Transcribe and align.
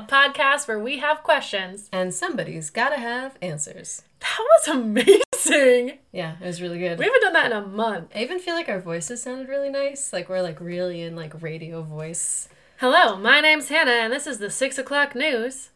a 0.00 0.06
podcast 0.06 0.66
where 0.66 0.78
we 0.78 0.98
have 0.98 1.22
questions. 1.22 1.88
And 1.92 2.14
somebody's 2.14 2.70
gotta 2.70 2.96
have 2.96 3.36
answers. 3.42 4.02
That 4.20 4.38
was 4.38 4.68
amazing. 4.68 5.98
Yeah, 6.12 6.36
it 6.40 6.46
was 6.46 6.62
really 6.62 6.78
good. 6.78 6.98
We 6.98 7.04
haven't 7.04 7.20
done 7.22 7.32
that 7.34 7.46
in 7.46 7.52
a 7.52 7.66
month. 7.66 8.10
I 8.14 8.22
even 8.22 8.38
feel 8.38 8.54
like 8.54 8.68
our 8.68 8.80
voices 8.80 9.22
sounded 9.22 9.48
really 9.48 9.68
nice. 9.68 10.12
Like 10.12 10.28
we're 10.28 10.42
like 10.42 10.60
really 10.60 11.02
in 11.02 11.16
like 11.16 11.42
radio 11.42 11.82
voice. 11.82 12.48
Hello, 12.78 13.16
my 13.16 13.40
name's 13.40 13.68
Hannah, 13.68 13.90
and 13.90 14.12
this 14.12 14.26
is 14.26 14.38
the 14.38 14.48
six 14.48 14.78
o'clock 14.78 15.14
news. 15.14 15.68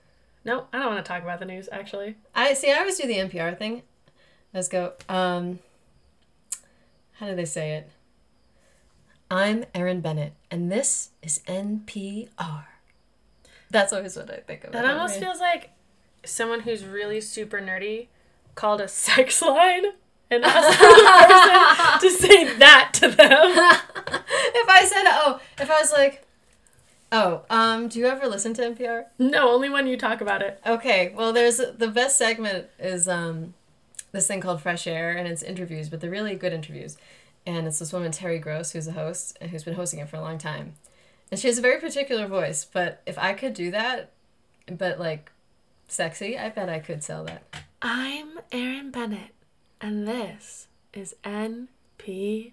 No, 0.45 0.67
I 0.73 0.79
don't 0.79 0.95
want 0.95 1.05
to 1.05 1.09
talk 1.09 1.23
about 1.23 1.39
the 1.39 1.45
news, 1.45 1.69
actually. 1.71 2.17
I 2.35 2.55
see. 2.55 2.71
I 2.71 2.79
always 2.79 2.99
do 2.99 3.07
the 3.07 3.17
NPR 3.19 3.59
thing. 3.59 3.83
Let's 4.55 4.69
go. 4.69 4.93
Um, 5.09 5.59
how 7.15 7.27
do 7.27 7.35
they 7.35 7.45
say 7.45 7.73
it? 7.73 7.91
I'm 9.31 9.65
Erin 9.75 10.01
Bennett, 10.01 10.33
and 10.51 10.71
this 10.71 11.11
is 11.23 11.41
NPR. 11.47 12.65
That's 13.75 13.93
always 13.93 14.17
what 14.17 14.31
I 14.31 14.37
think 14.37 14.63
of. 14.63 14.71
That 14.71 14.85
it. 14.85 14.91
almost 14.93 15.19
feels 15.19 15.41
like 15.41 15.71
someone 16.25 16.61
who's 16.61 16.85
really 16.85 17.21
super 17.21 17.59
nerdy 17.59 18.07
called 18.55 18.81
a 18.81 18.87
sex 18.87 19.43
line 19.43 19.87
and 20.31 20.45
asked 20.45 20.79
the 20.79 20.87
person 20.87 22.01
to 22.01 22.17
say 22.17 22.57
that 22.59 22.91
to 22.95 23.09
them. 23.09 23.17
if 23.19 24.69
I 24.69 24.85
said, 24.85 25.03
oh, 25.07 25.41
if 25.59 25.69
I 25.69 25.81
was 25.81 25.91
like, 25.91 26.25
oh, 27.11 27.43
um, 27.51 27.89
do 27.89 27.99
you 27.99 28.07
ever 28.07 28.29
listen 28.29 28.55
to 28.55 28.63
NPR? 28.63 29.07
No, 29.19 29.51
only 29.51 29.69
when 29.69 29.89
you 29.89 29.97
talk 29.97 30.21
about 30.21 30.41
it. 30.41 30.61
Okay, 30.65 31.13
well, 31.17 31.33
there's 31.33 31.57
the 31.57 31.89
best 31.89 32.17
segment 32.17 32.67
is 32.79 33.09
um, 33.09 33.55
this 34.13 34.29
thing 34.29 34.41
called 34.41 34.63
Fresh 34.63 34.87
Air, 34.87 35.17
and 35.17 35.27
it's 35.27 35.43
interviews, 35.43 35.89
but 35.89 36.01
they're 36.01 36.11
really 36.13 36.37
good 36.37 36.53
interviews. 36.53 36.97
And 37.45 37.67
it's 37.67 37.81
this 37.81 37.93
woman, 37.93 38.13
Terry 38.13 38.39
Gross, 38.39 38.71
who's 38.71 38.87
a 38.87 38.93
host 38.93 39.37
and 39.41 39.51
who's 39.51 39.65
been 39.65 39.75
hosting 39.75 39.99
it 39.99 40.09
for 40.09 40.17
a 40.17 40.21
long 40.21 40.39
time. 40.39 40.75
And 41.35 41.41
she 41.41 41.49
has 41.49 41.59
a 41.59 41.63
very 41.63 41.81
particular 41.81 42.29
voice, 42.29 42.65
but 42.65 43.03
if 43.07 43.19
I 43.19 43.33
could 43.33 43.55
do 43.55 43.73
that, 43.73 44.13
but 44.71 45.01
like 45.01 45.33
sexy, 45.89 46.39
I 46.39 46.49
bet 46.49 46.69
I 46.69 46.79
could 46.79 47.03
sell 47.03 47.25
that. 47.25 47.43
I'm 47.83 48.39
Erin 48.53 48.93
Bennett, 48.93 49.35
and 49.81 50.07
this 50.07 50.69
is 50.93 51.17
NPR. 51.25 52.53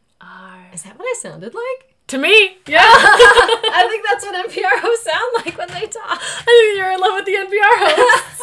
Is 0.73 0.81
that 0.81 0.97
what 0.97 1.05
I 1.05 1.13
sounded 1.19 1.53
like? 1.53 1.93
To 2.07 2.17
me, 2.17 2.57
yeah. 2.65 2.79
I 2.83 3.85
think 3.87 4.03
that's 4.03 4.25
what 4.25 4.49
NPR 4.49 4.81
hosts 4.81 5.05
sound 5.05 5.45
like 5.45 5.55
when 5.59 5.67
they 5.67 5.85
talk. 5.85 6.19
I 6.19 6.43
think 6.43 6.79
you're 6.79 6.91
in 6.91 6.99
love 6.99 7.13
with 7.13 7.25
the 7.25 7.33
NPR 7.33 7.77
hosts. 7.85 8.41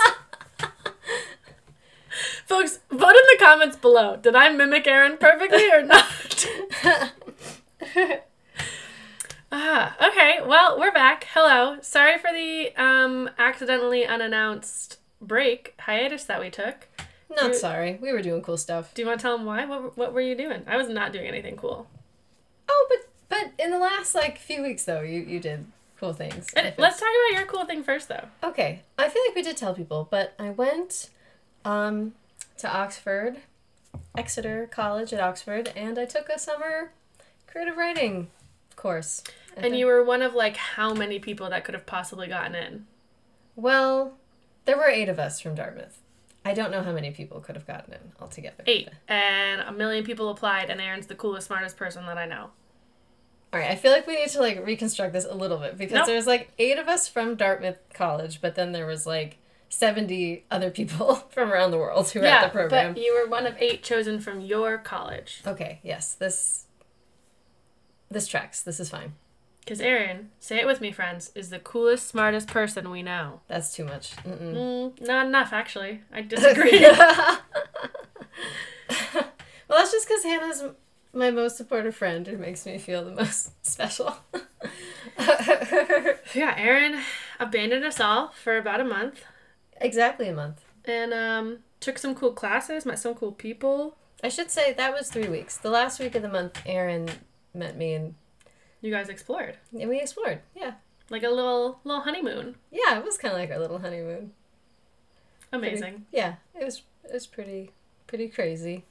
Folks, 2.46 2.78
vote 2.90 3.08
in 3.08 3.26
the 3.32 3.38
comments 3.40 3.76
below. 3.76 4.14
Did 4.14 4.36
I 4.36 4.50
mimic 4.50 4.86
Erin 4.86 5.16
perfectly 5.18 5.68
or 5.68 5.82
not? 5.82 6.46
ah, 9.52 9.96
okay. 10.08 10.38
Well, 10.44 10.78
we're 10.78 10.92
back. 10.92 11.26
Hello. 11.32 11.78
Sorry 11.80 12.18
for 12.18 12.32
the 12.32 12.72
um 12.76 13.30
accidentally 13.38 14.06
unannounced 14.06 14.98
break 15.20 15.74
hiatus 15.80 16.24
that 16.24 16.40
we 16.40 16.50
took. 16.50 16.88
Not 17.34 17.54
sorry. 17.54 17.98
We 18.00 18.12
were 18.12 18.22
doing 18.22 18.42
cool 18.42 18.56
stuff. 18.56 18.94
Do 18.94 19.02
you 19.02 19.08
want 19.08 19.20
to 19.20 19.22
tell 19.22 19.36
them 19.36 19.46
why? 19.46 19.64
What 19.64 19.96
what 19.96 20.12
were 20.12 20.20
you 20.20 20.34
doing? 20.34 20.62
I 20.66 20.76
was 20.76 20.88
not 20.88 21.12
doing 21.12 21.26
anything 21.26 21.56
cool. 21.56 21.86
Oh, 22.68 22.86
but 22.88 23.08
but 23.28 23.64
in 23.64 23.70
the 23.70 23.78
last 23.78 24.14
like 24.14 24.38
few 24.38 24.62
weeks 24.62 24.84
though, 24.84 25.02
you 25.02 25.20
you 25.20 25.40
did 25.40 25.66
cool 25.98 26.12
things. 26.12 26.48
And 26.54 26.74
let's 26.78 26.98
talk 26.98 27.08
about 27.08 27.38
your 27.38 27.46
cool 27.46 27.64
thing 27.64 27.82
first, 27.82 28.08
though. 28.08 28.28
Okay, 28.42 28.82
I 28.96 29.08
feel 29.08 29.22
like 29.26 29.34
we 29.34 29.42
did 29.42 29.56
tell 29.56 29.74
people, 29.74 30.08
but 30.10 30.34
I 30.38 30.50
went 30.50 31.10
um, 31.64 32.14
to 32.58 32.72
Oxford, 32.72 33.38
Exeter 34.16 34.68
College 34.70 35.12
at 35.12 35.20
Oxford, 35.20 35.72
and 35.76 35.98
I 35.98 36.04
took 36.04 36.28
a 36.28 36.38
summer 36.38 36.92
creative 37.46 37.76
writing 37.76 38.28
course. 38.78 39.22
I 39.50 39.54
And 39.56 39.62
think- 39.64 39.76
you 39.76 39.86
were 39.86 40.02
one 40.02 40.22
of 40.22 40.34
like 40.34 40.56
how 40.56 40.94
many 40.94 41.18
people 41.18 41.50
that 41.50 41.64
could 41.64 41.74
have 41.74 41.84
possibly 41.86 42.26
gotten 42.28 42.54
in? 42.54 42.86
well, 43.56 44.14
there 44.64 44.76
were 44.76 44.88
eight 44.88 45.08
of 45.08 45.18
us 45.18 45.40
from 45.40 45.54
Dartmouth. 45.54 46.00
I 46.44 46.54
don't 46.54 46.70
know 46.70 46.82
how 46.82 46.92
many 46.92 47.10
people 47.10 47.40
could 47.40 47.56
have 47.56 47.66
gotten 47.66 47.92
in 47.94 48.12
altogether. 48.20 48.62
Eight. 48.66 48.88
And 49.08 49.60
a 49.62 49.72
million 49.72 50.04
people 50.04 50.28
applied, 50.30 50.70
and 50.70 50.80
Erin's 50.80 51.06
the 51.06 51.14
coolest, 51.14 51.48
smartest 51.48 51.76
person 51.76 52.06
that 52.06 52.16
I 52.16 52.26
know. 52.26 52.50
All 53.52 53.58
right, 53.60 53.70
I 53.70 53.76
feel 53.76 53.92
like 53.92 54.06
we 54.06 54.14
need 54.16 54.28
to 54.30 54.40
like 54.40 54.64
reconstruct 54.64 55.12
this 55.14 55.24
a 55.24 55.34
little 55.34 55.56
bit 55.58 55.76
because 55.78 55.94
Nope. 55.96 56.06
there's 56.06 56.26
like 56.26 56.52
eight 56.58 56.78
of 56.78 56.86
us 56.86 57.08
from 57.08 57.34
Dartmouth 57.34 57.78
College, 57.94 58.40
but 58.40 58.54
then 58.54 58.72
there 58.72 58.86
was 58.86 59.06
like 59.06 59.38
seventy 59.70 60.44
other 60.50 60.70
people 60.70 61.14
from 61.30 61.50
around 61.52 61.70
the 61.70 61.78
world 61.78 62.08
who 62.10 62.20
were 62.20 62.26
at 62.26 62.44
the 62.44 62.50
program. 62.50 62.92
but 62.94 63.02
you 63.02 63.14
were 63.14 63.28
one 63.28 63.46
of 63.46 63.54
eight 63.58 63.82
chosen 63.82 64.20
from 64.20 64.40
your 64.40 64.78
college. 64.78 65.42
Okay, 65.46 65.80
yes, 65.82 66.12
this 66.14 66.66
this 68.10 68.26
tracks. 68.26 68.62
This 68.62 68.80
is 68.80 68.90
fine. 68.90 69.14
Because 69.60 69.80
Erin, 69.82 70.30
say 70.40 70.58
it 70.58 70.66
with 70.66 70.80
me, 70.80 70.92
friends, 70.92 71.30
is 71.34 71.50
the 71.50 71.58
coolest, 71.58 72.08
smartest 72.08 72.48
person 72.48 72.90
we 72.90 73.02
know. 73.02 73.40
That's 73.48 73.74
too 73.74 73.84
much. 73.84 74.16
Mm-mm. 74.16 74.54
Mm, 74.54 75.00
not 75.06 75.26
enough, 75.26 75.52
actually. 75.52 76.00
I 76.10 76.22
disagree. 76.34 76.80
well, 76.80 77.38
that's 79.68 79.92
just 79.92 80.08
because 80.08 80.24
Hannah's 80.24 80.64
my 81.12 81.30
most 81.30 81.56
supportive 81.56 81.94
friend 81.94 82.26
who 82.26 82.36
makes 82.38 82.64
me 82.64 82.78
feel 82.78 83.04
the 83.04 83.10
most 83.12 83.52
special. 83.66 84.16
yeah, 86.34 86.54
Erin 86.56 87.00
abandoned 87.40 87.84
us 87.84 88.00
all 88.00 88.28
for 88.42 88.56
about 88.58 88.80
a 88.80 88.84
month 88.84 89.22
exactly 89.80 90.28
a 90.28 90.32
month. 90.34 90.64
and 90.86 91.12
um, 91.14 91.58
took 91.80 91.98
some 91.98 92.14
cool 92.14 92.32
classes, 92.32 92.84
met 92.86 92.98
some 92.98 93.14
cool 93.14 93.32
people. 93.32 93.96
I 94.24 94.28
should 94.28 94.50
say 94.50 94.72
that 94.72 94.92
was 94.92 95.08
three 95.10 95.28
weeks. 95.28 95.56
The 95.56 95.70
last 95.70 96.00
week 96.00 96.14
of 96.16 96.22
the 96.22 96.28
month, 96.28 96.60
Erin 96.66 97.08
met 97.54 97.76
me 97.76 97.94
and, 97.94 98.14
You 98.80 98.90
guys 98.92 99.08
explored. 99.08 99.56
and 99.78 99.88
we 99.88 100.00
explored. 100.00 100.40
Yeah. 100.54 100.72
Like 101.10 101.22
a 101.22 101.30
little 101.30 101.80
little 101.84 102.02
honeymoon. 102.02 102.56
Yeah, 102.70 102.98
it 102.98 103.04
was 103.04 103.16
kind 103.16 103.32
of 103.32 103.40
like 103.40 103.50
our 103.50 103.58
little 103.58 103.78
honeymoon. 103.78 104.32
Pretty- 105.50 105.68
Amazing. 105.68 106.06
yeah, 106.12 106.34
it 106.54 106.64
was 106.64 106.82
it 107.04 107.12
was 107.14 107.26
pretty 107.26 107.70
pretty 108.06 108.28
crazy. 108.28 108.84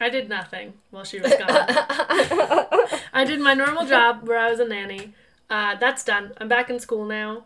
I 0.00 0.08
did 0.10 0.28
nothing 0.28 0.74
while 0.90 1.04
she 1.04 1.18
was 1.20 1.32
gone. 1.32 1.48
I 1.48 3.24
did 3.26 3.40
my 3.40 3.54
normal 3.54 3.86
job 3.86 4.28
where 4.28 4.38
I 4.38 4.50
was 4.50 4.60
a 4.60 4.68
nanny. 4.68 5.14
Uh, 5.48 5.74
that's 5.76 6.04
done. 6.04 6.32
I'm 6.38 6.48
back 6.48 6.68
in 6.68 6.78
school 6.78 7.06
now. 7.06 7.44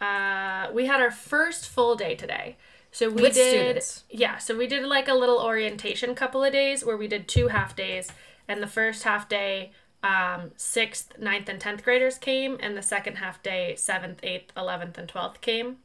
Uh, 0.00 0.70
we 0.72 0.86
had 0.86 1.00
our 1.00 1.10
first 1.12 1.68
full 1.68 1.94
day 1.94 2.14
today. 2.16 2.56
So 2.90 3.08
we 3.10 3.22
With 3.22 3.34
did 3.34 3.50
students. 3.82 4.04
yeah, 4.10 4.38
so 4.38 4.56
we 4.56 4.66
did 4.66 4.84
like 4.84 5.08
a 5.08 5.14
little 5.14 5.38
orientation 5.38 6.14
couple 6.14 6.42
of 6.42 6.52
days 6.52 6.84
where 6.84 6.96
we 6.96 7.08
did 7.08 7.28
two 7.28 7.48
half 7.48 7.76
days 7.76 8.10
and 8.48 8.62
the 8.62 8.66
first 8.66 9.02
half 9.02 9.28
day 9.28 9.72
um, 10.02 10.52
sixth, 10.56 11.12
ninth, 11.18 11.48
and 11.48 11.60
tenth 11.60 11.82
graders 11.82 12.16
came, 12.18 12.56
and 12.60 12.76
the 12.76 12.82
second 12.82 13.16
half 13.16 13.42
day, 13.42 13.74
seventh, 13.76 14.20
eighth, 14.22 14.52
eleventh, 14.56 14.98
and 14.98 15.08
twelfth 15.08 15.40
came. 15.40 15.78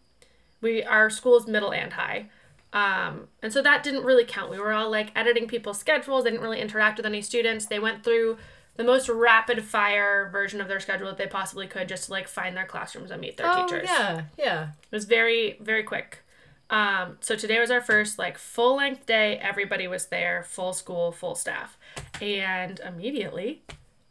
We 0.62 0.84
our 0.84 1.09
school's 1.09 1.47
middle 1.47 1.73
and 1.73 1.94
high. 1.94 2.29
Um, 2.73 3.28
and 3.41 3.51
so 3.51 3.62
that 3.62 3.83
didn't 3.83 4.03
really 4.06 4.23
count. 4.23 4.51
We 4.51 4.59
were 4.59 4.72
all 4.72 4.89
like 4.89 5.12
editing 5.16 5.47
people's 5.47 5.79
schedules. 5.79 6.23
They 6.23 6.29
didn't 6.29 6.44
really 6.44 6.62
interact 6.62 6.97
with 6.97 7.06
any 7.06 7.22
students. 7.22 7.66
They 7.66 7.79
went 7.79 8.03
through 8.03 8.38
the 8.78 8.83
most 8.83 9.09
rapid 9.09 9.63
fire 9.66 10.29
version 10.31 10.62
of 10.62 10.68
their 10.69 10.79
schedule 10.79 11.07
that 11.07 11.18
they 11.18 11.28
possibly 11.28 11.68
could 11.68 11.89
just 11.89 12.06
to 12.06 12.12
like 12.12 12.28
find 12.28 12.56
their 12.56 12.66
classrooms 12.66 13.12
and 13.12 13.19
meet 13.19 13.35
their 13.38 13.51
oh 13.51 13.63
teachers. 13.68 13.89
yeah, 13.91 14.23
yeah. 14.38 14.63
It 14.89 14.95
was 14.95 15.06
very, 15.06 15.57
very 15.59 15.83
quick. 15.83 16.19
Um, 16.72 17.18
so 17.20 17.36
today 17.36 17.59
was 17.59 17.70
our 17.70 17.82
first 17.82 18.18
like 18.18 18.38
full 18.38 18.78
length 18.78 19.06
day. 19.06 19.38
Everybody 19.38 19.88
was 19.88 20.08
there, 20.08 20.44
full 20.44 20.74
school, 20.74 21.12
full 21.12 21.36
staff. 21.36 21.78
And 22.22 22.80
immediately 22.80 23.62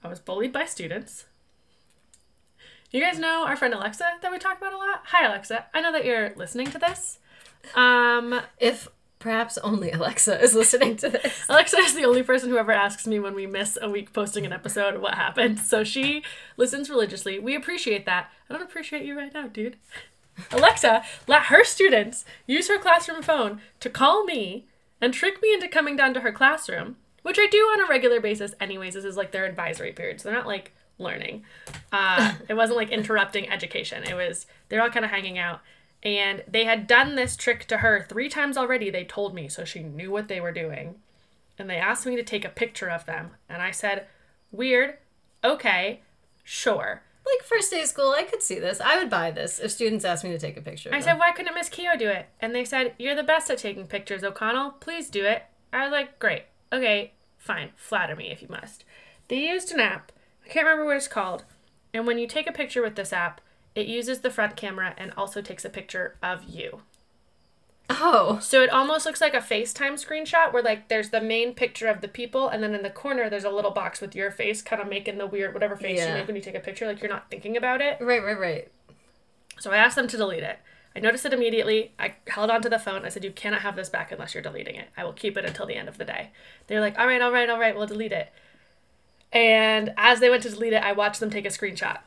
I 0.05 0.09
was 0.09 0.21
bullied 0.21 0.53
by 0.53 0.67
students. 0.67 1.25
You 2.91 3.01
guys 3.01 3.19
know 3.19 3.45
our 3.47 3.57
friend 3.57 3.73
Alexa 3.73 4.05
that 4.21 4.31
we 4.31 4.39
talk 4.39 4.59
about 4.59 4.75
a 4.75 4.77
lot? 4.77 5.03
Hi 5.07 5.27
Alexa. 5.27 5.67
I 5.73 5.81
know 5.81 5.91
that 5.93 6.05
you're 6.05 6.35
listening 6.37 6.67
to 6.69 6.79
this. 6.79 7.19
Um 7.75 8.43
If 8.59 8.89
perhaps 9.21 9.57
only 9.59 9.91
Alexa 9.93 10.43
is 10.43 10.55
listening 10.55 10.97
to 10.99 11.09
this. 11.09 11.47
Alexa 11.49 11.79
is 11.79 11.95
the 11.95 12.05
only 12.05 12.23
person 12.23 12.51
who 12.51 12.59
ever 12.59 12.73
asks 12.73 13.07
me 13.07 13.19
when 13.21 13.35
we 13.35 13.47
miss 13.47 13.79
a 13.81 13.89
week 13.89 14.13
posting 14.13 14.45
an 14.45 14.53
episode 14.53 15.01
what 15.01 15.15
happened. 15.15 15.59
So 15.61 15.83
she 15.83 16.25
listens 16.59 16.91
religiously. 16.91 17.39
We 17.39 17.55
appreciate 17.55 18.05
that. 18.05 18.31
I 18.49 18.53
don't 18.53 18.63
appreciate 18.63 19.05
you 19.05 19.17
right 19.17 19.33
now, 19.33 19.47
dude. 19.47 19.77
Alexa 20.53 21.03
let 21.27 21.45
her 21.45 21.65
students 21.65 22.25
use 22.47 22.69
her 22.69 22.79
classroom 22.79 23.23
phone 23.23 23.61
to 23.81 23.91
call 23.91 24.25
me 24.25 24.67
and 25.01 25.15
trick 25.15 25.41
me 25.43 25.53
into 25.55 25.69
coming 25.69 25.97
down 25.97 26.15
to 26.15 26.21
her 26.21 26.33
classroom, 26.33 26.97
which 27.23 27.39
I 27.39 27.47
do 27.47 27.59
on 27.59 27.81
a 27.81 27.87
regular 27.89 28.21
basis, 28.21 28.55
anyways. 28.61 28.95
This 28.95 29.05
is 29.05 29.17
like 29.17 29.33
their 29.33 29.47
advisory 29.47 29.93
period, 29.93 30.21
so 30.21 30.29
they're 30.29 30.39
not 30.39 30.47
like 30.47 30.73
learning. 30.99 31.45
Uh, 31.93 32.35
it 32.49 32.55
wasn't 32.55 32.77
like 32.77 32.91
interrupting 32.91 33.51
education. 33.51 34.05
It 34.05 34.15
was 34.15 34.47
they're 34.69 34.83
all 34.83 34.91
kind 34.91 35.05
of 35.05 35.11
hanging 35.11 35.39
out. 35.39 35.61
And 36.03 36.43
they 36.49 36.65
had 36.65 36.87
done 36.87 37.15
this 37.15 37.37
trick 37.37 37.67
to 37.67 37.79
her 37.79 38.07
three 38.09 38.29
times 38.31 38.57
already, 38.57 38.89
they 38.89 39.05
told 39.05 39.35
me, 39.35 39.49
so 39.49 39.65
she 39.67 39.83
knew 39.83 40.11
what 40.11 40.29
they 40.29 40.41
were 40.41 40.53
doing. 40.53 40.95
And 41.59 41.69
they 41.69 41.77
asked 41.77 42.07
me 42.07 42.17
to 42.17 42.23
take 42.23 42.45
a 42.45 42.51
picture 42.51 42.89
of 42.89 43.05
them. 43.05 43.33
And 43.49 43.61
I 43.61 43.71
said, 43.71 44.07
Weird. 44.51 44.97
Okay. 45.45 46.01
Sure. 46.43 47.03
Like 47.27 47.47
first 47.47 47.71
day 47.71 47.83
of 47.83 47.89
school, 47.89 48.15
I 48.17 48.25
could 48.25 48.43
see 48.43 48.59
this. 48.59 48.81
I 48.81 48.99
would 48.99 49.11
buy 49.11 49.31
this 49.31 49.59
if 49.59 49.71
students 49.71 50.05
asked 50.05 50.25
me 50.25 50.31
to 50.31 50.39
take 50.39 50.57
a 50.57 50.63
picture. 50.63 50.91
I 50.93 51.01
said, 51.01 51.19
Why 51.19 51.33
couldn't 51.33 51.55
Miss 51.55 51.69
Keogh 51.69 51.97
do 51.99 52.09
it? 52.09 52.29
And 52.41 52.55
they 52.55 52.65
said, 52.65 52.95
You're 52.99 53.15
the 53.15 53.23
best 53.23 53.51
at 53.51 53.59
taking 53.59 53.87
pictures, 53.87 54.25
O'Connell. 54.25 54.73
Please 54.81 55.11
do 55.11 55.25
it. 55.25 55.45
I 55.73 55.85
was 55.85 55.93
like, 55.93 56.19
Great. 56.19 56.45
Okay. 56.73 57.13
Fine. 57.39 57.71
Flatter 57.77 58.17
me 58.17 58.31
if 58.31 58.43
you 58.43 58.49
must. 58.49 58.85
They 59.29 59.49
used 59.49 59.73
an 59.73 59.81
app. 59.81 60.13
I 60.45 60.49
can't 60.49 60.67
remember 60.67 60.87
what 60.87 60.97
it's 60.97 61.09
called. 61.09 61.45
And 61.93 62.07
when 62.07 62.19
you 62.19 62.27
take 62.27 62.49
a 62.49 62.53
picture 62.53 62.83
with 62.83 62.97
this 62.97 63.13
app, 63.13 63.41
it 63.75 63.87
uses 63.87 64.21
the 64.21 64.31
front 64.31 64.57
camera 64.57 64.95
and 64.99 65.13
also 65.17 65.41
takes 65.41 65.65
a 65.65 65.71
picture 65.71 66.17
of 66.23 66.45
you. 66.45 66.83
Oh. 67.91 68.39
So 68.41 68.63
it 68.63 68.71
almost 68.71 69.05
looks 69.05 69.21
like 69.21 69.35
a 69.35 69.39
FaceTime 69.39 69.95
screenshot 69.95 70.53
where 70.53 70.63
like 70.63 70.89
there's 70.89 71.11
the 71.11 71.21
main 71.21 71.55
picture 71.55 71.89
of 71.89 72.01
the 72.01 72.09
people 72.09 72.49
and 72.49 72.63
then 72.63 72.75
in 72.75 72.83
the 72.83 72.91
corner 72.91 73.29
there's 73.29 73.45
a 73.45 73.51
little 73.51 73.73
box 73.73 74.01
with 74.01 74.15
your 74.15 74.31
face 74.31 74.63
kind 74.63 74.81
of 74.81 74.89
making 74.89 75.19
the 75.19 75.27
weird 75.27 75.53
whatever 75.53 75.77
face 75.77 76.01
you 76.01 76.13
make 76.15 76.27
when 76.27 76.37
you 76.37 76.43
take 76.43 76.55
a 76.55 76.61
picture 76.61 76.87
like 76.87 77.03
you're 77.03 77.11
not 77.11 77.31
thinking 77.31 77.57
about 77.57 77.81
it. 77.81 77.99
Right, 78.01 78.23
right, 78.23 78.39
right. 78.39 78.71
So 79.59 79.73
I 79.73 79.77
asked 79.77 79.97
them 79.97 80.09
to 80.09 80.17
delete 80.17 80.43
it. 80.43 80.59
I 80.95 81.01
noticed 81.01 81.27
it 81.27 81.33
immediately. 81.33 81.93
I 81.99 82.15
held 82.27 82.51
onto 82.51 82.69
the 82.69 82.79
phone. 82.79 83.05
I 83.05 83.11
said, 83.11 83.23
"You 83.23 83.31
cannot 83.31 83.61
have 83.61 83.77
this 83.77 83.89
back 83.89 84.11
unless 84.11 84.35
you're 84.35 84.43
deleting 84.43 84.75
it. 84.75 84.89
I 84.97 85.05
will 85.05 85.13
keep 85.13 85.37
it 85.37 85.45
until 85.45 85.67
the 85.67 85.77
end 85.77 85.89
of 85.89 85.99
the 85.99 86.05
day." 86.05 86.31
They're 86.67 86.81
like, 86.81 86.99
"All 86.99 87.07
right, 87.07 87.23
all 87.23 87.31
right, 87.31 87.49
all 87.49 87.61
right. 87.61 87.77
We'll 87.77 87.87
delete 87.87 88.13
it." 88.13 88.33
And 89.33 89.95
as 89.97 90.19
they 90.19 90.31
went 90.31 90.43
to 90.43 90.51
delete 90.51 90.73
it, 90.73 90.83
I 90.83 90.93
watched 90.93 91.21
them 91.21 91.31
take 91.31 91.45
a 91.45 91.51
screenshot. 91.51 91.99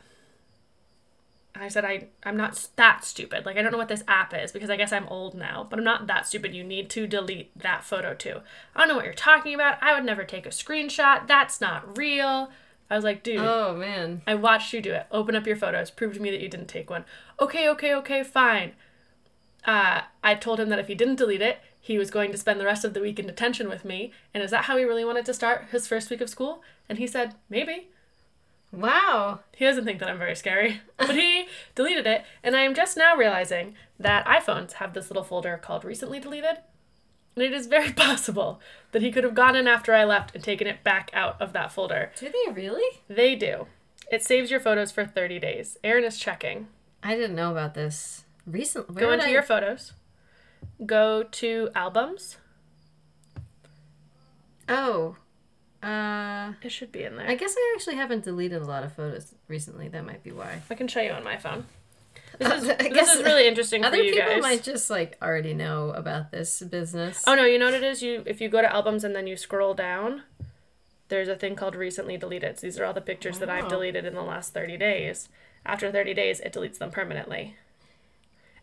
I 1.56 1.68
said, 1.68 1.84
I, 1.84 2.08
I'm 2.24 2.36
not 2.36 2.68
that 2.76 3.04
stupid. 3.04 3.46
Like, 3.46 3.56
I 3.56 3.62
don't 3.62 3.70
know 3.70 3.78
what 3.78 3.88
this 3.88 4.02
app 4.08 4.34
is 4.34 4.50
because 4.50 4.70
I 4.70 4.76
guess 4.76 4.92
I'm 4.92 5.06
old 5.06 5.34
now, 5.34 5.66
but 5.68 5.78
I'm 5.78 5.84
not 5.84 6.08
that 6.08 6.26
stupid. 6.26 6.52
You 6.52 6.64
need 6.64 6.90
to 6.90 7.06
delete 7.06 7.56
that 7.56 7.84
photo 7.84 8.12
too. 8.12 8.40
I 8.74 8.80
don't 8.80 8.88
know 8.88 8.96
what 8.96 9.04
you're 9.04 9.14
talking 9.14 9.54
about. 9.54 9.80
I 9.80 9.94
would 9.94 10.04
never 10.04 10.24
take 10.24 10.46
a 10.46 10.50
screenshot. 10.50 11.28
That's 11.28 11.60
not 11.60 11.96
real. 11.96 12.50
I 12.90 12.96
was 12.96 13.04
like, 13.04 13.22
dude, 13.22 13.38
Oh 13.38 13.74
man. 13.76 14.22
I 14.26 14.34
watched 14.34 14.72
you 14.72 14.80
do 14.80 14.92
it. 14.92 15.06
Open 15.10 15.36
up 15.36 15.46
your 15.46 15.56
photos. 15.56 15.90
Prove 15.90 16.14
to 16.14 16.20
me 16.20 16.30
that 16.30 16.40
you 16.40 16.48
didn't 16.48 16.68
take 16.68 16.90
one. 16.90 17.04
Okay, 17.40 17.68
okay, 17.68 17.94
okay, 17.94 18.22
fine. 18.24 18.72
Uh, 19.64 20.02
I 20.22 20.34
told 20.34 20.60
him 20.60 20.68
that 20.68 20.78
if 20.78 20.88
he 20.88 20.94
didn't 20.94 21.16
delete 21.16 21.40
it, 21.40 21.58
he 21.80 21.98
was 21.98 22.10
going 22.10 22.32
to 22.32 22.38
spend 22.38 22.58
the 22.60 22.64
rest 22.64 22.84
of 22.84 22.94
the 22.94 23.00
week 23.00 23.18
in 23.18 23.26
detention 23.26 23.68
with 23.68 23.84
me. 23.84 24.12
And 24.32 24.42
is 24.42 24.50
that 24.50 24.64
how 24.64 24.76
he 24.76 24.84
really 24.84 25.04
wanted 25.04 25.24
to 25.26 25.34
start 25.34 25.66
his 25.70 25.86
first 25.86 26.10
week 26.10 26.20
of 26.20 26.30
school? 26.30 26.62
And 26.88 26.98
he 26.98 27.06
said, 27.06 27.34
maybe. 27.48 27.88
Wow. 28.76 29.40
He 29.54 29.64
doesn't 29.64 29.84
think 29.84 30.00
that 30.00 30.08
I'm 30.08 30.18
very 30.18 30.34
scary. 30.34 30.80
But 30.96 31.14
he 31.14 31.46
deleted 31.74 32.06
it. 32.06 32.24
And 32.42 32.56
I 32.56 32.62
am 32.62 32.74
just 32.74 32.96
now 32.96 33.16
realizing 33.16 33.74
that 33.98 34.26
iPhones 34.26 34.74
have 34.74 34.94
this 34.94 35.10
little 35.10 35.24
folder 35.24 35.58
called 35.62 35.84
recently 35.84 36.20
deleted. 36.20 36.58
And 37.36 37.44
it 37.44 37.52
is 37.52 37.66
very 37.66 37.92
possible 37.96 38.60
that 38.92 39.02
he 39.02 39.12
could 39.12 39.24
have 39.24 39.34
gone 39.34 39.56
in 39.56 39.66
after 39.66 39.94
I 39.94 40.04
left 40.04 40.34
and 40.34 40.42
taken 40.42 40.66
it 40.66 40.84
back 40.84 41.10
out 41.12 41.40
of 41.40 41.52
that 41.52 41.72
folder. 41.72 42.12
Do 42.18 42.30
they 42.30 42.52
really? 42.52 43.00
They 43.08 43.34
do. 43.34 43.66
It 44.10 44.24
saves 44.24 44.50
your 44.50 44.60
photos 44.60 44.92
for 44.92 45.04
30 45.04 45.38
days. 45.38 45.78
Erin 45.82 46.04
is 46.04 46.18
checking. 46.18 46.68
I 47.02 47.14
didn't 47.14 47.36
know 47.36 47.50
about 47.50 47.74
this. 47.74 48.24
Recently. 48.46 49.00
Go 49.00 49.12
into 49.12 49.30
your 49.30 49.42
photos. 49.42 49.92
Go 50.84 51.22
to 51.22 51.70
albums. 51.74 52.36
Oh. 54.68 55.16
Uh 55.84 56.52
It 56.62 56.70
should 56.70 56.92
be 56.92 57.02
in 57.04 57.16
there. 57.16 57.28
I 57.28 57.34
guess 57.34 57.54
I 57.56 57.72
actually 57.76 57.96
haven't 57.96 58.24
deleted 58.24 58.62
a 58.62 58.64
lot 58.64 58.84
of 58.84 58.92
photos 58.92 59.34
recently. 59.48 59.88
That 59.88 60.04
might 60.04 60.22
be 60.22 60.32
why. 60.32 60.62
I 60.70 60.74
can 60.74 60.88
show 60.88 61.00
you 61.00 61.12
on 61.12 61.24
my 61.24 61.36
phone. 61.36 61.66
This 62.38 62.64
is, 62.64 62.68
I 62.68 62.88
this 62.88 63.14
is 63.14 63.22
really 63.22 63.46
interesting 63.46 63.84
Other 63.84 63.98
people 64.02 64.18
guys. 64.18 64.42
might 64.42 64.62
just 64.64 64.90
like 64.90 65.16
already 65.22 65.54
know 65.54 65.90
about 65.90 66.32
this 66.32 66.60
business. 66.62 67.22
Oh 67.28 67.36
no, 67.36 67.44
you 67.44 67.60
know 67.60 67.66
what 67.66 67.74
it 67.74 67.84
is? 67.84 68.02
You 68.02 68.24
if 68.26 68.40
you 68.40 68.48
go 68.48 68.60
to 68.60 68.72
albums 68.72 69.04
and 69.04 69.14
then 69.14 69.28
you 69.28 69.36
scroll 69.36 69.72
down, 69.72 70.22
there's 71.08 71.28
a 71.28 71.36
thing 71.36 71.54
called 71.54 71.76
recently 71.76 72.16
deleted. 72.16 72.58
So 72.58 72.66
these 72.66 72.78
are 72.80 72.84
all 72.84 72.92
the 72.92 73.00
pictures 73.00 73.38
that 73.38 73.48
I've 73.50 73.68
deleted 73.68 74.04
in 74.04 74.14
the 74.14 74.22
last 74.22 74.52
30 74.52 74.76
days. 74.76 75.28
After 75.64 75.92
30 75.92 76.12
days, 76.14 76.40
it 76.40 76.52
deletes 76.52 76.78
them 76.78 76.90
permanently. 76.90 77.54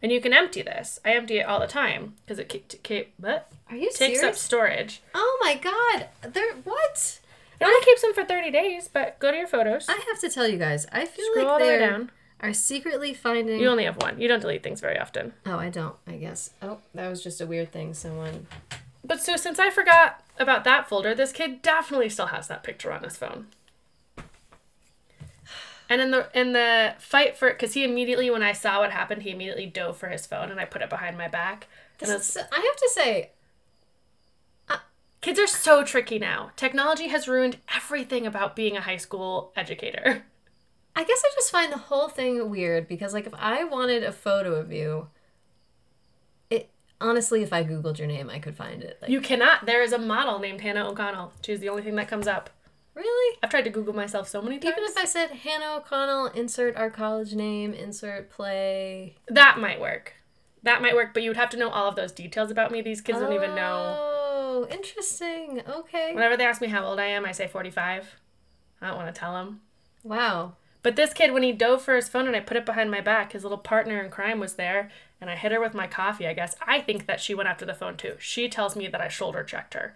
And 0.01 0.11
you 0.11 0.19
can 0.19 0.33
empty 0.33 0.61
this. 0.61 0.99
I 1.05 1.13
empty 1.13 1.37
it 1.37 1.45
all 1.45 1.59
the 1.59 1.67
time 1.67 2.15
because 2.25 2.39
it 2.39 2.49
keep, 2.49 2.81
keep, 2.83 3.13
what? 3.17 3.51
Are 3.69 3.75
you 3.75 3.91
takes 3.93 4.23
up 4.23 4.35
storage. 4.35 5.01
Oh 5.13 5.37
my 5.43 5.55
god. 5.55 6.07
There 6.33 6.53
what? 6.63 7.19
It 7.59 7.63
only 7.63 7.85
keeps 7.85 8.01
them 8.01 8.13
for 8.13 8.23
30 8.25 8.49
days, 8.49 8.87
but 8.87 9.19
go 9.19 9.29
to 9.29 9.37
your 9.37 9.47
photos. 9.47 9.87
I 9.87 9.93
have 10.09 10.19
to 10.21 10.29
tell 10.29 10.47
you 10.47 10.57
guys, 10.57 10.87
I 10.91 11.05
feel 11.05 11.25
Scroll 11.31 11.45
all 11.47 11.53
like 11.53 11.61
the 11.61 11.67
way 11.67 11.77
they 11.77 11.85
down. 11.85 12.11
are 12.39 12.53
secretly 12.53 13.13
finding 13.13 13.59
You 13.59 13.67
only 13.67 13.83
have 13.83 13.97
one. 14.01 14.19
You 14.19 14.27
don't 14.27 14.39
delete 14.39 14.63
things 14.63 14.81
very 14.81 14.97
often. 14.97 15.33
Oh, 15.45 15.59
I 15.59 15.69
don't, 15.69 15.95
I 16.07 16.13
guess. 16.13 16.51
Oh, 16.63 16.79
that 16.95 17.07
was 17.07 17.23
just 17.23 17.39
a 17.39 17.45
weird 17.45 17.71
thing 17.71 17.93
someone 17.93 18.47
But 19.03 19.21
so 19.21 19.35
since 19.35 19.59
I 19.59 19.69
forgot 19.69 20.23
about 20.39 20.63
that 20.63 20.89
folder, 20.89 21.13
this 21.13 21.31
kid 21.31 21.61
definitely 21.61 22.09
still 22.09 22.27
has 22.27 22.47
that 22.47 22.63
picture 22.63 22.91
on 22.91 23.03
his 23.03 23.15
phone. 23.17 23.45
And 25.91 25.99
in 25.99 26.11
the 26.11 26.29
in 26.33 26.53
the 26.53 26.93
fight 26.99 27.35
for 27.35 27.49
because 27.49 27.73
he 27.73 27.83
immediately 27.83 28.31
when 28.31 28.41
I 28.41 28.53
saw 28.53 28.79
what 28.79 28.91
happened, 28.91 29.23
he 29.23 29.31
immediately 29.31 29.65
dove 29.65 29.97
for 29.97 30.07
his 30.07 30.25
phone 30.25 30.49
and 30.49 30.57
I 30.57 30.63
put 30.63 30.81
it 30.81 30.89
behind 30.89 31.17
my 31.17 31.27
back. 31.27 31.67
This 31.97 32.07
And 32.07 32.17
it's, 32.17 32.29
is, 32.29 32.43
I 32.49 32.55
have 32.55 32.75
to 32.77 32.89
say, 32.93 33.31
uh, 34.69 34.77
kids 35.19 35.37
are 35.37 35.47
so 35.47 35.83
tricky 35.83 36.17
now. 36.17 36.51
Technology 36.55 37.09
has 37.09 37.27
ruined 37.27 37.57
everything 37.75 38.25
about 38.25 38.55
being 38.55 38.77
a 38.77 38.81
high 38.81 38.95
school 38.95 39.51
educator. 39.57 40.23
I 40.95 41.03
guess 41.03 41.21
I 41.25 41.31
just 41.35 41.51
find 41.51 41.73
the 41.73 41.77
whole 41.77 42.07
thing 42.07 42.49
weird 42.49 42.87
because, 42.87 43.13
like, 43.13 43.27
if 43.27 43.33
I 43.33 43.65
wanted 43.65 44.01
a 44.01 44.13
photo 44.13 44.55
of 44.55 44.71
you, 44.71 45.09
it 46.49 46.69
honestly, 47.01 47.43
if 47.43 47.51
I 47.51 47.65
googled 47.65 47.97
your 47.97 48.07
name, 48.07 48.29
I 48.29 48.39
could 48.39 48.55
find 48.55 48.81
it. 48.81 48.97
Like, 49.01 49.11
You 49.11 49.19
cannot. 49.19 49.65
There 49.65 49.83
is 49.83 49.91
a 49.91 49.97
model 49.97 50.39
named 50.39 50.61
Hannah 50.61 50.87
O'Connell. 50.87 51.33
She's 51.41 51.59
the 51.59 51.67
only 51.67 51.83
thing 51.83 51.95
that 51.95 52.07
comes 52.07 52.27
up. 52.27 52.49
Really? 52.95 53.37
I've 53.41 53.49
tried 53.49 53.63
to 53.63 53.69
Google 53.69 53.93
myself 53.93 54.27
so 54.27 54.41
many 54.41 54.59
times. 54.59 54.73
Even 54.73 54.89
if 54.89 54.97
I 54.97 55.05
said 55.05 55.31
Hannah 55.31 55.77
O'Connell, 55.77 56.27
insert 56.27 56.75
our 56.75 56.89
college 56.89 57.33
name, 57.33 57.73
insert 57.73 58.29
play. 58.29 59.15
that 59.27 59.59
might 59.59 59.79
work. 59.79 60.15
That 60.63 60.81
might 60.81 60.95
work, 60.95 61.13
but 61.13 61.23
you 61.23 61.29
would 61.29 61.37
have 61.37 61.49
to 61.51 61.57
know 61.57 61.69
all 61.69 61.87
of 61.87 61.95
those 61.95 62.11
details 62.11 62.51
about 62.51 62.71
me. 62.71 62.81
These 62.81 63.01
kids 63.01 63.19
don't 63.19 63.33
even 63.33 63.55
know. 63.55 63.95
Oh, 63.97 64.67
interesting. 64.69 65.63
Okay. 65.67 66.13
Whenever 66.13 66.37
they 66.37 66.45
ask 66.45 66.61
me 66.61 66.67
how 66.67 66.85
old 66.85 66.99
I 66.99 67.05
am, 67.05 67.25
I 67.25 67.31
say 67.31 67.47
45. 67.47 68.15
I 68.81 68.87
don't 68.87 68.97
want 68.97 69.13
to 69.13 69.19
tell 69.19 69.33
them. 69.33 69.61
Wow. 70.03 70.53
But 70.83 70.95
this 70.95 71.13
kid, 71.13 71.31
when 71.31 71.43
he 71.43 71.51
dove 71.51 71.81
for 71.81 71.95
his 71.95 72.09
phone 72.09 72.27
and 72.27 72.35
I 72.35 72.39
put 72.39 72.57
it 72.57 72.65
behind 72.65 72.89
my 72.89 73.01
back, 73.01 73.31
his 73.31 73.43
little 73.43 73.57
partner 73.57 74.01
in 74.01 74.09
crime 74.09 74.39
was 74.39 74.55
there, 74.55 74.89
and 75.19 75.29
I 75.29 75.35
hit 75.35 75.51
her 75.51 75.59
with 75.59 75.73
my 75.73 75.87
coffee, 75.87 76.27
I 76.27 76.33
guess. 76.33 76.55
I 76.65 76.81
think 76.81 77.05
that 77.05 77.19
she 77.19 77.35
went 77.35 77.49
after 77.49 77.65
the 77.65 77.73
phone 77.73 77.97
too. 77.97 78.15
She 78.19 78.49
tells 78.49 78.75
me 78.75 78.87
that 78.87 79.01
I 79.01 79.07
shoulder 79.07 79.43
checked 79.43 79.75
her. 79.75 79.95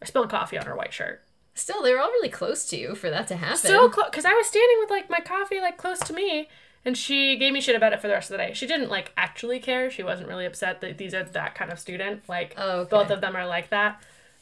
I 0.00 0.06
spilled 0.06 0.30
coffee 0.30 0.58
on 0.58 0.66
her 0.66 0.76
white 0.76 0.92
shirt. 0.92 1.22
Still, 1.58 1.82
they 1.82 1.92
were 1.92 2.00
all 2.00 2.08
really 2.10 2.28
close 2.28 2.64
to 2.66 2.76
you 2.76 2.94
for 2.94 3.10
that 3.10 3.26
to 3.28 3.36
happen. 3.36 3.56
So 3.58 3.88
close, 3.88 4.06
because 4.10 4.24
I 4.24 4.32
was 4.32 4.46
standing 4.46 4.76
with 4.80 4.90
like 4.90 5.10
my 5.10 5.18
coffee 5.20 5.60
like 5.60 5.76
close 5.76 5.98
to 6.00 6.12
me, 6.12 6.48
and 6.84 6.96
she 6.96 7.36
gave 7.36 7.52
me 7.52 7.60
shit 7.60 7.74
about 7.76 7.92
it 7.92 8.00
for 8.00 8.06
the 8.08 8.14
rest 8.14 8.30
of 8.30 8.38
the 8.38 8.44
day. 8.44 8.52
She 8.54 8.66
didn't 8.66 8.88
like 8.90 9.12
actually 9.16 9.58
care. 9.58 9.90
She 9.90 10.02
wasn't 10.02 10.28
really 10.28 10.46
upset 10.46 10.80
that 10.80 10.98
these 10.98 11.14
are 11.14 11.24
that 11.24 11.54
kind 11.54 11.72
of 11.72 11.78
student. 11.78 12.22
Like 12.28 12.54
Oh, 12.56 12.80
okay. 12.80 12.90
both 12.90 13.10
of 13.10 13.20
them 13.20 13.34
are 13.36 13.46
like 13.46 13.70
that. 13.70 14.00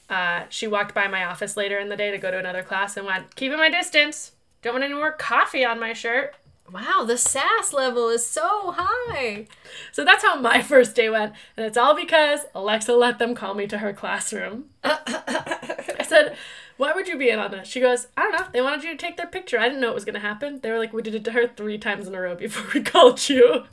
Uh, 0.09 0.43
she 0.51 0.67
walked 0.67 0.95
by 0.95 1.09
my 1.09 1.25
office 1.25 1.57
later 1.57 1.79
in 1.79 1.89
the 1.89 1.97
day 1.97 2.11
to 2.13 2.19
go 2.19 2.31
to 2.31 2.39
another 2.39 2.63
class 2.63 2.97
and 2.97 3.07
went, 3.07 3.35
"Keeping 3.35 3.59
my 3.59 3.71
distance. 3.71 4.33
Don't 4.63 4.75
want 4.75 4.85
any 4.85 4.95
more 4.95 5.13
coffee 5.13 5.65
on 5.65 5.81
my 5.81 5.93
shirt." 5.93 6.35
Wow, 6.73 7.05
the 7.07 7.17
sass 7.17 7.73
level 7.73 8.09
is 8.09 8.27
so 8.27 8.75
high. 8.77 9.47
So 9.93 10.05
that's 10.05 10.25
how 10.25 10.41
my 10.41 10.63
first 10.73 10.95
day 10.97 11.09
went, 11.09 11.33
and 11.57 11.65
it's 11.65 11.77
all 11.79 11.95
because 11.97 12.41
Alexa 12.55 12.93
let 12.95 13.19
them 13.19 13.35
call 13.35 13.55
me 13.55 13.67
to 13.69 13.79
her 13.79 13.93
classroom. 13.93 14.67
I 14.85 16.05
said, 16.07 16.37
"Why 16.77 16.93
would 16.93 17.09
you 17.09 17.19
be 17.19 17.31
in 17.31 17.39
on 17.39 17.51
this?" 17.51 17.69
She 17.69 17.81
goes, 17.81 18.09
"I 18.17 18.23
don't 18.23 18.33
know. 18.33 18.47
They 18.53 18.61
wanted 18.63 18.85
you 18.85 18.91
to 18.91 18.97
take 18.97 19.17
their 19.17 19.27
picture. 19.27 19.59
I 19.59 19.69
didn't 19.69 19.81
know 19.81 19.91
it 19.91 19.95
was 19.95 20.05
gonna 20.05 20.21
happen. 20.21 20.61
They 20.61 20.71
were 20.71 20.79
like, 20.79 20.93
we 20.93 21.03
did 21.03 21.15
it 21.15 21.25
to 21.25 21.33
her 21.33 21.47
three 21.47 21.79
times 21.79 22.07
in 22.07 22.15
a 22.15 22.21
row 22.21 22.35
before 22.35 22.67
we 22.75 22.83
called 22.93 23.29
you." 23.29 23.65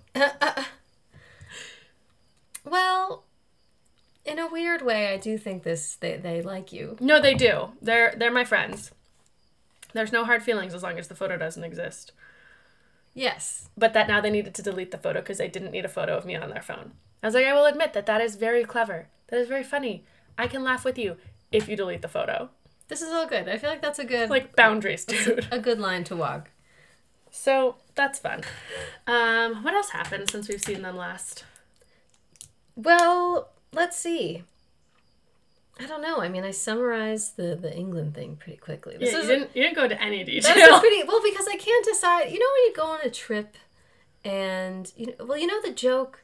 Well, 2.66 3.26
in 4.26 4.40
a 4.40 4.48
weird 4.48 4.82
way, 4.82 5.14
I 5.14 5.18
do 5.18 5.38
think 5.38 5.64
this 5.64 5.96
they, 5.96 6.18
they 6.18 6.42
like 6.42 6.72
you. 6.72 6.98
No, 7.00 7.22
they 7.22 7.34
do. 7.34 7.70
They're 7.82 8.14
they're 8.18 8.32
my 8.32 8.46
friends. 8.46 8.92
There's 9.94 10.12
no 10.12 10.26
hard 10.26 10.44
feelings 10.44 10.74
as 10.74 10.82
long 10.82 10.98
as 10.98 11.08
the 11.08 11.16
photo 11.16 11.38
doesn't 11.38 11.64
exist. 11.64 12.14
Yes. 13.14 13.70
But 13.78 13.94
that 13.94 14.08
now 14.08 14.22
they 14.22 14.32
needed 14.32 14.56
to 14.56 14.64
delete 14.64 14.92
the 14.92 14.98
photo 14.98 15.20
because 15.20 15.38
they 15.38 15.48
didn't 15.48 15.72
need 15.72 15.86
a 15.86 15.90
photo 15.90 16.18
of 16.18 16.26
me 16.26 16.36
on 16.36 16.50
their 16.50 16.64
phone. 16.64 16.94
I 17.22 17.28
was 17.28 17.36
like, 17.36 17.46
I 17.46 17.54
will 17.54 17.66
admit 17.66 17.94
that 17.94 18.08
that 18.08 18.22
is 18.22 18.36
very 18.36 18.64
clever. 18.64 19.08
That 19.28 19.40
is 19.40 19.48
very 19.48 19.64
funny. 19.64 20.04
I 20.38 20.48
can 20.48 20.64
laugh 20.64 20.84
with 20.84 20.98
you 20.98 21.18
if 21.52 21.70
you 21.70 21.76
delete 21.76 22.02
the 22.02 22.08
photo. 22.08 22.50
This 22.94 23.02
is 23.02 23.12
all 23.12 23.26
good. 23.26 23.50
I 23.50 23.58
feel 23.58 23.72
like 23.72 23.82
that's 23.82 23.98
a 23.98 24.06
good 24.06 24.30
Like 24.30 24.56
boundaries, 24.56 25.04
dude. 25.04 25.48
a 25.52 25.58
good 25.58 25.80
line 25.80 26.04
to 26.04 26.16
walk. 26.16 26.52
So 27.32 27.78
that's 27.96 28.20
fun. 28.20 28.44
Um, 29.08 29.64
what 29.64 29.74
else 29.74 29.90
happened 29.90 30.30
since 30.30 30.48
we've 30.48 30.62
seen 30.62 30.84
them 30.84 30.96
last? 30.96 31.44
Well, 32.76 33.50
let's 33.72 33.98
see. 33.98 34.44
I 35.80 35.88
don't 35.88 36.04
know. 36.04 36.20
I 36.20 36.30
mean, 36.30 36.44
I 36.44 36.52
summarized 36.52 37.36
the 37.36 37.56
the 37.56 37.76
England 37.76 38.14
thing 38.14 38.36
pretty 38.36 38.60
quickly. 38.60 38.96
This 38.98 39.12
yeah, 39.12 39.22
you 39.22 39.28
didn't 39.28 39.50
you 39.56 39.64
didn't 39.64 39.76
go 39.76 39.86
into 39.86 40.00
any 40.00 40.24
detail. 40.24 40.54
That's 40.54 40.80
pretty 40.80 41.02
well 41.08 41.22
because 41.24 41.48
I 41.48 41.56
can't 41.58 41.84
decide. 41.84 42.26
You 42.32 42.38
know 42.38 42.46
when 42.54 42.64
you 42.68 42.74
go 42.76 42.86
on 42.86 43.00
a 43.04 43.10
trip, 43.10 43.58
and 44.24 44.92
you 44.96 45.08
know, 45.08 45.26
well, 45.26 45.38
you 45.40 45.48
know 45.48 45.60
the 45.64 45.72
joke. 45.74 46.22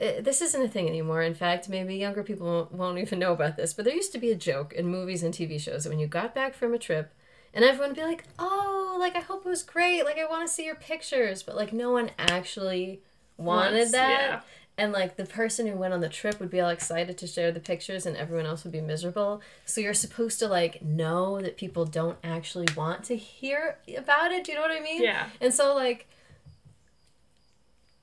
Uh, 0.00 0.20
this 0.20 0.42
isn't 0.42 0.62
a 0.62 0.68
thing 0.68 0.88
anymore. 0.88 1.22
In 1.22 1.34
fact, 1.34 1.68
maybe 1.68 1.96
younger 1.96 2.22
people 2.22 2.46
won't, 2.46 2.72
won't 2.72 2.98
even 2.98 3.18
know 3.18 3.32
about 3.32 3.56
this. 3.56 3.72
But 3.72 3.84
there 3.86 3.94
used 3.94 4.12
to 4.12 4.18
be 4.18 4.30
a 4.30 4.34
joke 4.36 4.72
in 4.74 4.86
movies 4.86 5.22
and 5.22 5.32
TV 5.32 5.58
shows 5.60 5.84
that 5.84 5.90
when 5.90 5.98
you 5.98 6.06
got 6.06 6.34
back 6.34 6.54
from 6.54 6.74
a 6.74 6.78
trip, 6.78 7.12
and 7.54 7.64
everyone 7.64 7.90
would 7.90 7.96
be 7.96 8.02
like, 8.02 8.24
"Oh, 8.38 8.96
like 9.00 9.16
I 9.16 9.20
hope 9.20 9.46
it 9.46 9.48
was 9.48 9.62
great. 9.62 10.04
Like 10.04 10.18
I 10.18 10.26
want 10.26 10.46
to 10.46 10.52
see 10.52 10.64
your 10.66 10.74
pictures," 10.74 11.42
but 11.42 11.56
like 11.56 11.72
no 11.72 11.90
one 11.90 12.10
actually 12.18 13.00
wanted 13.38 13.78
Once, 13.78 13.92
that. 13.92 14.20
yeah. 14.20 14.40
and 14.78 14.92
like 14.92 15.16
the 15.16 15.24
person 15.26 15.66
who 15.66 15.76
went 15.76 15.92
on 15.94 16.00
the 16.00 16.08
trip 16.08 16.38
would 16.40 16.50
be 16.50 16.60
all 16.60 16.68
excited 16.70 17.16
to 17.18 17.26
share 17.26 17.52
the 17.52 17.60
pictures 17.60 18.04
and 18.06 18.16
everyone 18.16 18.46
else 18.46 18.64
would 18.64 18.72
be 18.72 18.80
miserable 18.80 19.42
so 19.66 19.78
you're 19.80 19.92
supposed 19.92 20.38
to 20.38 20.48
like 20.48 20.80
know 20.82 21.38
that 21.42 21.58
people 21.58 21.84
don't 21.84 22.16
actually 22.24 22.66
want 22.74 23.04
to 23.04 23.14
hear 23.14 23.76
about 23.96 24.32
it 24.32 24.44
do 24.44 24.52
you 24.52 24.56
know 24.56 24.62
what 24.62 24.70
i 24.70 24.80
mean 24.80 25.02
Yeah. 25.02 25.26
and 25.40 25.52
so 25.52 25.74
like 25.74 26.08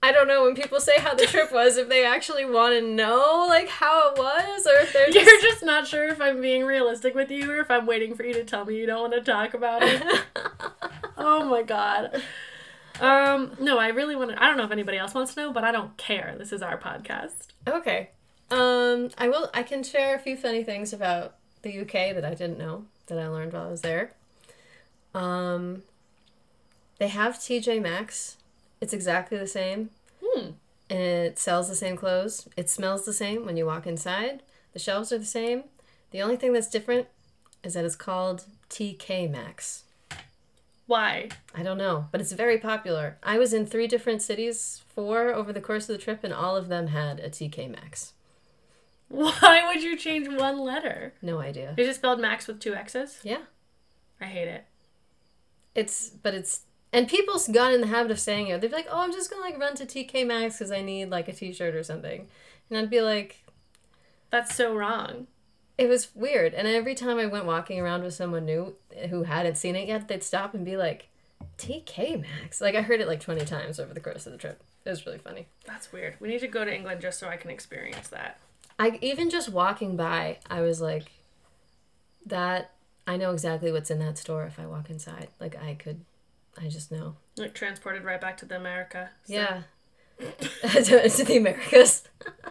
i 0.04 0.12
don't 0.12 0.28
know 0.28 0.44
when 0.44 0.54
people 0.54 0.80
say 0.80 1.00
how 1.00 1.16
the 1.16 1.26
trip 1.26 1.52
was 1.52 1.78
if 1.78 1.90
they 1.90 2.06
actually 2.06 2.46
want 2.46 2.74
to 2.74 2.82
know 2.82 3.46
like 3.50 3.68
how 3.68 4.12
it 4.12 4.18
was 4.18 4.68
or 4.68 4.76
if 4.82 4.94
they're 4.94 5.10
just 5.10 5.26
You're 5.26 5.42
just 5.42 5.64
not 5.64 5.88
sure 5.88 6.08
if 6.10 6.22
I'm 6.22 6.42
being 6.42 6.66
realistic 6.66 7.16
with 7.16 7.32
you 7.32 7.50
or 7.52 7.60
if 7.60 7.72
I'm 7.72 7.86
waiting 7.86 8.16
for 8.16 8.24
you 8.24 8.34
to 8.34 8.44
tell 8.44 8.66
me 8.66 8.78
you 8.78 8.86
don't 8.86 9.10
want 9.10 9.14
to 9.14 9.32
talk 9.32 9.54
about 9.54 9.82
it. 9.84 10.04
oh 11.18 11.46
my 11.46 11.64
god. 11.64 12.22
Um, 13.00 13.56
no, 13.60 13.80
I 13.80 13.88
really 13.90 14.16
want 14.16 14.32
to. 14.32 14.44
I 14.44 14.48
don't 14.48 14.58
know 14.58 14.66
if 14.66 14.72
anybody 14.72 14.98
else 14.98 15.14
wants 15.14 15.34
to 15.34 15.42
know, 15.42 15.54
but 15.54 15.64
I 15.64 15.72
don't 15.72 15.96
care. 15.98 16.36
This 16.38 16.52
is 16.52 16.62
our 16.62 16.78
podcast. 16.78 17.48
Okay. 17.68 18.10
Um, 18.52 19.10
I 19.18 19.30
will. 19.30 19.50
I 19.54 19.64
can 19.64 19.84
share 19.84 20.16
a 20.16 20.20
few 20.20 20.38
funny 20.38 20.64
things 20.64 20.94
about 20.94 21.36
the 21.64 21.80
UK 21.80 22.14
that 22.14 22.26
I 22.26 22.34
didn't 22.34 22.58
know 22.58 22.86
that 23.08 23.18
I 23.18 23.28
learned 23.28 23.54
while 23.54 23.68
I 23.68 23.72
was 23.72 23.82
there. 23.82 24.14
Um, 25.16 25.84
they 27.00 27.08
have 27.08 27.36
TJ 27.36 27.82
Maxx. 27.82 28.38
It's 28.84 28.92
exactly 28.94 29.38
the 29.38 29.48
same, 29.48 29.92
Hmm. 30.22 30.50
and 30.90 31.00
it 31.30 31.40
sells 31.40 31.70
the 31.70 31.76
same 31.76 31.96
clothes. 31.96 32.50
It 32.58 32.70
smells 32.70 33.06
the 33.06 33.14
same 33.14 33.46
when 33.46 33.56
you 33.56 33.66
walk 33.66 33.88
inside. 33.88 34.44
The 34.74 34.80
shelves 34.80 35.14
are 35.14 35.18
the 35.18 35.24
same. 35.26 35.64
The 36.12 36.22
only 36.22 36.36
thing 36.36 36.52
that's 36.52 36.70
different 36.70 37.08
is 37.64 37.76
that 37.76 37.86
it's 37.86 37.96
called 37.96 38.44
TK 38.70 39.26
Maxx. 39.32 39.86
Why? 40.86 41.30
I 41.56 41.64
don't 41.64 41.78
know, 41.78 42.08
but 42.12 42.20
it's 42.20 42.34
very 42.34 42.58
popular. 42.58 43.18
I 43.24 43.38
was 43.38 43.54
in 43.54 43.66
three 43.66 43.88
different 43.88 44.22
cities, 44.22 44.82
four 44.94 45.34
over 45.34 45.54
the 45.54 45.62
course 45.62 45.88
of 45.88 45.96
the 45.98 46.04
trip, 46.04 46.22
and 46.26 46.34
all 46.34 46.58
of 46.58 46.68
them 46.68 46.88
had 46.88 47.22
a 47.22 47.30
TK 47.30 47.70
Maxx. 47.72 48.12
Why 49.08 49.64
would 49.66 49.82
you 49.82 49.96
change 49.96 50.28
one 50.28 50.60
letter? 50.60 51.14
No 51.22 51.40
idea. 51.40 51.74
Is 51.78 51.88
it 51.88 51.96
spelled 51.96 52.20
Max 52.20 52.48
with 52.48 52.60
two 52.60 52.76
X's? 52.76 53.22
Yeah. 53.24 53.44
I 54.20 54.26
hate 54.26 54.50
it. 54.50 54.66
It's 55.74 56.10
but 56.10 56.34
it's 56.34 56.64
and 56.94 57.08
people's 57.10 57.48
got 57.50 57.74
in 57.74 57.82
the 57.82 57.88
habit 57.88 58.12
of 58.12 58.20
saying 58.20 58.48
it. 58.48 58.62
They'd 58.62 58.70
be 58.70 58.76
like, 58.76 58.88
"Oh, 58.90 59.00
I'm 59.00 59.12
just 59.12 59.30
gonna 59.30 59.42
like 59.42 59.60
run 59.60 59.76
to 59.76 59.86
TK 59.86 60.26
Maxx 60.26 60.58
because 60.58 60.72
I 60.72 60.82
need 60.82 61.10
like 61.10 61.28
a 61.28 61.34
T-shirt 61.34 61.76
or 61.76 61.84
something," 61.84 62.28
and 62.70 62.80
I'd 62.80 62.90
be 62.90 63.02
like, 63.02 63.44
That's 64.30 64.56
so 64.56 64.74
wrong. 64.76 65.28
it 65.78 65.88
was 65.90 66.16
weird. 66.16 66.54
And 66.54 66.68
every 66.68 66.96
time 66.96 67.18
I 67.18 67.26
went 67.26 67.46
walking 67.46 67.80
around 67.80 68.04
with 68.04 68.14
someone 68.14 68.46
new 68.46 68.76
who 69.10 69.24
hadn't 69.24 69.58
seen 69.58 69.76
it 69.76 69.88
yet, 69.88 70.08
they'd 70.08 70.24
stop 70.24 70.54
and 70.54 70.64
be 70.64 70.78
like, 70.78 71.08
"TK 71.58 72.22
Maxx." 72.22 72.62
Like 72.62 72.76
I 72.76 72.82
heard 72.82 73.02
it 73.02 73.08
like 73.08 73.20
20 73.20 73.44
times 73.46 73.80
over 73.80 73.94
the 73.94 74.00
course 74.00 74.26
of 74.26 74.32
the 74.32 74.38
trip. 74.38 74.62
It 74.86 74.90
was 74.90 75.06
really 75.06 75.18
funny. 75.18 75.48
That's 75.66 75.92
weird. 75.92 76.16
We 76.20 76.28
need 76.28 76.40
to 76.42 76.48
go 76.48 76.64
to 76.66 76.74
England 76.76 77.02
just 77.02 77.18
so 77.20 77.28
I 77.28 77.38
can 77.38 77.50
experience 77.50 78.10
that. 78.10 78.38
I 78.78 78.98
even 79.02 79.30
just 79.30 79.50
walking 79.50 79.96
by, 79.96 80.40
I 80.50 80.62
was 80.62 80.82
like, 80.82 81.06
that 82.26 82.72
I 83.08 83.18
know 83.18 83.32
exactly 83.32 83.72
what's 83.72 83.92
in 83.92 84.00
that 84.00 84.18
store 84.18 84.44
if 84.46 84.60
I 84.60 84.66
walk 84.66 84.90
inside. 84.90 85.28
Like 85.40 85.56
I 85.62 85.74
could, 85.76 86.02
I 86.62 86.68
just 86.68 86.92
know. 86.92 87.16
Like 87.38 87.54
transported 87.54 88.04
right 88.04 88.22
back 88.22 88.38
to 88.38 88.46
the 88.46 88.56
America. 88.56 89.10
So- 89.26 89.34
Yeah. 89.34 89.62
to, 90.20 91.10
to 91.10 91.24
the 91.24 91.38
Americas. 91.38 92.04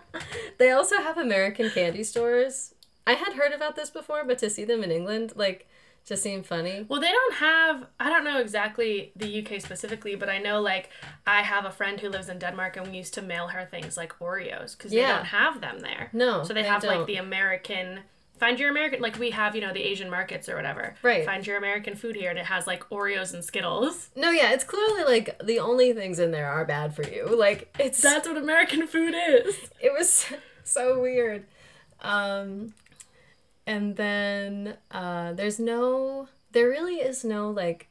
they 0.59 0.71
also 0.71 0.97
have 0.99 1.17
American 1.19 1.71
candy 1.71 2.05
stores. 2.05 2.75
I 3.07 3.15
had 3.15 3.35
heard 3.35 3.53
about 3.53 3.77
this 3.77 3.91
before, 3.91 4.25
but 4.25 4.39
to 4.39 4.51
see 4.51 4.65
them 4.65 4.83
in 4.85 4.91
England, 4.91 5.33
like, 5.37 5.69
just 6.05 6.23
seemed 6.23 6.47
funny. 6.47 6.85
Well, 6.89 7.01
they 7.01 7.11
don't 7.13 7.35
have, 7.35 7.87
I 8.01 8.11
don't 8.11 8.25
know 8.25 8.41
exactly 8.41 9.13
the 9.15 9.41
UK 9.47 9.61
specifically, 9.61 10.17
but 10.17 10.29
I 10.29 10.39
know 10.39 10.61
like 10.61 10.91
I 11.27 11.43
have 11.43 11.65
a 11.65 11.71
friend 11.71 12.01
who 12.01 12.09
lives 12.09 12.29
in 12.29 12.41
Denmark 12.41 12.77
and 12.77 12.89
we 12.89 12.97
used 12.97 13.15
to 13.15 13.23
mail 13.23 13.47
her 13.49 13.65
things 13.65 13.97
like 13.97 14.13
Oreos 14.19 14.77
because 14.77 14.93
Yeah. 14.93 15.07
they 15.07 15.13
don't 15.19 15.27
have 15.27 15.61
them 15.61 15.79
there. 15.79 16.11
No, 16.13 16.43
So 16.43 16.53
they, 16.55 16.63
they 16.63 16.69
have 16.69 16.83
like 16.83 16.97
don't. 16.99 17.07
the 17.07 17.17
American, 17.17 18.01
find 18.43 18.59
your 18.59 18.71
American, 18.71 19.01
like 19.01 19.17
we 19.21 19.31
have, 19.31 19.55
you 19.55 19.61
know, 19.61 19.73
the 19.73 19.85
Asian 19.85 20.11
markets 20.11 20.49
or 20.49 20.57
whatever. 20.57 20.97
Right. 21.01 21.25
Find 21.25 21.47
your 21.47 21.59
American 21.59 21.95
food 21.95 22.17
here 22.17 22.29
and 22.29 22.37
it 22.37 22.47
has 22.47 22.67
like 22.67 22.83
Oreos 22.91 23.33
and 23.33 23.45
Skittles. 23.45 24.11
No, 24.17 24.33
yeah, 24.33 24.51
it's 24.51 24.65
clearly 24.65 25.05
like 25.05 25.41
the 25.45 25.61
only 25.61 25.93
things 25.93 26.19
in 26.19 26.33
there 26.33 26.51
are 26.51 26.65
bad 26.65 26.97
for 26.97 27.05
you. 27.05 27.39
Like, 27.39 27.73
it's. 27.79 28.03
That's 28.03 28.27
what 28.27 28.37
American 28.37 28.89
food 28.89 29.15
is. 29.15 29.71
it 29.81 29.93
was 29.97 30.27
so 30.65 31.01
weird. 31.01 31.45
Um, 32.01 32.75
and 33.65 33.95
then 33.95 34.77
uh, 34.91 35.35
there's 35.35 35.61
no, 35.61 36.27
there 36.51 36.69
really 36.69 36.97
is 36.97 37.25
no 37.25 37.49
like 37.49 37.87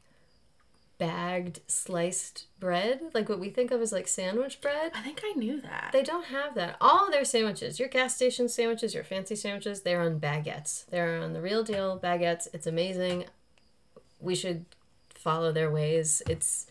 bagged 1.02 1.60
sliced 1.66 2.46
bread, 2.60 3.00
like 3.12 3.28
what 3.28 3.40
we 3.40 3.50
think 3.50 3.72
of 3.72 3.80
as 3.80 3.90
like 3.92 4.06
sandwich 4.06 4.60
bread. 4.60 4.92
I 4.94 5.02
think 5.02 5.20
I 5.24 5.32
knew 5.32 5.60
that. 5.60 5.90
They 5.92 6.04
don't 6.04 6.26
have 6.26 6.54
that. 6.54 6.76
All 6.80 7.10
their 7.10 7.24
sandwiches, 7.24 7.80
your 7.80 7.88
gas 7.88 8.14
station 8.14 8.48
sandwiches, 8.48 8.94
your 8.94 9.02
fancy 9.02 9.34
sandwiches, 9.34 9.82
they're 9.82 10.00
on 10.00 10.20
baguettes. 10.20 10.86
They're 10.86 11.20
on 11.20 11.32
the 11.32 11.40
real 11.40 11.64
deal 11.64 11.98
baguettes. 11.98 12.46
It's 12.52 12.68
amazing. 12.68 13.24
We 14.20 14.36
should 14.36 14.64
follow 15.12 15.50
their 15.50 15.72
ways. 15.72 16.22
It's 16.28 16.68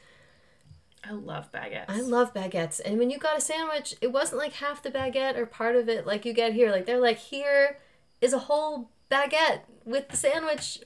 I 1.04 1.12
love 1.12 1.52
baguettes. 1.52 1.90
I 1.90 2.00
love 2.00 2.34
baguettes. 2.34 2.80
And 2.86 2.98
when 2.98 3.10
you 3.10 3.18
got 3.18 3.38
a 3.38 3.42
sandwich, 3.42 3.96
it 4.00 4.14
wasn't 4.14 4.40
like 4.40 4.54
half 4.54 4.82
the 4.82 4.92
baguette 4.92 5.36
or 5.36 5.46
part 5.46 5.76
of 5.76 5.90
it 5.90 6.08
like 6.08 6.26
you 6.26 6.32
get 6.32 6.54
here. 6.54 6.72
Like 6.72 6.86
they're 6.86 7.02
like 7.02 7.18
here 7.18 7.80
is 8.22 8.32
a 8.32 8.40
whole 8.40 8.92
baguette 9.12 9.64
with 9.84 10.08
the 10.08 10.16
sandwich. 10.16 10.80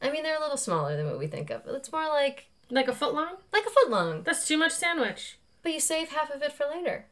I 0.00 0.12
mean, 0.12 0.22
they're 0.22 0.36
a 0.36 0.40
little 0.40 0.56
smaller 0.56 0.96
than 0.96 1.06
what 1.06 1.18
we 1.18 1.26
think 1.26 1.50
of. 1.50 1.64
But 1.64 1.74
it's 1.74 1.90
more 1.90 2.06
like 2.06 2.46
like 2.70 2.88
a 2.88 2.94
foot 2.94 3.14
long? 3.14 3.36
like 3.52 3.64
a 3.66 3.70
foot 3.70 3.90
long. 3.90 4.22
That's 4.22 4.46
too 4.46 4.56
much 4.58 4.72
sandwich. 4.72 5.38
But 5.62 5.72
you 5.72 5.80
save 5.80 6.08
half 6.10 6.30
of 6.30 6.42
it 6.42 6.52
for 6.52 6.66
later. 6.66 7.06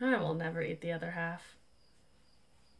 I 0.00 0.16
will 0.16 0.34
never 0.34 0.62
eat 0.62 0.80
the 0.80 0.92
other 0.92 1.10
half. 1.12 1.56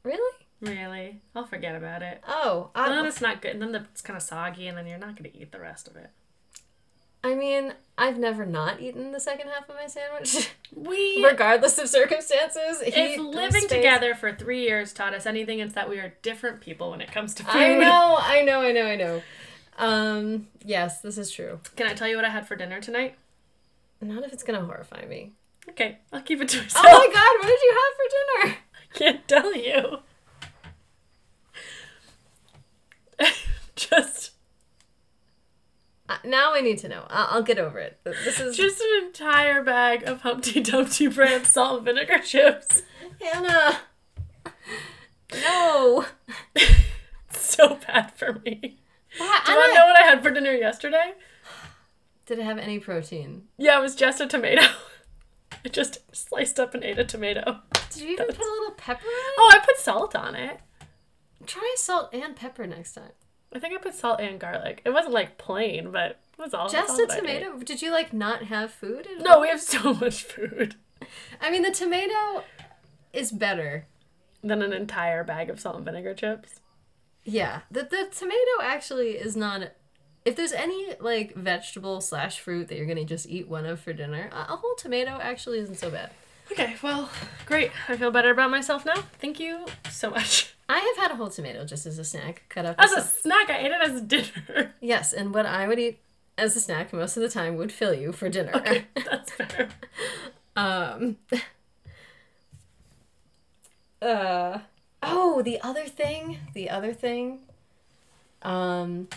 Really? 0.02 0.46
Really? 0.60 1.20
I'll 1.34 1.46
forget 1.46 1.74
about 1.74 2.02
it. 2.02 2.22
Oh, 2.26 2.70
And 2.74 2.92
then 2.92 3.06
it's 3.06 3.20
not 3.20 3.42
good. 3.42 3.52
And 3.52 3.62
then 3.62 3.72
the, 3.72 3.80
it's 3.92 4.00
kind 4.00 4.16
of 4.16 4.22
soggy, 4.22 4.66
and 4.66 4.76
then 4.76 4.86
you're 4.86 4.98
not 4.98 5.16
going 5.16 5.30
to 5.30 5.36
eat 5.38 5.52
the 5.52 5.60
rest 5.60 5.86
of 5.88 5.96
it. 5.96 6.10
I 7.22 7.34
mean, 7.34 7.74
I've 7.98 8.16
never 8.16 8.46
not 8.46 8.80
eaten 8.80 9.10
the 9.10 9.18
second 9.18 9.48
half 9.48 9.68
of 9.68 9.74
my 9.74 9.86
sandwich, 9.88 10.52
We. 10.74 11.22
regardless 11.24 11.76
of 11.78 11.88
circumstances. 11.88 12.80
if 12.80 13.18
living 13.18 13.62
space. 13.62 13.70
together 13.70 14.14
for 14.14 14.32
three 14.32 14.62
years 14.62 14.92
taught 14.92 15.14
us 15.14 15.26
anything, 15.26 15.58
it's 15.58 15.74
that 15.74 15.88
we 15.88 15.98
are 15.98 16.14
different 16.22 16.60
people 16.60 16.90
when 16.92 17.00
it 17.00 17.10
comes 17.10 17.34
to 17.34 17.42
food. 17.42 17.50
I 17.56 17.74
know, 17.76 18.16
I 18.20 18.42
know, 18.42 18.60
I 18.62 18.70
know, 18.72 18.84
I 18.86 18.94
know. 18.96 19.22
Um, 19.78 20.48
yes, 20.64 21.00
this 21.00 21.16
is 21.16 21.30
true. 21.30 21.60
Can 21.76 21.86
I 21.86 21.94
tell 21.94 22.08
you 22.08 22.16
what 22.16 22.24
I 22.24 22.30
had 22.30 22.46
for 22.46 22.56
dinner 22.56 22.80
tonight? 22.80 23.14
Not 24.00 24.24
if 24.24 24.32
it's 24.32 24.42
gonna 24.42 24.60
horrify 24.64 25.04
me. 25.06 25.32
Okay, 25.70 25.98
I'll 26.12 26.22
keep 26.22 26.40
it 26.40 26.48
to 26.48 26.62
myself. 26.62 26.84
Oh 26.88 26.92
my 26.92 27.06
god, 27.12 27.36
what 27.38 27.46
did 27.48 27.62
you 27.62 27.76
have 27.78 27.94
for 27.96 28.08
dinner? 28.48 28.58
I 28.94 28.98
can't 28.98 29.28
tell 29.28 29.54
you. 29.56 29.98
just, 33.76 34.32
Uh, 36.08 36.16
now 36.24 36.54
I 36.54 36.60
need 36.60 36.78
to 36.78 36.88
know. 36.88 37.04
I'll, 37.10 37.28
I'll 37.30 37.42
get 37.42 37.58
over 37.58 37.78
it. 37.78 37.98
This 38.04 38.40
is 38.40 38.56
just 38.56 38.80
an 38.80 39.04
entire 39.06 39.62
bag 39.62 40.04
of 40.04 40.22
Humpty 40.22 40.60
Dumpty 40.62 41.06
brand 41.08 41.46
salt 41.46 41.78
and 41.78 41.84
vinegar 41.86 42.18
chips. 42.18 42.82
Hannah. 43.20 43.80
No. 45.34 46.06
so 47.30 47.78
bad 47.86 48.12
for 48.14 48.40
me. 48.44 48.77
Do 49.18 49.24
I 49.24 49.42
you 49.48 49.56
want 49.56 49.66
don't- 49.66 49.68
to 49.74 49.78
know 49.80 49.86
what 49.86 49.96
I 50.02 50.06
had 50.06 50.22
for 50.22 50.30
dinner 50.30 50.52
yesterday? 50.52 51.14
Did 52.26 52.38
it 52.38 52.44
have 52.44 52.58
any 52.58 52.78
protein? 52.78 53.44
Yeah, 53.56 53.78
it 53.78 53.82
was 53.82 53.94
just 53.94 54.20
a 54.20 54.26
tomato. 54.26 54.62
I 55.64 55.68
just 55.70 55.98
sliced 56.14 56.60
up 56.60 56.74
and 56.74 56.84
ate 56.84 56.98
a 56.98 57.04
tomato. 57.04 57.60
Did 57.90 58.02
you 58.02 58.08
even 58.10 58.26
put 58.26 58.36
a 58.38 58.40
little 58.40 58.74
pepper 58.76 59.00
in 59.06 59.08
it? 59.08 59.34
Oh, 59.38 59.50
I 59.52 59.58
put 59.64 59.78
salt 59.78 60.14
on 60.14 60.34
it. 60.34 60.60
Try 61.46 61.74
salt 61.78 62.10
and 62.12 62.36
pepper 62.36 62.66
next 62.66 62.92
time. 62.92 63.12
I 63.54 63.58
think 63.58 63.72
I 63.74 63.78
put 63.78 63.94
salt 63.94 64.20
and 64.20 64.38
garlic. 64.38 64.82
It 64.84 64.90
wasn't 64.90 65.14
like 65.14 65.38
plain, 65.38 65.90
but 65.90 66.10
it 66.10 66.18
was 66.38 66.52
all. 66.52 66.68
Just 66.68 66.90
all 66.90 67.02
a 67.02 67.06
tomato? 67.08 67.58
Did 67.60 67.80
you 67.80 67.90
like 67.90 68.12
not 68.12 68.42
have 68.44 68.70
food? 68.72 69.06
at 69.06 69.22
No, 69.24 69.34
all? 69.36 69.40
we 69.40 69.48
have 69.48 69.60
so 69.62 69.94
much 70.00 70.22
food. 70.22 70.74
I 71.40 71.50
mean, 71.50 71.62
the 71.62 71.70
tomato 71.70 72.44
is 73.12 73.32
better. 73.32 73.86
Than 74.40 74.62
an 74.62 74.72
entire 74.72 75.24
bag 75.24 75.50
of 75.50 75.58
salt 75.58 75.76
and 75.76 75.84
vinegar 75.84 76.14
chips. 76.14 76.60
Yeah, 77.28 77.60
the 77.70 77.82
the 77.82 78.08
tomato 78.10 78.62
actually 78.62 79.10
is 79.10 79.36
not. 79.36 79.72
If 80.24 80.34
there's 80.36 80.52
any 80.52 80.94
like 80.98 81.34
vegetable 81.34 82.00
slash 82.00 82.40
fruit 82.40 82.68
that 82.68 82.76
you're 82.76 82.86
gonna 82.86 83.04
just 83.04 83.28
eat 83.28 83.48
one 83.48 83.66
of 83.66 83.80
for 83.80 83.92
dinner, 83.92 84.30
a, 84.32 84.56
whole 84.56 84.74
tomato 84.76 85.18
actually 85.20 85.58
isn't 85.58 85.76
so 85.76 85.90
bad. 85.90 86.10
Okay, 86.50 86.76
well, 86.82 87.10
great. 87.44 87.70
I 87.86 87.96
feel 87.98 88.10
better 88.10 88.30
about 88.30 88.50
myself 88.50 88.86
now. 88.86 89.04
Thank 89.20 89.38
you 89.38 89.66
so 89.90 90.08
much. 90.10 90.54
I 90.70 90.78
have 90.78 90.96
had 90.96 91.10
a 91.12 91.16
whole 91.16 91.28
tomato 91.28 91.66
just 91.66 91.84
as 91.84 91.98
a 91.98 92.04
snack, 92.04 92.44
cut 92.48 92.64
up. 92.64 92.76
As 92.78 92.92
a 92.92 93.02
snack, 93.02 93.50
I 93.50 93.58
ate 93.58 93.72
it 93.72 93.82
as 93.82 94.00
dinner. 94.00 94.74
yes, 94.80 95.12
and 95.12 95.34
what 95.34 95.44
I 95.44 95.68
would 95.68 95.78
eat 95.78 95.98
as 96.38 96.56
a 96.56 96.60
snack 96.60 96.94
most 96.94 97.18
of 97.18 97.22
the 97.22 97.28
time 97.28 97.56
would 97.56 97.72
fill 97.72 97.92
you 97.92 98.12
for 98.12 98.30
dinner. 98.30 98.52
Okay, 98.54 98.86
that's 99.10 99.32
fair. 99.32 99.68
Um. 100.56 101.18
Uh. 104.00 104.60
Oh, 105.02 105.42
the 105.42 105.60
other 105.62 105.84
thing. 105.86 106.38
The 106.54 106.70
other 106.70 106.92
thing. 106.92 107.40
Um. 108.42 109.08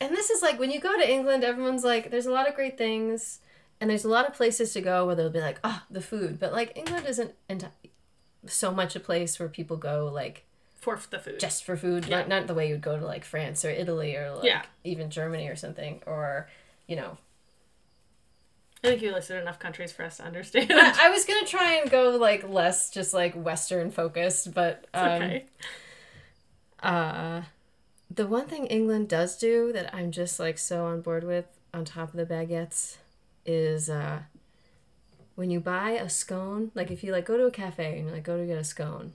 And 0.00 0.12
this 0.14 0.30
is 0.30 0.42
like 0.42 0.58
when 0.60 0.70
you 0.70 0.80
go 0.80 0.96
to 0.96 1.10
England, 1.10 1.42
everyone's 1.44 1.82
like, 1.84 2.10
there's 2.10 2.26
a 2.26 2.30
lot 2.32 2.48
of 2.48 2.54
great 2.54 2.78
things. 2.78 3.40
and 3.80 3.90
there's 3.90 4.04
a 4.04 4.08
lot 4.08 4.26
of 4.26 4.34
places 4.34 4.72
to 4.72 4.80
go 4.80 5.06
where 5.06 5.14
they'll 5.14 5.30
be 5.30 5.40
like, 5.40 5.58
oh, 5.64 5.82
the 5.90 6.00
food. 6.00 6.38
But 6.40 6.52
like 6.52 6.76
England 6.76 7.06
isn't 7.06 7.32
enti- 7.50 7.70
so 8.46 8.70
much 8.72 8.94
a 8.96 9.00
place 9.00 9.38
where 9.38 9.48
people 9.48 9.76
go 9.76 10.10
like 10.12 10.44
For 10.80 10.98
the 11.10 11.18
food. 11.18 11.40
just 11.40 11.64
for 11.64 11.76
food. 11.76 12.06
Yeah. 12.06 12.18
Not 12.18 12.28
not 12.28 12.46
the 12.46 12.54
way 12.54 12.68
you'd 12.68 12.80
go 12.80 12.98
to 12.98 13.04
like 13.04 13.24
France 13.24 13.64
or 13.64 13.70
Italy 13.70 14.14
or 14.16 14.34
like 14.36 14.44
Yeah. 14.44 14.62
even 14.84 15.10
Germany 15.10 15.48
or 15.48 15.56
something 15.56 16.00
or 16.06 16.48
you 16.86 16.96
know. 16.96 17.18
I 18.84 18.88
think 18.88 19.02
you 19.02 19.12
listed 19.12 19.42
enough 19.42 19.58
countries 19.58 19.90
for 19.90 20.04
us 20.04 20.18
to 20.18 20.24
understand. 20.24 20.72
I, 20.72 21.06
I 21.06 21.10
was 21.10 21.24
gonna 21.24 21.46
try 21.46 21.74
and 21.74 21.90
go 21.90 22.10
like 22.10 22.48
less 22.48 22.90
just 22.90 23.12
like 23.12 23.34
Western 23.34 23.90
focused, 23.90 24.54
but 24.54 24.86
um, 24.94 25.08
okay. 25.08 25.46
Uh, 26.80 27.42
the 28.08 28.26
one 28.26 28.46
thing 28.46 28.66
England 28.66 29.08
does 29.08 29.36
do 29.36 29.72
that 29.72 29.92
I'm 29.94 30.12
just 30.12 30.38
like 30.38 30.58
so 30.58 30.86
on 30.86 31.00
board 31.00 31.24
with, 31.24 31.46
on 31.74 31.84
top 31.84 32.10
of 32.10 32.16
the 32.16 32.26
baguettes, 32.26 32.98
is 33.44 33.90
uh, 33.90 34.20
when 35.34 35.50
you 35.50 35.58
buy 35.58 35.90
a 35.90 36.08
scone. 36.08 36.70
Like 36.74 36.90
if 36.90 37.02
you 37.02 37.10
like 37.12 37.26
go 37.26 37.36
to 37.36 37.46
a 37.46 37.50
cafe 37.50 37.98
and 37.98 38.08
you 38.08 38.14
like 38.14 38.22
go 38.22 38.36
to 38.36 38.46
get 38.46 38.58
a 38.58 38.64
scone, 38.64 39.12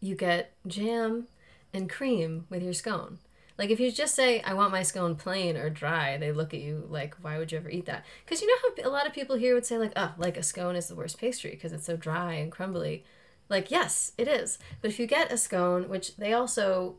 you 0.00 0.14
get 0.14 0.52
jam 0.66 1.26
and 1.74 1.90
cream 1.90 2.46
with 2.48 2.62
your 2.62 2.74
scone. 2.74 3.18
Like 3.60 3.68
if 3.68 3.78
you 3.78 3.92
just 3.92 4.14
say 4.14 4.40
I 4.40 4.54
want 4.54 4.72
my 4.72 4.82
scone 4.82 5.16
plain 5.16 5.58
or 5.58 5.68
dry, 5.68 6.16
they 6.16 6.32
look 6.32 6.54
at 6.54 6.60
you 6.60 6.86
like 6.88 7.14
why 7.20 7.36
would 7.36 7.52
you 7.52 7.58
ever 7.58 7.68
eat 7.68 7.84
that? 7.84 8.06
Because 8.24 8.40
you 8.40 8.48
know 8.48 8.54
how 8.62 8.88
a 8.88 8.90
lot 8.90 9.06
of 9.06 9.12
people 9.12 9.36
here 9.36 9.54
would 9.54 9.66
say 9.66 9.76
like 9.76 9.92
oh 9.96 10.14
like 10.16 10.38
a 10.38 10.42
scone 10.42 10.76
is 10.76 10.88
the 10.88 10.94
worst 10.94 11.18
pastry 11.18 11.50
because 11.50 11.74
it's 11.74 11.84
so 11.84 11.94
dry 11.94 12.32
and 12.32 12.50
crumbly. 12.50 13.04
Like, 13.50 13.70
yes, 13.70 14.12
it 14.16 14.28
is. 14.28 14.58
But 14.80 14.90
if 14.92 14.98
you 14.98 15.06
get 15.06 15.32
a 15.32 15.36
scone, 15.36 15.90
which 15.90 16.16
they 16.16 16.32
also 16.32 16.94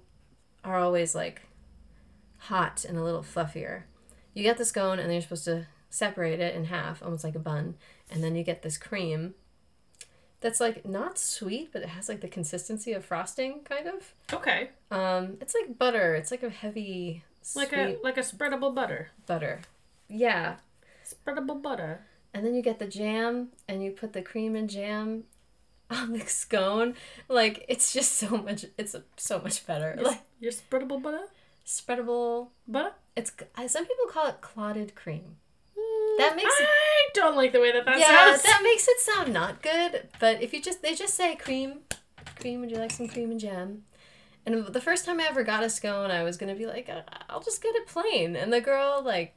are 0.64 0.78
always 0.78 1.16
like 1.16 1.42
hot 2.38 2.86
and 2.88 2.96
a 2.96 3.04
little 3.04 3.24
fluffier, 3.24 3.84
you 4.36 4.44
get 4.44 4.58
the 4.58 4.66
scone 4.66 5.00
and 5.00 5.08
then 5.08 5.14
you're 5.14 5.22
supposed 5.24 5.46
to 5.46 5.66
separate 5.90 6.40
it 6.40 6.54
in 6.54 6.66
half, 6.66 7.02
almost 7.02 7.24
like 7.24 7.36
a 7.36 7.40
bun. 7.40 7.76
And 8.12 8.24
then 8.24 8.36
you 8.36 8.44
get 8.44 8.62
this 8.62 8.78
cream 8.78 9.34
that's 10.42 10.60
like 10.60 10.86
not 10.86 11.18
sweet, 11.18 11.72
but 11.72 11.82
it 11.84 11.90
has 11.90 12.10
like 12.10 12.22
the 12.22 12.28
consistency 12.28 12.92
of 12.94 13.06
frosting, 13.06 13.62
kind 13.64 13.88
of. 13.88 14.14
Okay. 14.34 14.70
Um, 14.92 15.38
it's 15.40 15.56
like 15.56 15.78
butter. 15.78 16.16
It's 16.16 16.32
like 16.32 16.44
a 16.44 16.50
heavy, 16.50 17.24
Like 17.56 17.72
a 17.74 17.98
like 18.04 18.18
a 18.18 18.22
spreadable 18.22 18.74
butter. 18.76 19.12
butter. 19.26 19.62
Yeah. 20.10 20.56
Spreadable 21.06 21.62
butter. 21.62 22.06
And 22.34 22.46
then 22.46 22.56
you 22.56 22.62
get 22.62 22.80
the 22.80 22.88
jam 22.88 23.50
and 23.68 23.84
you 23.84 23.92
put 23.92 24.14
the 24.14 24.22
cream 24.22 24.56
and 24.56 24.70
jam 24.70 25.24
on 25.90 26.14
the 26.14 26.26
scone. 26.26 26.96
Like 27.28 27.66
it's 27.68 27.94
just 27.94 28.14
so 28.14 28.38
much 28.38 28.66
it's 28.78 28.96
so 29.18 29.40
much 29.40 29.66
better. 29.68 29.94
Your, 29.98 30.06
Like 30.06 30.22
your 30.40 30.52
spreadable 30.52 31.02
butter? 31.02 31.26
spreadable. 31.66 32.50
Butter? 32.68 32.94
It's 33.16 33.32
some 33.68 33.86
people 33.86 34.06
call 34.10 34.28
it 34.28 34.42
clotted 34.42 34.96
cream. 34.96 35.36
That 36.18 36.36
makes 36.36 36.60
it 36.60 36.68
I 36.68 37.10
don't 37.14 37.36
like 37.36 37.52
the 37.52 37.60
way 37.60 37.72
that 37.72 37.86
that 37.86 38.00
Yeah, 38.00 38.32
sounds. 38.32 38.44
that 38.44 38.62
makes 38.64 38.88
it 38.88 39.00
sound 39.00 39.34
not 39.34 39.62
good, 39.62 40.08
but 40.20 40.42
if 40.42 40.54
you 40.54 40.62
just 40.62 40.82
they 40.82 40.96
just 40.96 41.16
say 41.16 41.36
cream, 41.36 41.80
cream, 42.40 42.62
would 42.62 42.72
you 42.72 42.78
like 42.78 42.92
some 42.92 43.08
cream 43.08 43.32
and 43.32 43.40
jam? 43.40 43.84
And 44.46 44.66
the 44.68 44.82
first 44.82 45.06
time 45.06 45.20
I 45.20 45.26
ever 45.26 45.44
got 45.44 45.64
a 45.64 45.70
scone, 45.70 46.10
I 46.12 46.24
was 46.24 46.38
gonna 46.38 46.56
be 46.56 46.66
like, 46.66 46.90
"Uh, 46.90 47.02
I'll 47.30 47.42
just 47.42 47.62
get 47.62 47.76
it 47.76 47.88
plain. 47.88 48.36
And 48.36 48.52
the 48.52 48.62
girl, 48.62 49.02
like, 49.04 49.36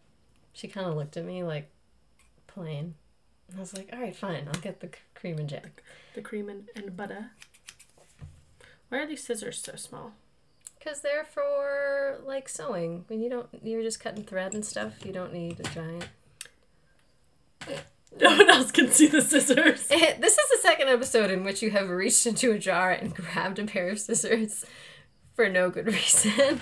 she 0.53 0.67
kind 0.69 0.87
of 0.87 0.97
looked 0.97 1.17
at 1.17 1.25
me 1.25 1.43
like, 1.45 1.71
plain. 2.47 2.95
And 3.49 3.57
I 3.59 3.61
was 3.61 3.77
like, 3.77 3.91
all 3.93 4.01
right, 4.01 4.17
fine, 4.17 4.47
I'll 4.47 4.61
get 4.61 4.81
the 4.81 4.91
cream 5.15 5.39
and 5.39 5.49
jam. 5.49 5.73
The 6.15 6.23
cream 6.23 6.49
and, 6.49 6.69
and 6.75 6.97
butter. 6.97 7.31
Why 8.89 8.99
are 8.99 9.07
these 9.07 9.23
scissors 9.25 9.61
so 9.63 9.75
small? 9.77 10.13
Because 10.79 11.01
they're 11.01 11.25
for 11.25 12.19
like 12.25 12.49
sewing. 12.49 13.05
When 13.09 13.21
you 13.21 13.29
don't, 13.31 13.49
you're 13.63 13.83
just 13.83 14.01
cutting 14.01 14.25
thread 14.25 14.55
and 14.55 14.65
stuff. 14.65 15.05
You 15.05 15.13
don't 15.13 15.33
need 15.33 15.61
a 15.61 15.65
giant. 15.65 16.09
No 18.21 18.31
one 18.31 18.49
else 18.49 18.71
can 18.71 18.93
see 18.93 19.09
the 19.09 19.21
scissors. 19.21 19.87
this 19.89 20.39
is 20.39 20.49
the 20.51 20.59
second 20.63 20.87
episode 20.89 21.33
in 21.33 21.43
which 21.43 21.63
you 21.63 21.71
have 21.73 21.91
reached 21.91 22.27
into 22.27 22.53
a 22.53 22.59
jar 22.61 22.93
and 22.93 23.13
grabbed 23.17 23.59
a 23.59 23.65
pair 23.65 23.89
of 23.89 23.99
scissors 23.99 24.65
for 25.35 25.49
no 25.49 25.69
good 25.69 25.87
reason. 25.89 26.61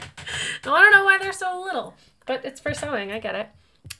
No, 0.64 0.74
I 0.74 0.80
don't 0.80 0.92
know 0.92 1.04
why 1.04 1.18
they're 1.18 1.30
so 1.30 1.60
little, 1.62 1.94
but 2.24 2.42
it's 2.46 2.58
for 2.58 2.72
sewing. 2.72 3.12
I 3.12 3.18
get 3.18 3.34
it. 3.34 3.48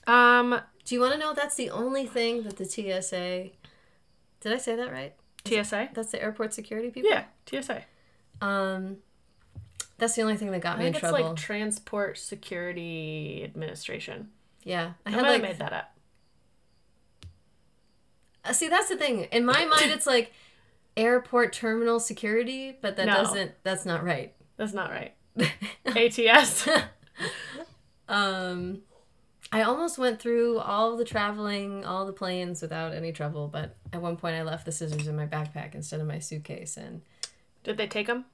Um, 0.09 0.59
Do 0.83 0.95
you 0.95 1.01
want 1.01 1.13
to 1.13 1.19
know 1.19 1.33
that's 1.35 1.53
the 1.53 1.69
only 1.69 2.07
thing 2.07 2.41
that 2.41 2.57
the 2.57 2.65
TSA? 2.65 3.49
Did 4.41 4.51
I 4.51 4.57
say 4.57 4.75
that 4.75 4.91
right? 4.91 5.13
TSA. 5.45 5.89
That's 5.93 6.09
the 6.11 6.23
airport 6.23 6.55
security 6.55 6.89
people. 6.89 7.11
Yeah, 7.11 7.25
TSA. 7.45 7.83
Um, 8.41 8.97
that's 9.99 10.15
the 10.15 10.23
only 10.23 10.37
thing 10.37 10.49
that 10.49 10.61
got 10.61 10.77
I 10.77 10.79
me 10.79 10.87
in 10.87 10.93
think 10.93 11.03
it's 11.03 11.11
trouble. 11.11 11.27
like 11.29 11.37
Transport 11.37 12.17
Security 12.17 13.41
Administration. 13.43 14.29
yeah, 14.63 14.93
I 15.05 15.09
I 15.09 15.11
had 15.13 15.21
might 15.21 15.27
like. 15.33 15.41
have 15.41 15.49
made 15.51 15.59
that 15.59 15.73
up. 15.73 15.92
See, 18.51 18.67
that's 18.67 18.89
the 18.89 18.97
thing. 18.97 19.23
In 19.31 19.45
my 19.45 19.65
mind, 19.65 19.91
it's 19.91 20.05
like 20.05 20.33
airport 20.97 21.53
terminal 21.53 21.99
security, 21.99 22.77
but 22.81 22.97
that 22.97 23.05
No. 23.07 23.13
doesn't. 23.13 23.51
That's 23.63 23.85
not 23.85 24.03
right. 24.03 24.33
That's 24.57 24.73
not 24.73 24.91
right. 24.91 25.13
ATS. 25.87 26.67
Um, 28.07 28.81
I 29.51 29.61
almost 29.63 29.97
went 29.97 30.19
through 30.19 30.59
all 30.59 30.95
the 30.97 31.05
traveling, 31.05 31.85
all 31.85 32.05
the 32.05 32.13
planes 32.13 32.61
without 32.61 32.93
any 32.93 33.11
trouble, 33.11 33.47
but 33.47 33.75
at 33.91 34.01
one 34.01 34.17
point 34.17 34.35
I 34.35 34.43
left 34.43 34.65
the 34.65 34.71
scissors 34.71 35.07
in 35.07 35.15
my 35.15 35.25
backpack 35.25 35.73
instead 35.73 35.99
of 36.01 36.07
my 36.07 36.19
suitcase, 36.19 36.77
and 36.77 37.01
Did 37.63 37.77
they 37.77 37.87
take 37.87 38.07
them? 38.07 38.25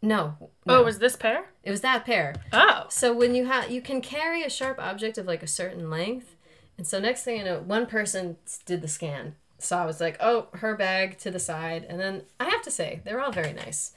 no, 0.00 0.36
Oh, 0.40 0.50
no. 0.66 0.80
it 0.80 0.84
was 0.84 0.98
this 0.98 1.16
pair? 1.16 1.46
it 1.62 1.70
was 1.70 1.80
that 1.82 2.04
pair. 2.04 2.34
Oh. 2.52 2.86
So 2.88 3.12
when 3.12 3.34
you 3.34 3.46
have, 3.46 3.70
you 3.70 3.80
can 3.82 4.00
carry 4.00 4.42
a 4.42 4.50
sharp 4.50 4.78
object 4.80 5.18
of 5.18 5.26
like 5.26 5.42
a 5.42 5.48
certain 5.48 5.90
length, 5.90 6.34
and 6.78 6.86
so 6.86 7.00
next 7.00 7.24
thing 7.24 7.38
you 7.38 7.44
know, 7.44 7.58
one 7.58 7.86
person 7.86 8.36
did 8.64 8.80
the 8.80 8.88
scan. 8.88 9.34
So 9.58 9.76
I 9.76 9.84
was 9.84 10.00
like, 10.00 10.16
oh, 10.20 10.46
her 10.54 10.76
bag 10.76 11.18
to 11.18 11.32
the 11.32 11.40
side, 11.40 11.84
and 11.88 11.98
then 11.98 12.22
I 12.38 12.44
have 12.44 12.62
to 12.62 12.70
say 12.70 13.00
they're 13.04 13.20
all 13.20 13.32
very 13.32 13.52
nice. 13.52 13.92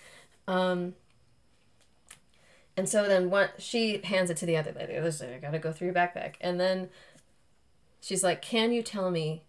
Um, 0.48 0.96
and 2.76 2.90
so 2.90 3.08
then 3.08 3.30
one, 3.30 3.50
she 3.60 4.00
hands 4.04 4.32
it 4.32 4.38
to 4.38 4.48
the 4.48 4.58
other 4.58 4.74
lady. 4.76 4.98
I 4.98 5.02
was 5.02 5.22
like, 5.22 5.36
I 5.36 5.38
gotta 5.38 5.60
go 5.60 5.72
through 5.72 5.88
your 5.88 5.96
backpack, 5.96 6.34
and 6.42 6.60
then 6.60 6.90
she's 8.02 8.24
like, 8.24 8.42
"Can 8.42 8.74
you 8.74 8.82
tell 8.82 9.12
me 9.12 9.44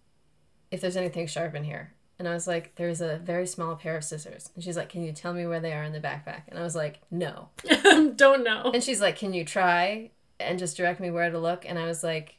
if 0.71 0.83
there's 0.83 0.97
anything 0.99 1.27
sharp 1.27 1.55
in 1.55 1.65
here?" 1.65 1.95
And 2.19 2.29
I 2.29 2.35
was 2.35 2.47
like, 2.47 2.75
"There's 2.75 3.01
a 3.01 3.17
very 3.17 3.47
small 3.47 3.75
pair 3.77 3.97
of 3.97 4.05
scissors." 4.05 4.51
And 4.55 4.63
she's 4.63 4.77
like, 4.77 4.91
"Can 4.91 5.03
you 5.03 5.13
tell 5.13 5.33
me 5.33 5.47
where 5.47 5.61
they 5.61 5.73
are 5.73 5.83
in 5.83 5.95
the 5.95 6.01
backpack?" 6.01 6.43
And 6.49 6.59
I 6.59 6.63
was 6.63 6.77
like, 6.77 7.01
"No." 7.11 7.49
don't 8.17 8.45
know. 8.45 8.71
And 8.75 8.85
she's 8.85 9.01
like, 9.01 9.17
"Can 9.17 9.33
you 9.33 9.47
try 9.47 10.11
and 10.39 10.59
just 10.59 10.77
direct 10.77 11.01
me 11.01 11.11
where 11.11 11.31
to 11.31 11.39
look?" 11.39 11.65
And 11.67 11.79
I 11.79 11.87
was 11.87 12.05
like, 12.05 12.37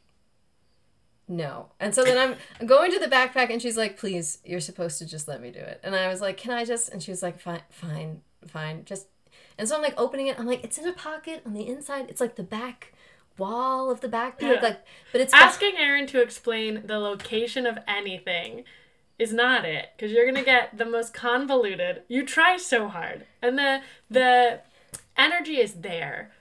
"No." 1.28 1.70
And 1.80 1.94
so 1.94 2.04
then 2.04 2.36
I'm 2.60 2.66
going 2.66 2.90
to 2.92 2.98
the 2.98 3.06
backpack, 3.06 3.50
and 3.50 3.60
she's 3.60 3.76
like, 3.76 3.98
"Please, 3.98 4.38
you're 4.44 4.60
supposed 4.60 4.98
to 4.98 5.06
just 5.06 5.28
let 5.28 5.40
me 5.40 5.50
do 5.50 5.60
it." 5.60 5.80
And 5.82 5.94
I 5.94 6.08
was 6.08 6.20
like, 6.20 6.36
"Can 6.36 6.52
I 6.52 6.64
just?" 6.64 6.90
And 6.90 7.02
she 7.02 7.10
was 7.10 7.22
like, 7.22 7.40
"Fine, 7.40 7.62
fine, 7.70 8.20
fine, 8.46 8.84
just." 8.84 9.06
And 9.58 9.68
so 9.68 9.76
I'm 9.76 9.82
like 9.82 9.94
opening 9.96 10.26
it. 10.28 10.38
I'm 10.38 10.46
like, 10.46 10.64
"It's 10.64 10.78
in 10.78 10.86
a 10.86 10.92
pocket 10.92 11.42
on 11.46 11.54
the 11.54 11.66
inside. 11.68 12.06
It's 12.08 12.20
like 12.20 12.36
the 12.36 12.42
back 12.42 12.92
wall 13.38 13.90
of 13.90 14.00
the 14.00 14.08
backpack, 14.08 14.42
Yeah. 14.42 14.60
like, 14.60 14.84
but 15.12 15.20
it's 15.20 15.32
Asking 15.34 15.76
Erin 15.76 16.06
to 16.08 16.22
explain 16.22 16.82
the 16.86 16.98
location 16.98 17.66
of 17.66 17.78
anything 17.88 18.64
is 19.18 19.32
not 19.32 19.64
it 19.64 19.90
because 19.96 20.12
you're 20.12 20.24
gonna 20.26 20.44
get 20.44 20.76
the 20.76 20.84
most 20.84 21.14
convoluted. 21.14 22.02
You 22.08 22.24
try 22.24 22.56
so 22.56 22.88
hard, 22.88 23.26
and 23.42 23.58
the 23.58 23.80
the 24.10 24.60
energy 25.16 25.58
is 25.60 25.74
there. 25.74 26.32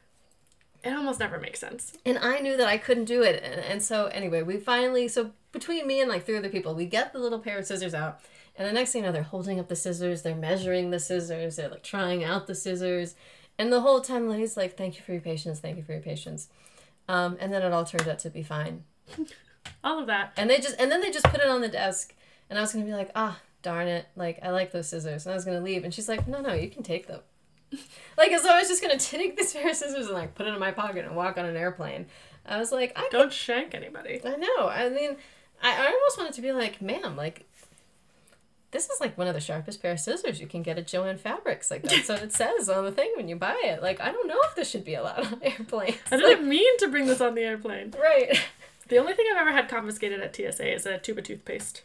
It 0.84 0.94
almost 0.94 1.20
never 1.20 1.40
makes 1.40 1.60
sense. 1.60 1.94
and 2.06 2.18
I 2.18 2.40
knew 2.40 2.58
that 2.58 2.68
I 2.68 2.78
couldn't 2.78 3.06
do 3.06 3.22
it. 3.22 3.42
And, 3.44 3.62
and 3.62 3.82
so 3.82 4.08
anyway, 4.08 4.42
we 4.42 4.58
finally 4.58 5.08
so 5.08 5.32
between 5.52 5.88
me 5.88 6.02
and 6.02 6.10
like 6.10 6.26
three 6.26 6.38
other 6.38 6.50
people, 6.50 6.76
we 6.76 6.86
get 6.86 7.14
the 7.14 7.20
little 7.20 7.40
pair 7.40 7.58
of 7.58 7.66
scissors 7.66 7.94
out. 7.94 8.20
And 8.56 8.68
the 8.68 8.74
next 8.74 8.92
thing 8.92 9.02
you 9.02 9.08
know, 9.08 9.14
they're 9.14 9.24
holding 9.24 9.60
up 9.60 9.68
the 9.68 9.76
scissors, 9.76 10.22
they're 10.22 10.36
measuring 10.36 10.92
the 10.92 11.00
scissors, 11.00 11.56
they're 11.56 11.70
like 11.70 11.84
trying 11.84 12.24
out 12.24 12.48
the 12.48 12.56
scissors. 12.56 13.16
And 13.58 13.72
the 13.72 13.82
whole 13.82 14.02
time 14.02 14.28
Lenny's 14.28 14.58
like, 14.58 14.76
Thank 14.78 14.98
you 14.98 15.04
for 15.04 15.14
your 15.14 15.22
patience, 15.22 15.60
thank 15.60 15.78
you 15.78 15.84
for 15.84 15.94
your 15.94 16.02
patience. 16.02 16.50
Um, 17.08 17.38
and 17.40 17.52
then 17.52 17.62
it 17.62 17.72
all 17.72 17.86
turned 17.86 18.08
out 18.08 18.20
to 18.20 18.30
be 18.30 18.44
fine. 18.44 18.84
All 19.84 20.00
of 20.00 20.08
that. 20.08 20.34
And 20.38 20.50
they 20.50 20.60
just 20.60 20.80
and 20.80 20.92
then 20.92 21.02
they 21.02 21.12
just 21.12 21.26
put 21.26 21.42
it 21.42 21.48
on 21.48 21.62
the 21.62 21.68
desk 21.68 22.16
and 22.50 22.58
I 22.58 22.62
was 22.62 22.74
gonna 22.74 22.86
be 22.86 22.94
like, 22.94 23.12
ah, 23.16 23.40
darn 23.62 23.88
it, 23.88 24.06
like 24.16 24.40
I 24.42 24.52
like 24.52 24.72
those 24.72 24.88
scissors. 24.88 25.26
And 25.26 25.34
I 25.34 25.36
was 25.36 25.46
gonna 25.46 25.62
leave 25.62 25.84
and 25.84 25.94
she's 25.94 26.08
like, 26.08 26.28
No, 26.28 26.42
no, 26.42 26.54
you 26.54 26.70
can 26.70 26.84
take 26.84 27.08
them. 27.08 27.20
like 28.18 28.32
as 28.32 28.46
I 28.46 28.60
was 28.60 28.68
just 28.68 28.82
gonna 28.82 28.98
take 28.98 29.38
this 29.38 29.54
pair 29.54 29.70
of 29.70 29.76
scissors 29.76 30.08
and 30.08 30.16
like 30.16 30.36
put 30.36 30.48
it 30.48 30.54
in 30.54 30.60
my 30.60 30.72
pocket 30.72 31.06
and 31.06 31.16
walk 31.16 31.38
on 31.38 31.46
an 31.46 31.56
airplane. 31.56 32.08
I 32.46 32.58
was 32.58 32.72
like, 32.72 32.92
I 32.96 33.08
Don't 33.10 33.32
shank 33.32 33.74
anybody. 33.74 34.20
I 34.24 34.36
know. 34.36 34.68
I 34.68 34.90
mean, 34.90 35.16
I, 35.62 35.72
I 35.72 35.86
almost 35.88 36.18
wanted 36.18 36.34
to 36.34 36.42
be 36.42 36.52
like, 36.52 36.82
ma'am, 36.82 37.16
like, 37.16 37.46
this 38.72 38.90
is 38.90 39.00
like 39.00 39.18
one 39.18 39.28
of 39.28 39.34
the 39.34 39.40
sharpest 39.40 39.82
pair 39.82 39.94
of 39.94 40.00
scissors 40.00 40.42
you 40.42 40.48
can 40.48 40.62
get 40.62 40.78
at 40.78 40.88
Jo-Ann 40.88 41.18
Fabrics. 41.18 41.72
Like, 41.72 41.84
that's 41.84 42.10
what 42.10 42.22
it 42.22 42.34
says 42.34 42.68
on 42.68 42.84
the 42.84 42.92
thing 42.92 43.14
when 43.16 43.30
you 43.30 43.38
buy 43.38 43.56
it. 43.64 43.82
Like, 43.82 44.02
I 44.02 44.12
don't 44.12 44.28
know 44.28 44.40
if 44.44 44.56
this 44.56 44.70
should 44.70 44.84
be 44.84 44.96
allowed 44.96 45.26
on 45.26 45.40
airplanes. 45.42 45.96
I 46.12 46.18
didn't 46.18 46.50
mean 46.50 46.78
to 46.80 46.90
bring 46.90 47.06
this 47.06 47.22
on 47.22 47.36
the 47.36 47.44
airplane. 47.44 47.94
right. 47.98 48.38
The 48.90 48.98
only 48.98 49.14
thing 49.14 49.26
I've 49.32 49.40
ever 49.40 49.54
had 49.54 49.70
confiscated 49.70 50.20
at 50.20 50.36
TSA 50.36 50.74
is 50.74 50.86
a 50.86 50.98
tube 50.98 51.18
of 51.18 51.24
toothpaste. 51.24 51.84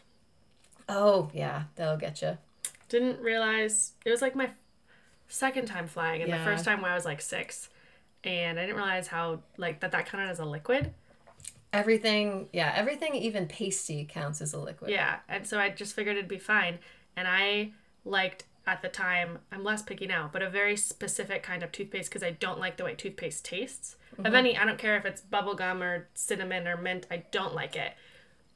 Oh, 0.89 1.29
yeah, 1.33 1.63
that'll 1.75 1.95
get 1.95 2.21
you. 2.21 2.37
Didn't 2.89 3.21
realize 3.21 3.93
it 4.03 4.11
was 4.11 4.21
like 4.21 4.35
my 4.35 4.49
second 5.29 5.67
time 5.67 5.87
flying, 5.87 6.21
and 6.21 6.29
Yeah. 6.29 6.39
the 6.39 6.43
first 6.43 6.65
time 6.65 6.81
when 6.81 6.91
I 6.91 6.95
was 6.95 7.05
like 7.05 7.21
six, 7.21 7.69
and 8.23 8.59
I 8.59 8.63
didn't 8.63 8.75
realize 8.75 9.07
how 9.07 9.41
like 9.57 9.79
that 9.79 9.91
that 9.91 10.07
counted 10.07 10.29
as 10.29 10.39
a 10.39 10.45
liquid. 10.45 10.93
Everything, 11.71 12.49
yeah, 12.51 12.73
everything, 12.75 13.15
even 13.15 13.47
pasty 13.47 14.03
counts 14.03 14.41
as 14.41 14.53
a 14.53 14.59
liquid. 14.59 14.91
Yeah, 14.91 15.19
and 15.29 15.45
so 15.47 15.59
I 15.59 15.69
just 15.69 15.95
figured 15.95 16.17
it'd 16.17 16.27
be 16.27 16.39
fine. 16.39 16.79
And 17.15 17.27
I 17.27 17.73
liked 18.03 18.45
at 18.65 18.81
the 18.81 18.89
time, 18.89 19.39
I'm 19.51 19.63
less 19.63 19.81
picky 19.81 20.05
now, 20.05 20.29
but 20.31 20.41
a 20.41 20.49
very 20.49 20.75
specific 20.75 21.43
kind 21.43 21.63
of 21.63 21.71
toothpaste 21.71 22.09
because 22.09 22.23
I 22.23 22.31
don't 22.31 22.59
like 22.59 22.77
the 22.77 22.83
way 22.83 22.95
toothpaste 22.95 23.45
tastes. 23.45 23.95
Of 24.17 24.25
mm-hmm. 24.25 24.35
any, 24.35 24.57
I 24.57 24.65
don't 24.65 24.77
care 24.77 24.97
if 24.97 25.05
it's 25.05 25.21
bubblegum 25.21 25.81
or 25.81 26.07
cinnamon 26.13 26.67
or 26.67 26.77
mint, 26.77 27.07
I 27.09 27.23
don't 27.31 27.55
like 27.55 27.75
it. 27.75 27.93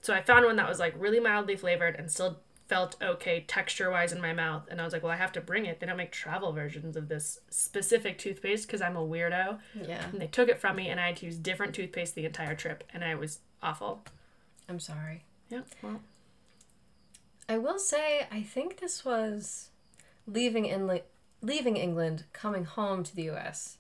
So 0.02 0.14
I 0.14 0.22
found 0.22 0.46
one 0.46 0.56
that 0.58 0.68
was 0.68 0.80
like 0.80 0.94
really 0.98 1.20
mildly 1.20 1.56
flavored 1.56 1.96
and 1.96 2.12
still 2.12 2.40
felt 2.74 2.96
okay 3.04 3.46
texture 3.48 3.92
wise 3.92 4.12
in 4.12 4.20
my 4.20 4.34
mouth. 4.34 4.64
And 4.68 4.82
I 4.82 4.84
was 4.84 4.94
like, 4.94 5.04
well, 5.04 5.12
I 5.12 5.18
have 5.18 5.32
to 5.34 5.42
bring 5.42 5.68
it. 5.68 5.80
They 5.80 5.86
don't 5.86 5.96
make 5.96 6.12
travel 6.12 6.52
versions 6.54 6.98
of 6.98 7.08
this 7.08 7.40
specific 7.52 8.18
toothpaste 8.18 8.66
because 8.66 8.82
I'm 8.82 8.96
a 8.96 9.00
weirdo. 9.00 9.60
Yeah. 9.88 10.04
And 10.12 10.20
they 10.20 10.26
took 10.26 10.50
it 10.50 10.60
from 10.60 10.78
me 10.78 10.90
and 10.90 11.00
I 11.00 11.08
had 11.08 11.18
to 11.18 11.28
use 11.28 11.38
different 11.38 11.76
toothpaste 11.76 12.16
the 12.16 12.26
entire 12.26 12.56
trip. 12.56 12.84
And 12.92 13.04
I 13.04 13.14
was 13.14 13.42
awful. 13.62 14.04
I'm 14.68 14.80
sorry. 14.80 15.24
Yeah, 15.52 15.62
well, 15.84 16.02
I 17.48 17.60
will 17.60 17.78
say, 17.78 18.26
I 18.32 18.42
think 18.42 18.80
this 18.80 19.06
was 19.06 19.70
leaving 20.26 20.66
in 20.66 21.00
leaving 21.44 21.78
England, 21.78 22.24
coming 22.34 22.66
home 22.66 23.04
to 23.04 23.16
the 23.16 23.26
U.S. 23.26 23.78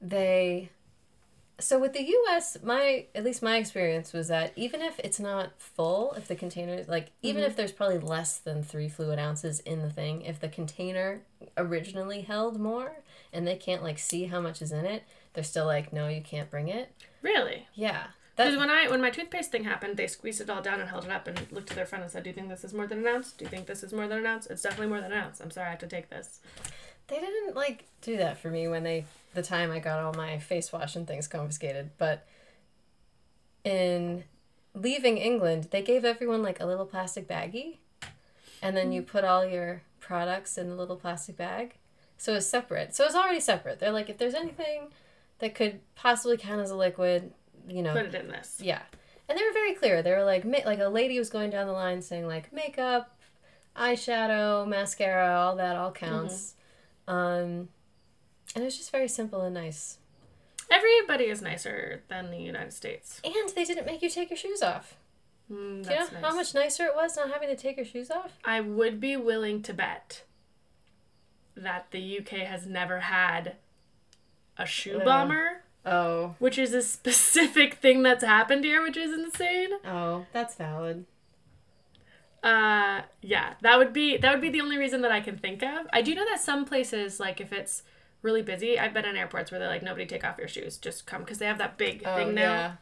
They, 0.00 0.70
so 1.58 1.78
with 1.78 1.92
the 1.92 2.02
U.S., 2.02 2.58
my 2.62 3.06
at 3.14 3.24
least 3.24 3.42
my 3.42 3.56
experience 3.56 4.12
was 4.12 4.28
that 4.28 4.52
even 4.56 4.82
if 4.82 4.98
it's 4.98 5.20
not 5.20 5.52
full, 5.58 6.12
if 6.16 6.26
the 6.26 6.34
container 6.34 6.84
like 6.88 7.10
even 7.22 7.42
mm-hmm. 7.42 7.50
if 7.50 7.56
there's 7.56 7.72
probably 7.72 7.98
less 7.98 8.38
than 8.38 8.62
three 8.62 8.88
fluid 8.88 9.18
ounces 9.18 9.60
in 9.60 9.80
the 9.80 9.90
thing, 9.90 10.22
if 10.22 10.40
the 10.40 10.48
container 10.48 11.22
originally 11.56 12.22
held 12.22 12.58
more 12.58 12.96
and 13.32 13.46
they 13.46 13.56
can't 13.56 13.82
like 13.82 13.98
see 13.98 14.24
how 14.24 14.40
much 14.40 14.62
is 14.62 14.72
in 14.72 14.84
it, 14.84 15.04
they're 15.34 15.44
still 15.44 15.66
like, 15.66 15.92
no, 15.92 16.08
you 16.08 16.20
can't 16.20 16.50
bring 16.50 16.68
it. 16.68 16.90
really? 17.22 17.66
Yeah. 17.74 18.08
Because 18.36 18.56
when 18.56 18.70
I 18.70 18.88
when 18.88 19.00
my 19.00 19.10
toothpaste 19.10 19.50
thing 19.52 19.64
happened, 19.64 19.96
they 19.96 20.06
squeezed 20.06 20.40
it 20.40 20.48
all 20.48 20.62
down 20.62 20.80
and 20.80 20.88
held 20.88 21.04
it 21.04 21.10
up 21.10 21.28
and 21.28 21.46
looked 21.52 21.68
to 21.68 21.74
their 21.74 21.84
friend 21.84 22.02
and 22.02 22.10
said, 22.10 22.22
"Do 22.22 22.30
you 22.30 22.34
think 22.34 22.48
this 22.48 22.64
is 22.64 22.72
more 22.72 22.86
than 22.86 23.00
an 23.00 23.06
ounce? 23.06 23.32
Do 23.32 23.44
you 23.44 23.50
think 23.50 23.66
this 23.66 23.82
is 23.82 23.92
more 23.92 24.08
than 24.08 24.18
an 24.18 24.26
ounce? 24.26 24.46
It's 24.46 24.62
definitely 24.62 24.86
more 24.86 25.02
than 25.02 25.12
an 25.12 25.18
ounce. 25.18 25.40
I'm 25.40 25.50
sorry, 25.50 25.66
I 25.66 25.70
have 25.70 25.78
to 25.80 25.86
take 25.86 26.08
this." 26.08 26.40
They 27.08 27.20
didn't 27.20 27.54
like 27.54 27.84
do 28.00 28.16
that 28.16 28.38
for 28.38 28.50
me 28.50 28.68
when 28.68 28.84
they 28.84 29.04
the 29.34 29.42
time 29.42 29.70
I 29.70 29.78
got 29.78 30.00
all 30.00 30.12
my 30.14 30.38
face 30.38 30.72
wash 30.72 30.94
and 30.96 31.06
things 31.06 31.26
confiscated, 31.26 31.90
but 31.98 32.26
in 33.64 34.24
leaving 34.74 35.16
England, 35.18 35.68
they 35.70 35.82
gave 35.82 36.04
everyone 36.04 36.42
like 36.42 36.60
a 36.60 36.66
little 36.66 36.86
plastic 36.86 37.28
baggie 37.28 37.78
and 38.62 38.76
then 38.76 38.92
you 38.92 39.02
mm. 39.02 39.06
put 39.06 39.24
all 39.24 39.44
your 39.44 39.82
products 40.00 40.56
in 40.56 40.70
a 40.70 40.74
little 40.74 40.96
plastic 40.96 41.36
bag. 41.36 41.74
So 42.16 42.34
it's 42.34 42.46
separate. 42.46 42.94
So 42.94 43.04
it's 43.04 43.14
already 43.14 43.40
separate. 43.40 43.80
They're 43.80 43.90
like 43.90 44.08
if 44.08 44.18
there's 44.18 44.34
anything 44.34 44.92
that 45.40 45.54
could 45.54 45.80
possibly 45.96 46.36
count 46.36 46.60
as 46.60 46.70
a 46.70 46.76
liquid, 46.76 47.32
you 47.68 47.82
know, 47.82 47.92
Put 47.92 48.06
it 48.06 48.14
in 48.14 48.28
this. 48.28 48.58
yeah. 48.62 48.82
And 49.28 49.38
they 49.38 49.42
were 49.42 49.52
very 49.52 49.74
clear. 49.74 50.02
They 50.02 50.12
were 50.12 50.24
like, 50.24 50.44
ma- 50.44 50.58
like 50.64 50.78
a 50.78 50.88
lady 50.88 51.18
was 51.18 51.30
going 51.30 51.50
down 51.50 51.66
the 51.66 51.72
line 51.72 52.02
saying 52.02 52.26
like 52.26 52.52
makeup, 52.52 53.18
eyeshadow, 53.76 54.66
mascara, 54.68 55.40
all 55.40 55.56
that 55.56 55.76
all 55.76 55.90
counts. 55.90 56.34
Mm-hmm. 56.34 56.61
Um, 57.08 57.68
and 58.54 58.62
it 58.62 58.64
was 58.64 58.76
just 58.76 58.92
very 58.92 59.08
simple 59.08 59.42
and 59.42 59.54
nice. 59.54 59.98
Everybody 60.70 61.24
is 61.24 61.42
nicer 61.42 62.02
than 62.08 62.30
the 62.30 62.38
United 62.38 62.72
States. 62.72 63.20
And 63.24 63.50
they 63.54 63.64
didn't 63.64 63.86
make 63.86 64.00
you 64.02 64.08
take 64.10 64.30
your 64.30 64.36
shoes 64.36 64.62
off. 64.62 64.96
Mm, 65.50 65.82
Do 65.84 65.90
you 65.90 65.96
know 65.96 66.06
nice. 66.12 66.22
how 66.22 66.34
much 66.34 66.54
nicer 66.54 66.86
it 66.86 66.94
was 66.96 67.16
not 67.16 67.30
having 67.30 67.48
to 67.48 67.56
take 67.56 67.76
your 67.76 67.84
shoes 67.84 68.10
off? 68.10 68.38
I 68.44 68.60
would 68.60 69.00
be 69.00 69.16
willing 69.16 69.60
to 69.62 69.74
bet 69.74 70.22
that 71.54 71.90
the 71.90 72.18
UK 72.18 72.46
has 72.46 72.64
never 72.66 73.00
had 73.00 73.56
a 74.56 74.64
shoe 74.66 75.00
Uh. 75.00 75.04
bomber, 75.04 75.62
Oh, 75.84 76.36
which 76.38 76.58
is 76.58 76.72
a 76.72 76.80
specific 76.82 77.74
thing 77.74 78.02
that's 78.02 78.24
happened 78.24 78.64
here, 78.64 78.80
which 78.82 78.96
is 78.96 79.12
insane. 79.12 79.70
oh, 79.84 80.24
that's 80.32 80.54
valid. 80.54 81.04
Uh, 82.42 83.02
yeah, 83.20 83.54
that 83.62 83.78
would 83.78 83.92
be 83.92 84.16
that 84.16 84.32
would 84.32 84.40
be 84.40 84.50
the 84.50 84.60
only 84.60 84.76
reason 84.76 85.02
that 85.02 85.12
I 85.12 85.20
can 85.20 85.36
think 85.38 85.62
of. 85.62 85.86
I 85.92 86.02
do 86.02 86.14
know 86.14 86.24
that 86.24 86.40
some 86.40 86.64
places, 86.64 87.20
like 87.20 87.40
if 87.40 87.52
it's 87.52 87.82
really 88.22 88.42
busy, 88.42 88.78
I've 88.78 88.92
been 88.94 89.04
in 89.04 89.16
airports 89.16 89.50
where 89.50 89.58
they're 89.60 89.68
like, 89.68 89.82
nobody 89.82 90.06
take 90.06 90.24
off 90.24 90.38
your 90.38 90.48
shoes, 90.48 90.76
just 90.76 91.06
come 91.06 91.22
because 91.22 91.38
they 91.38 91.46
have 91.46 91.58
that 91.58 91.76
big 91.78 92.02
Oh, 92.04 92.16
thing 92.16 92.36
yeah. 92.36 92.72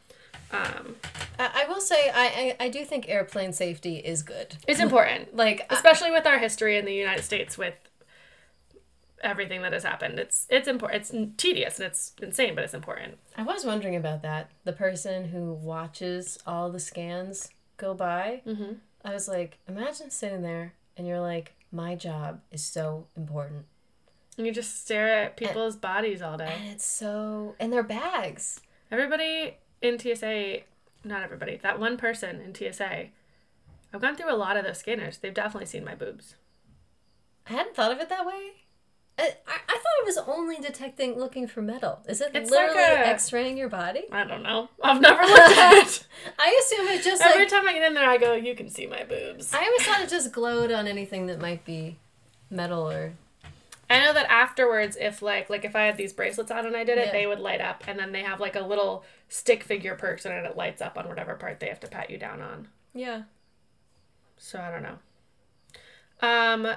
now. 0.51 0.57
Um, 0.59 0.95
I, 1.39 1.63
I 1.63 1.67
will 1.69 1.79
say, 1.81 2.09
I, 2.13 2.55
I 2.59 2.65
I 2.65 2.69
do 2.69 2.83
think 2.85 3.07
airplane 3.07 3.53
safety 3.53 3.97
is 3.97 4.23
good. 4.23 4.55
it's 4.67 4.79
important, 4.79 5.35
Like, 5.43 5.65
I- 5.69 5.75
especially 5.75 6.11
with 6.11 6.25
our 6.25 6.39
history 6.39 6.77
in 6.77 6.85
the 6.85 6.93
United 6.93 7.23
States 7.23 7.57
with 7.57 7.75
everything 9.23 9.61
that 9.61 9.73
has 9.73 9.83
happened. 9.83 10.19
It's 10.19 10.47
it's 10.49 10.67
important. 10.67 11.01
It's 11.01 11.11
tedious 11.41 11.79
and 11.79 11.85
it's 11.87 12.13
insane, 12.21 12.55
but 12.55 12.63
it's 12.63 12.73
important. 12.73 13.17
I 13.37 13.43
was 13.43 13.63
wondering 13.65 13.95
about 13.95 14.23
that. 14.23 14.49
The 14.63 14.73
person 14.73 15.25
who 15.29 15.53
watches 15.53 16.39
all 16.47 16.71
the 16.71 16.79
scans 16.79 17.49
go 17.77 17.93
by. 17.93 18.41
Mm-hmm. 18.47 18.73
I 19.03 19.13
was 19.13 19.27
like, 19.27 19.57
imagine 19.67 20.09
sitting 20.09 20.41
there 20.41 20.73
and 20.95 21.07
you're 21.07 21.19
like, 21.19 21.53
my 21.71 21.95
job 21.95 22.41
is 22.51 22.63
so 22.63 23.07
important. 23.15 23.65
And 24.37 24.45
you 24.45 24.53
just 24.53 24.81
stare 24.81 25.23
at 25.23 25.37
people's 25.37 25.75
bodies 25.75 26.21
all 26.21 26.37
day. 26.37 26.55
And 26.59 26.71
it's 26.71 26.85
so, 26.85 27.55
and 27.59 27.71
their 27.71 27.83
bags. 27.83 28.61
Everybody 28.91 29.57
in 29.81 29.99
TSA, 29.99 30.59
not 31.03 31.23
everybody, 31.23 31.57
that 31.63 31.79
one 31.79 31.97
person 31.97 32.39
in 32.41 32.53
TSA, 32.53 33.07
I've 33.93 34.01
gone 34.01 34.15
through 34.15 34.33
a 34.33 34.37
lot 34.37 34.57
of 34.57 34.65
those 34.65 34.77
scanners. 34.77 35.17
They've 35.17 35.33
definitely 35.33 35.65
seen 35.65 35.83
my 35.83 35.95
boobs. 35.95 36.35
I 37.47 37.53
hadn't 37.53 37.75
thought 37.75 37.91
of 37.91 37.99
it 37.99 38.09
that 38.09 38.25
way. 38.25 38.60
I, 39.19 39.23
I, 39.47 39.73
thought 39.73 39.99
it 40.01 40.05
was 40.05 40.17
only 40.17 40.57
detecting, 40.57 41.17
looking 41.17 41.47
for 41.47 41.61
metal. 41.61 41.99
Is 42.07 42.21
it 42.21 42.31
It's 42.33 42.49
literally 42.49 42.75
like 42.75 42.91
a- 43.05 43.07
x-raying 43.07 43.57
your 43.57 43.69
body? 43.69 44.03
I 44.11 44.23
don't 44.23 44.41
know. 44.41 44.69
I've 44.83 44.99
never 44.99 45.21
looked 45.21 45.57
at 45.57 45.73
it. 45.85 46.07
I 46.39 46.59
assume 46.63 46.87
it 46.87 47.03
just 47.03 47.21
Every 47.21 47.41
like, 47.41 47.49
time 47.49 47.67
I 47.67 47.73
get 47.73 47.83
in 47.83 47.93
there, 47.93 48.09
I 48.09 48.17
go, 48.17 48.33
you 48.33 48.55
can 48.55 48.69
see 48.69 48.87
my 48.87 49.03
boobs. 49.03 49.53
I 49.53 49.59
always 49.63 49.83
thought 49.83 50.01
it 50.01 50.09
just 50.09 50.31
glowed 50.31 50.71
on 50.71 50.87
anything 50.87 51.27
that 51.27 51.39
might 51.39 51.63
be 51.65 51.97
metal 52.49 52.89
or, 52.89 53.13
I 53.91 53.99
know 53.99 54.13
that 54.13 54.31
afterwards, 54.31 54.97
if 54.99 55.21
like 55.21 55.49
like 55.49 55.65
if 55.65 55.75
I 55.75 55.81
had 55.83 55.97
these 55.97 56.13
bracelets 56.13 56.49
on 56.49 56.65
and 56.65 56.75
I 56.77 56.83
did 56.85 56.97
it, 56.97 57.07
Yeah. 57.07 57.11
they 57.11 57.27
would 57.27 57.39
light 57.39 57.59
up, 57.61 57.83
and 57.87 57.99
then 57.99 58.13
they 58.13 58.21
have 58.23 58.39
like 58.39 58.55
a 58.55 58.61
little 58.61 59.03
stick 59.27 59.63
figure 59.63 59.95
person, 59.95 60.31
and 60.31 60.47
it 60.47 60.55
lights 60.55 60.81
up 60.81 60.97
on 60.97 61.09
whatever 61.09 61.35
part 61.35 61.59
they 61.59 61.67
have 61.67 61.81
to 61.81 61.87
pat 61.87 62.09
you 62.09 62.17
down 62.17 62.41
on. 62.41 62.69
yeah. 62.93 63.23
So 64.37 64.59
I 64.59 64.71
don't 64.71 64.81
know. 64.83 64.97
Um, 66.21 66.75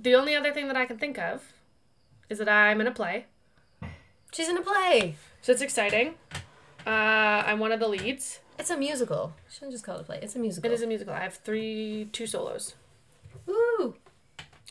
the 0.00 0.14
only 0.14 0.34
other 0.34 0.52
thing 0.52 0.68
that 0.68 0.76
I 0.76 0.86
can 0.86 0.98
think 0.98 1.18
of 1.18 1.52
is 2.28 2.38
that 2.38 2.48
I'm 2.48 2.80
in 2.80 2.86
a 2.86 2.92
play, 2.92 3.26
She's 4.32 4.48
in 4.48 4.56
a 4.58 4.62
play. 4.62 5.16
so 5.40 5.52
it's 5.52 5.62
exciting. 5.62 6.14
Uh, 6.86 6.90
I'm 7.46 7.58
one 7.58 7.72
of 7.72 7.80
the 7.80 7.88
leads. 7.88 8.40
It's 8.58 8.70
a 8.70 8.76
musical. 8.76 9.32
Shouldn't 9.50 9.72
just 9.72 9.84
call 9.84 9.96
it 9.96 10.00
a 10.02 10.04
play. 10.04 10.18
It's 10.22 10.36
a 10.36 10.38
musical. 10.38 10.70
It 10.70 10.74
is 10.74 10.82
a 10.82 10.86
musical. 10.86 11.14
I 11.14 11.20
have 11.20 11.34
three, 11.34 12.08
two 12.12 12.26
solos 12.26 12.74
Woo! 13.46 13.94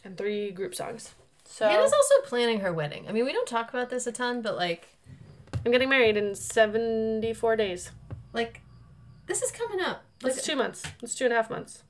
and 0.04 0.18
three 0.18 0.52
group 0.52 0.76
songs. 0.76 1.16
So 1.46 1.68
Hannah's 1.68 1.94
also 1.94 2.14
planning 2.26 2.60
her 2.60 2.72
wedding. 2.74 3.06
I 3.08 3.12
mean, 3.14 3.26
we 3.26 3.32
don't 3.34 3.48
talk 3.48 3.70
about 3.70 3.90
this 3.90 4.06
a 4.06 4.12
ton, 4.12 4.42
but 4.42 4.56
like, 4.56 4.90
I'm 5.66 5.72
getting 5.72 5.90
married 5.90 6.18
in 6.18 6.36
74 6.36 7.56
days. 7.56 7.92
like, 8.34 8.62
this 9.26 9.42
is 9.42 9.52
coming 9.52 9.80
up. 9.82 10.04
Like, 10.22 10.34
It's 10.34 10.44
two 10.46 10.56
months. 10.56 10.84
It's 11.02 11.16
two 11.16 11.26
and 11.26 11.34
a 11.34 11.38
half 11.38 11.50
months. 11.50 11.84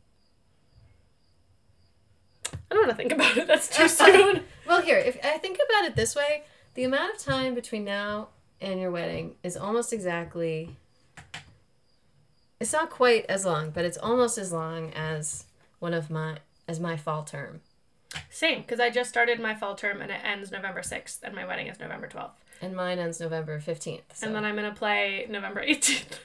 I 2.69 2.75
don't 2.75 2.85
want 2.87 2.91
to 2.91 2.95
think 2.97 3.11
about 3.13 3.37
it. 3.37 3.47
That's 3.47 3.69
too 3.69 3.87
soon. 3.87 4.43
well, 4.67 4.81
here, 4.81 4.97
if 4.97 5.17
I 5.23 5.37
think 5.37 5.57
about 5.69 5.85
it 5.89 5.95
this 5.95 6.15
way, 6.15 6.43
the 6.73 6.83
amount 6.83 7.13
of 7.15 7.19
time 7.19 7.55
between 7.55 7.85
now 7.85 8.29
and 8.59 8.79
your 8.79 8.91
wedding 8.91 9.35
is 9.43 9.55
almost 9.55 9.93
exactly. 9.93 10.75
It's 12.59 12.73
not 12.73 12.89
quite 12.89 13.25
as 13.29 13.45
long, 13.45 13.69
but 13.69 13.85
it's 13.85 13.97
almost 13.97 14.37
as 14.37 14.51
long 14.51 14.91
as 14.93 15.45
one 15.79 15.93
of 15.93 16.09
my 16.09 16.39
as 16.67 16.79
my 16.79 16.97
fall 16.97 17.23
term, 17.23 17.61
Same, 18.29 18.61
because 18.61 18.79
I 18.81 18.89
just 18.89 19.09
started 19.09 19.39
my 19.39 19.55
fall 19.55 19.75
term 19.75 20.01
and 20.01 20.11
it 20.11 20.19
ends 20.21 20.51
November 20.51 20.81
6th, 20.81 21.19
and 21.23 21.33
my 21.33 21.45
wedding 21.45 21.67
is 21.67 21.79
November 21.79 22.09
12th. 22.09 22.31
and 22.61 22.75
mine 22.75 22.99
ends 22.99 23.21
November 23.21 23.57
fifteenth. 23.61 24.03
So. 24.13 24.25
And 24.27 24.35
then 24.35 24.43
I'm 24.43 24.55
going 24.57 24.69
to 24.69 24.77
play 24.77 25.25
November 25.29 25.63
18th. 25.65 26.19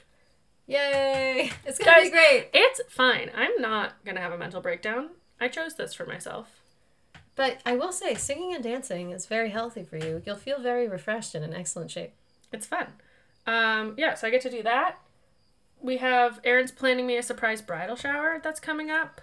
Yay! 0.67 1.51
It's 1.65 1.77
gonna 1.77 1.91
Guys, 1.91 2.03
be 2.05 2.09
great. 2.09 2.49
It's 2.53 2.81
fine. 2.89 3.29
I'm 3.35 3.61
not 3.61 4.03
going 4.03 4.15
to 4.15 4.21
have 4.21 4.33
a 4.33 4.37
mental 4.37 4.59
breakdown. 4.59 5.11
I 5.43 5.49
chose 5.49 5.75
this 5.75 5.93
for 5.93 6.05
myself. 6.05 6.61
But 7.35 7.57
I 7.65 7.75
will 7.75 7.91
say, 7.91 8.15
singing 8.15 8.53
and 8.53 8.63
dancing 8.63 9.11
is 9.11 9.25
very 9.25 9.49
healthy 9.49 9.83
for 9.83 9.97
you. 9.97 10.21
You'll 10.25 10.37
feel 10.37 10.59
very 10.59 10.87
refreshed 10.87 11.35
and 11.35 11.43
in 11.43 11.53
excellent 11.53 11.91
shape. 11.91 12.13
It's 12.53 12.65
fun. 12.65 12.87
Um, 13.45 13.95
yeah, 13.97 14.13
so 14.13 14.27
I 14.27 14.29
get 14.29 14.41
to 14.43 14.49
do 14.49 14.63
that. 14.63 14.99
We 15.81 15.97
have 15.97 16.39
Erin's 16.45 16.71
planning 16.71 17.05
me 17.05 17.17
a 17.17 17.23
surprise 17.23 17.61
bridal 17.61 17.97
shower 17.97 18.39
that's 18.41 18.61
coming 18.61 18.89
up. 18.89 19.19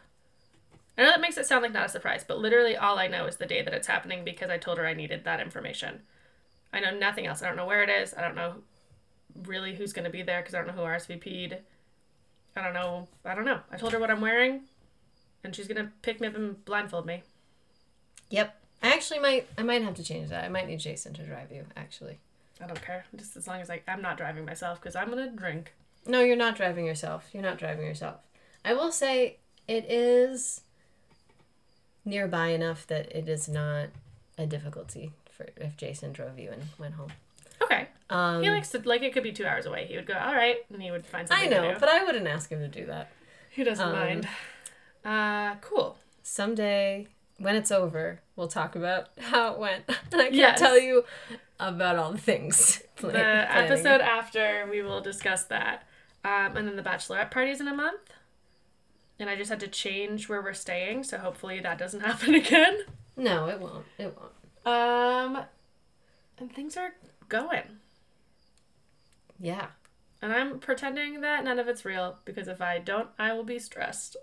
I 0.98 1.02
know 1.02 1.10
that 1.10 1.22
makes 1.22 1.38
it 1.38 1.46
sound 1.46 1.62
like 1.62 1.72
not 1.72 1.86
a 1.86 1.88
surprise, 1.88 2.22
but 2.26 2.38
literally 2.38 2.76
all 2.76 2.98
I 2.98 3.06
know 3.06 3.24
is 3.24 3.36
the 3.36 3.46
day 3.46 3.62
that 3.62 3.72
it's 3.72 3.86
happening 3.86 4.22
because 4.22 4.50
I 4.50 4.58
told 4.58 4.76
her 4.76 4.86
I 4.86 4.92
needed 4.92 5.24
that 5.24 5.40
information. 5.40 6.00
I 6.70 6.80
know 6.80 6.94
nothing 6.94 7.26
else. 7.26 7.42
I 7.42 7.46
don't 7.46 7.56
know 7.56 7.66
where 7.66 7.82
it 7.82 7.88
is. 7.88 8.12
I 8.12 8.20
don't 8.20 8.34
know 8.34 8.56
really 9.46 9.74
who's 9.74 9.94
going 9.94 10.04
to 10.04 10.10
be 10.10 10.22
there 10.22 10.40
because 10.40 10.54
I 10.54 10.58
don't 10.58 10.66
know 10.66 10.74
who 10.74 10.82
RSVP'd. 10.82 11.56
I 12.56 12.62
don't 12.62 12.74
know. 12.74 13.08
I 13.24 13.34
don't 13.34 13.46
know. 13.46 13.60
I 13.72 13.78
told 13.78 13.92
her 13.92 13.98
what 13.98 14.10
I'm 14.10 14.20
wearing, 14.20 14.64
and 15.42 15.54
she's 15.54 15.68
going 15.68 15.84
to 15.84 15.92
pick 16.02 16.20
me 16.20 16.28
up 16.28 16.34
and 16.34 16.64
blindfold 16.64 17.06
me. 17.06 17.22
Yep. 18.30 18.56
I 18.82 18.88
actually 18.88 19.18
might 19.18 19.46
I 19.58 19.62
might 19.62 19.82
have 19.82 19.94
to 19.94 20.04
change 20.04 20.30
that. 20.30 20.44
I 20.44 20.48
might 20.48 20.66
need 20.66 20.80
Jason 20.80 21.12
to 21.14 21.22
drive 21.22 21.52
you, 21.52 21.66
actually. 21.76 22.18
I 22.62 22.66
don't 22.66 22.80
care. 22.80 23.04
Just 23.16 23.36
as 23.36 23.46
long 23.46 23.60
as 23.60 23.68
like 23.68 23.82
I'm 23.86 24.00
not 24.00 24.16
driving 24.16 24.44
myself 24.44 24.80
because 24.80 24.96
I'm 24.96 25.10
gonna 25.10 25.30
drink. 25.30 25.74
No, 26.06 26.22
you're 26.22 26.36
not 26.36 26.56
driving 26.56 26.86
yourself. 26.86 27.28
You're 27.32 27.42
not 27.42 27.58
driving 27.58 27.86
yourself. 27.86 28.16
I 28.64 28.72
will 28.72 28.92
say 28.92 29.36
it 29.68 29.84
is 29.88 30.62
nearby 32.04 32.48
enough 32.48 32.86
that 32.86 33.14
it 33.14 33.28
is 33.28 33.48
not 33.48 33.88
a 34.38 34.46
difficulty 34.46 35.12
for 35.30 35.46
if 35.56 35.76
Jason 35.76 36.12
drove 36.12 36.38
you 36.38 36.50
and 36.50 36.62
went 36.78 36.94
home. 36.94 37.12
Okay. 37.62 37.88
Um, 38.08 38.42
he 38.42 38.50
likes 38.50 38.70
to 38.70 38.80
like 38.84 39.02
it 39.02 39.12
could 39.12 39.22
be 39.22 39.32
two 39.32 39.46
hours 39.46 39.66
away. 39.66 39.86
He 39.86 39.96
would 39.96 40.06
go, 40.06 40.14
all 40.14 40.34
right, 40.34 40.56
and 40.72 40.82
he 40.82 40.90
would 40.90 41.06
find 41.06 41.28
something. 41.28 41.46
I 41.46 41.50
know, 41.50 41.76
but 41.78 41.88
I 41.88 42.02
wouldn't 42.04 42.26
ask 42.26 42.50
him 42.50 42.60
to 42.60 42.68
do 42.68 42.86
that. 42.86 43.10
he 43.50 43.62
doesn't 43.62 43.86
um, 43.86 43.92
mind. 43.92 44.28
Uh, 45.04 45.54
cool. 45.62 45.96
Someday, 46.22 47.08
when 47.38 47.56
it's 47.56 47.70
over, 47.70 48.20
we'll 48.36 48.48
talk 48.48 48.76
about 48.76 49.08
how 49.18 49.52
it 49.52 49.58
went. 49.58 49.84
And 50.12 50.20
I 50.20 50.24
can 50.26 50.34
Yes. 50.34 50.58
tell 50.60 50.78
you 50.78 51.04
about 51.58 51.96
all 51.96 52.12
the 52.12 52.18
things. 52.18 52.82
The 53.00 53.08
planning. 53.08 53.70
episode 53.70 54.02
after 54.02 54.68
we 54.70 54.82
will 54.82 55.00
discuss 55.00 55.44
that, 55.44 55.84
um, 56.22 56.54
and 56.54 56.68
then 56.68 56.76
the 56.76 56.82
bachelorette 56.82 57.30
party's 57.30 57.58
in 57.58 57.66
a 57.66 57.74
month. 57.74 58.10
And 59.18 59.30
I 59.30 59.36
just 59.36 59.48
had 59.48 59.60
to 59.60 59.68
change 59.68 60.28
where 60.28 60.42
we're 60.42 60.52
staying, 60.52 61.04
so 61.04 61.16
hopefully 61.16 61.60
that 61.60 61.78
doesn't 61.78 62.00
happen 62.04 62.34
again. 62.34 62.80
No, 63.16 63.48
it 63.48 63.58
won't. 63.58 63.86
It 63.96 64.14
won't. 64.14 64.32
Um, 64.66 65.44
and 66.38 66.52
things 66.54 66.76
are 66.76 66.92
going. 67.30 67.78
Yeah. 69.38 69.68
And 70.20 70.32
I'm 70.34 70.58
pretending 70.58 71.22
that 71.22 71.42
none 71.44 71.58
of 71.58 71.68
it's 71.68 71.86
real 71.86 72.18
because 72.26 72.48
if 72.48 72.60
I 72.60 72.78
don't, 72.78 73.08
I 73.18 73.32
will 73.32 73.44
be 73.44 73.58
stressed. 73.58 74.16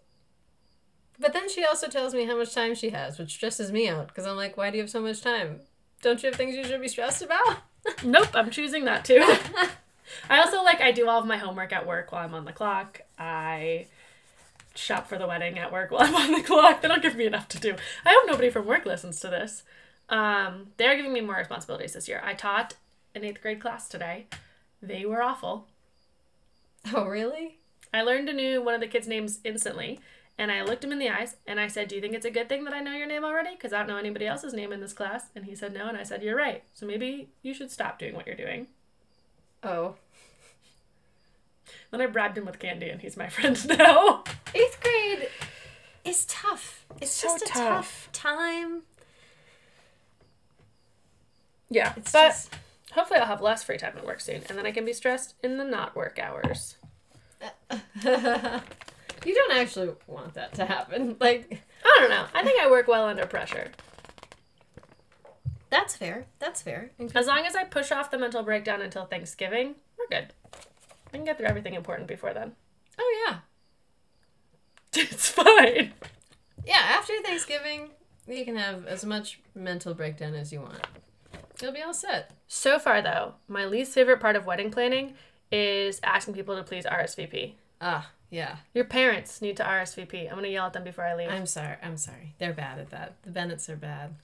But 1.19 1.34
then 1.34 1.49
she 1.49 1.65
also 1.65 1.88
tells 1.88 2.13
me 2.13 2.25
how 2.25 2.38
much 2.38 2.53
time 2.53 2.75
she 2.75 2.91
has, 2.91 3.17
which 3.17 3.34
stresses 3.34 3.71
me 3.71 3.88
out 3.89 4.08
because 4.08 4.25
I'm 4.25 4.36
like, 4.36 4.56
why 4.56 4.69
do 4.69 4.77
you 4.77 4.84
have 4.84 4.89
so 4.89 5.01
much 5.01 5.21
time? 5.21 5.62
Don't 6.01 6.21
you 6.21 6.27
have 6.27 6.36
things 6.36 6.56
you 6.56 6.63
should 6.63 6.82
be 6.82 6.88
stressed 6.88 7.21
about? 7.21 7.58
Nope, 8.03 8.30
I'm 8.34 8.49
choosing 8.49 8.84
that 8.84 9.06
too. 9.06 9.23
I 10.30 10.39
also 10.39 10.62
like 10.62 10.82
I 10.82 10.91
do 10.91 11.08
all 11.08 11.21
of 11.21 11.25
my 11.25 11.38
homework 11.38 11.71
at 11.71 11.88
work 11.88 12.12
while 12.12 12.25
I'm 12.25 12.34
on 12.34 12.43
the 12.43 12.51
clock. 12.51 12.99
I 13.17 13.86
shop 14.75 15.08
for 15.08 15.17
the 15.17 15.25
wedding 15.25 15.58
at 15.58 15.71
work 15.71 15.91
while 15.91 16.03
I'm 16.03 16.15
on 16.15 16.32
the 16.34 16.43
clock. 16.45 16.82
They 16.82 16.89
don't 16.89 17.01
give 17.01 17.15
me 17.15 17.25
enough 17.25 17.47
to 17.49 17.60
do. 17.60 17.75
I 18.06 18.10
hope 18.10 18.27
nobody 18.27 18.49
from 18.49 18.65
work 18.65 18.86
listens 18.86 19.21
to 19.21 19.30
this. 19.30 19.63
Um, 20.10 20.67
they're 20.77 20.97
giving 20.97 21.13
me 21.13 21.21
more 21.21 21.36
responsibilities 21.36 21.93
this 21.93 22.08
year. 22.08 22.21
I 22.23 22.34
taught 22.34 22.75
an 23.15 23.23
eighth 23.23 23.41
grade 23.41 23.62
class 23.62 23.88
today. 23.88 24.25
They 24.82 25.06
were 25.06 25.21
awful. 25.21 25.67
Oh, 26.93 27.06
really? 27.06 27.58
I 27.93 28.01
learned 28.01 28.30
a 28.30 28.34
new 28.34 28.62
one 28.62 28.73
of 28.73 28.82
the 28.82 28.88
kids' 28.88 29.08
names 29.08 29.39
instantly, 29.43 29.99
and 30.38 30.52
I 30.52 30.62
looked 30.63 30.84
him 30.84 30.91
in 30.91 31.00
the 31.00 31.10
eyes 31.10 31.36
and 31.47 31.60
I 31.60 31.67
said, 31.67 31.88
"Do 31.88 31.95
you 31.95 32.02
think 32.02 32.13
it's 32.13 32.26
a 32.26 32.32
good 32.32 32.47
thing 32.50 32.63
that 32.65 32.73
I 32.73 32.80
know 32.82 32.93
your 32.93 33.08
name 33.08 33.23
already? 33.23 33.52
Because 33.52 33.73
I 33.73 33.80
don't 33.80 33.88
know 33.88 33.97
anybody 33.97 34.28
else's 34.28 34.54
name 34.54 34.71
in 34.71 34.80
this 34.82 34.93
class." 34.93 35.28
And 35.36 35.45
he 35.45 35.56
said, 35.56 35.73
"No," 35.73 35.88
and 35.88 35.97
I 35.97 36.04
said, 36.04 36.21
"You're 36.23 36.36
right. 36.38 36.63
So 36.73 36.86
maybe 36.86 37.30
you 37.41 37.54
should 37.54 37.71
stop 37.71 37.97
doing 38.00 38.13
what 38.15 38.28
you're 38.28 38.36
doing." 38.36 38.67
Oh. 39.63 39.95
Then 41.91 42.02
I 42.02 42.06
bribed 42.08 42.38
him 42.38 42.45
with 42.45 42.60
candy, 42.60 42.89
and 42.89 43.02
he's 43.02 43.17
my 43.17 43.28
friend 43.36 43.67
now. 43.78 44.23
Eighth 44.54 44.80
grade 44.82 45.30
is 46.06 46.26
tough. 46.26 46.86
It's 47.02 47.12
So 47.12 47.28
just 47.30 47.43
a 47.43 47.47
tough. 47.47 47.56
tough. 47.56 48.10
time. 48.13 48.84
Yeah, 51.69 51.93
It's 51.97 52.12
but 52.13 52.28
just. 52.30 52.54
hopefully 52.93 53.19
I'll 53.19 53.26
have 53.28 53.41
less 53.41 53.63
free 53.63 53.78
time 53.78 53.97
at 53.97 54.06
work 54.06 54.21
soon, 54.21 54.41
and 54.47 54.58
then 54.58 54.65
I 54.65 54.71
can 54.71 54.86
be 54.86 54.93
stressed 54.93 55.34
in 55.43 55.58
the 55.58 55.65
not 55.65 55.95
work 55.95 56.17
hours. 56.19 56.78
you 59.25 59.34
don't 59.34 59.58
actually 59.58 59.91
want 60.08 60.34
that 60.36 60.53
to 60.56 60.65
happen. 60.65 61.15
Like, 61.19 61.62
I 61.84 61.97
don't 61.99 62.10
know. 62.10 62.25
I 62.34 62.43
think 62.43 62.62
I 62.62 62.69
work 62.69 62.88
well 62.88 63.06
under 63.06 63.25
pressure. 63.25 63.71
that's 65.69 65.95
fair. 65.95 66.25
That's 66.39 66.62
fair. 66.62 66.91
As 67.15 67.27
long 67.27 67.45
as 67.45 67.56
I 67.56 67.63
push 67.63 67.91
off 67.91 68.12
the 68.12 68.17
mental 68.17 68.43
breakdown 68.43 68.82
until 68.82 69.06
Thanksgiving, 69.06 69.75
we're 69.97 70.08
good. 70.19 70.34
I 70.53 71.10
can 71.12 71.25
get 71.25 71.38
through 71.38 71.47
everything 71.47 71.73
important 71.73 72.08
before 72.08 72.34
then. 72.34 72.53
Oh, 72.99 73.25
yeah. 73.27 73.38
It's 74.95 75.30
fine. 75.30 75.93
Yeah, 76.65 76.82
after 76.82 77.13
Thanksgiving, 77.23 77.89
you 78.27 78.43
can 78.45 78.56
have 78.56 78.86
as 78.88 79.06
much 79.06 79.39
mental 79.56 79.93
breakdown 79.93 80.34
as 80.34 80.51
you 80.51 80.62
want. 80.62 80.80
You'll 81.62 81.71
be 81.73 81.82
all 81.82 81.93
set. 81.93 82.32
So 82.47 82.77
far, 82.80 83.01
though, 83.01 83.36
my 83.47 83.65
least 83.65 83.93
favorite 83.93 84.19
part 84.19 84.36
of 84.36 84.45
wedding 84.45 84.71
planning 84.71 85.13
is 85.51 85.99
asking 86.03 86.34
people 86.34 86.56
to 86.56 86.63
please 86.63 86.86
RSVP. 86.86 87.53
Ah, 87.80 88.10
yeah. 88.29 88.57
Your 88.73 88.85
parents 88.85 89.41
need 89.41 89.57
to 89.57 89.63
RSVP. 89.63 90.29
I'm 90.29 90.35
gonna 90.35 90.47
yell 90.49 90.65
at 90.67 90.73
them 90.73 90.83
before 90.83 91.05
I 91.05 91.15
leave. 91.15 91.29
I'm 91.29 91.45
sorry. 91.45 91.75
I'm 91.81 91.97
sorry. 91.97 92.35
They're 92.39 92.53
bad 92.53 92.79
at 92.79 92.89
that. 92.91 93.15
The 93.23 93.31
Bennetts 93.31 93.69
are 93.69 93.75
bad. 93.75 94.15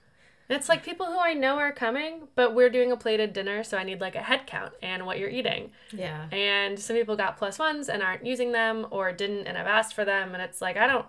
And 0.49 0.57
it's 0.57 0.67
like 0.67 0.83
people 0.83 1.05
who 1.05 1.19
I 1.19 1.33
know 1.33 1.55
are 1.57 1.71
coming, 1.71 2.27
but 2.35 2.53
we're 2.53 2.69
doing 2.69 2.91
a 2.91 2.97
plated 2.97 3.31
dinner, 3.31 3.63
so 3.63 3.77
I 3.77 3.83
need 3.83 4.01
like 4.01 4.15
a 4.15 4.21
head 4.21 4.45
count 4.45 4.73
and 4.81 5.05
what 5.05 5.17
you're 5.17 5.29
eating. 5.29 5.71
Yeah. 5.91 6.27
And 6.31 6.77
some 6.77 6.97
people 6.97 7.15
got 7.15 7.37
plus 7.37 7.57
ones 7.57 7.87
and 7.87 8.03
aren't 8.03 8.25
using 8.25 8.51
them 8.51 8.85
or 8.91 9.11
didn't, 9.13 9.47
and 9.47 9.57
I've 9.57 9.67
asked 9.67 9.93
for 9.95 10.03
them, 10.03 10.33
and 10.33 10.43
it's 10.43 10.61
like 10.61 10.75
I 10.75 10.85
don't 10.85 11.05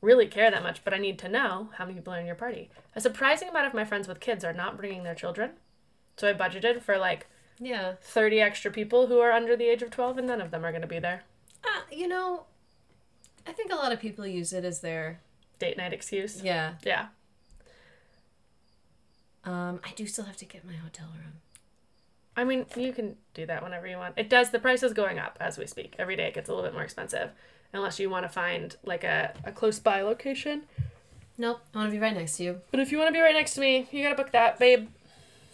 really 0.00 0.26
care 0.26 0.50
that 0.50 0.62
much, 0.62 0.84
but 0.84 0.94
I 0.94 0.98
need 0.98 1.18
to 1.18 1.28
know 1.28 1.68
how 1.76 1.84
many 1.84 1.96
people 1.98 2.14
are 2.14 2.20
in 2.20 2.26
your 2.26 2.34
party. 2.34 2.70
A 2.96 3.00
surprising 3.00 3.48
amount 3.50 3.66
of 3.66 3.74
my 3.74 3.84
friends 3.84 4.08
with 4.08 4.20
kids 4.20 4.42
are 4.44 4.52
not 4.54 4.76
bringing 4.78 5.02
their 5.02 5.14
children. 5.14 5.50
So 6.16 6.28
I 6.28 6.32
budgeted 6.32 6.80
for 6.82 6.96
like 6.98 7.26
Yeah. 7.60 7.94
30 8.00 8.40
extra 8.40 8.70
people 8.70 9.08
who 9.08 9.18
are 9.18 9.32
under 9.32 9.54
the 9.56 9.68
age 9.68 9.82
of 9.82 9.90
12, 9.90 10.16
and 10.18 10.26
none 10.26 10.40
of 10.40 10.50
them 10.50 10.64
are 10.64 10.70
going 10.72 10.82
to 10.82 10.88
be 10.88 10.98
there. 10.98 11.24
Uh, 11.64 11.80
you 11.90 12.08
know, 12.08 12.44
I 13.46 13.52
think 13.52 13.72
a 13.72 13.76
lot 13.76 13.92
of 13.92 14.00
people 14.00 14.26
use 14.26 14.52
it 14.52 14.64
as 14.64 14.80
their 14.80 15.20
Date 15.58 15.76
night 15.76 15.92
excuse. 15.92 16.42
yeah. 16.42 16.74
Yeah. 16.84 17.06
Um, 19.44 19.80
I 19.84 19.92
do 19.96 20.06
still 20.06 20.24
have 20.26 20.36
to 20.36 20.44
get 20.44 20.64
my 20.66 20.74
hotel 20.74 21.06
room. 21.14 21.34
I 22.36 22.44
mean, 22.44 22.66
you 22.76 22.92
can 22.92 23.16
do 23.34 23.46
that 23.46 23.62
whenever 23.62 23.86
you 23.86 23.96
want. 23.96 24.14
It 24.16 24.28
does, 24.28 24.50
the 24.50 24.58
price 24.58 24.82
is 24.82 24.92
going 24.92 25.18
up 25.18 25.36
as 25.40 25.58
we 25.58 25.66
speak. 25.66 25.94
Every 25.98 26.16
day 26.16 26.28
it 26.28 26.34
gets 26.34 26.48
a 26.48 26.52
little 26.52 26.64
bit 26.68 26.74
more 26.74 26.84
expensive. 26.84 27.30
Unless 27.72 27.98
you 27.98 28.08
want 28.10 28.24
to 28.24 28.28
find 28.28 28.76
like 28.84 29.04
a, 29.04 29.34
a 29.44 29.52
close 29.52 29.78
by 29.78 30.02
location. 30.02 30.62
Nope, 31.36 31.60
I 31.74 31.78
want 31.78 31.90
to 31.90 31.96
be 31.96 32.00
right 32.00 32.14
next 32.14 32.36
to 32.36 32.44
you. 32.44 32.60
But 32.70 32.80
if 32.80 32.92
you 32.92 32.98
want 32.98 33.08
to 33.08 33.12
be 33.12 33.20
right 33.20 33.34
next 33.34 33.54
to 33.54 33.60
me, 33.60 33.88
you 33.90 34.02
gotta 34.02 34.14
book 34.16 34.32
that, 34.32 34.58
babe. 34.58 34.88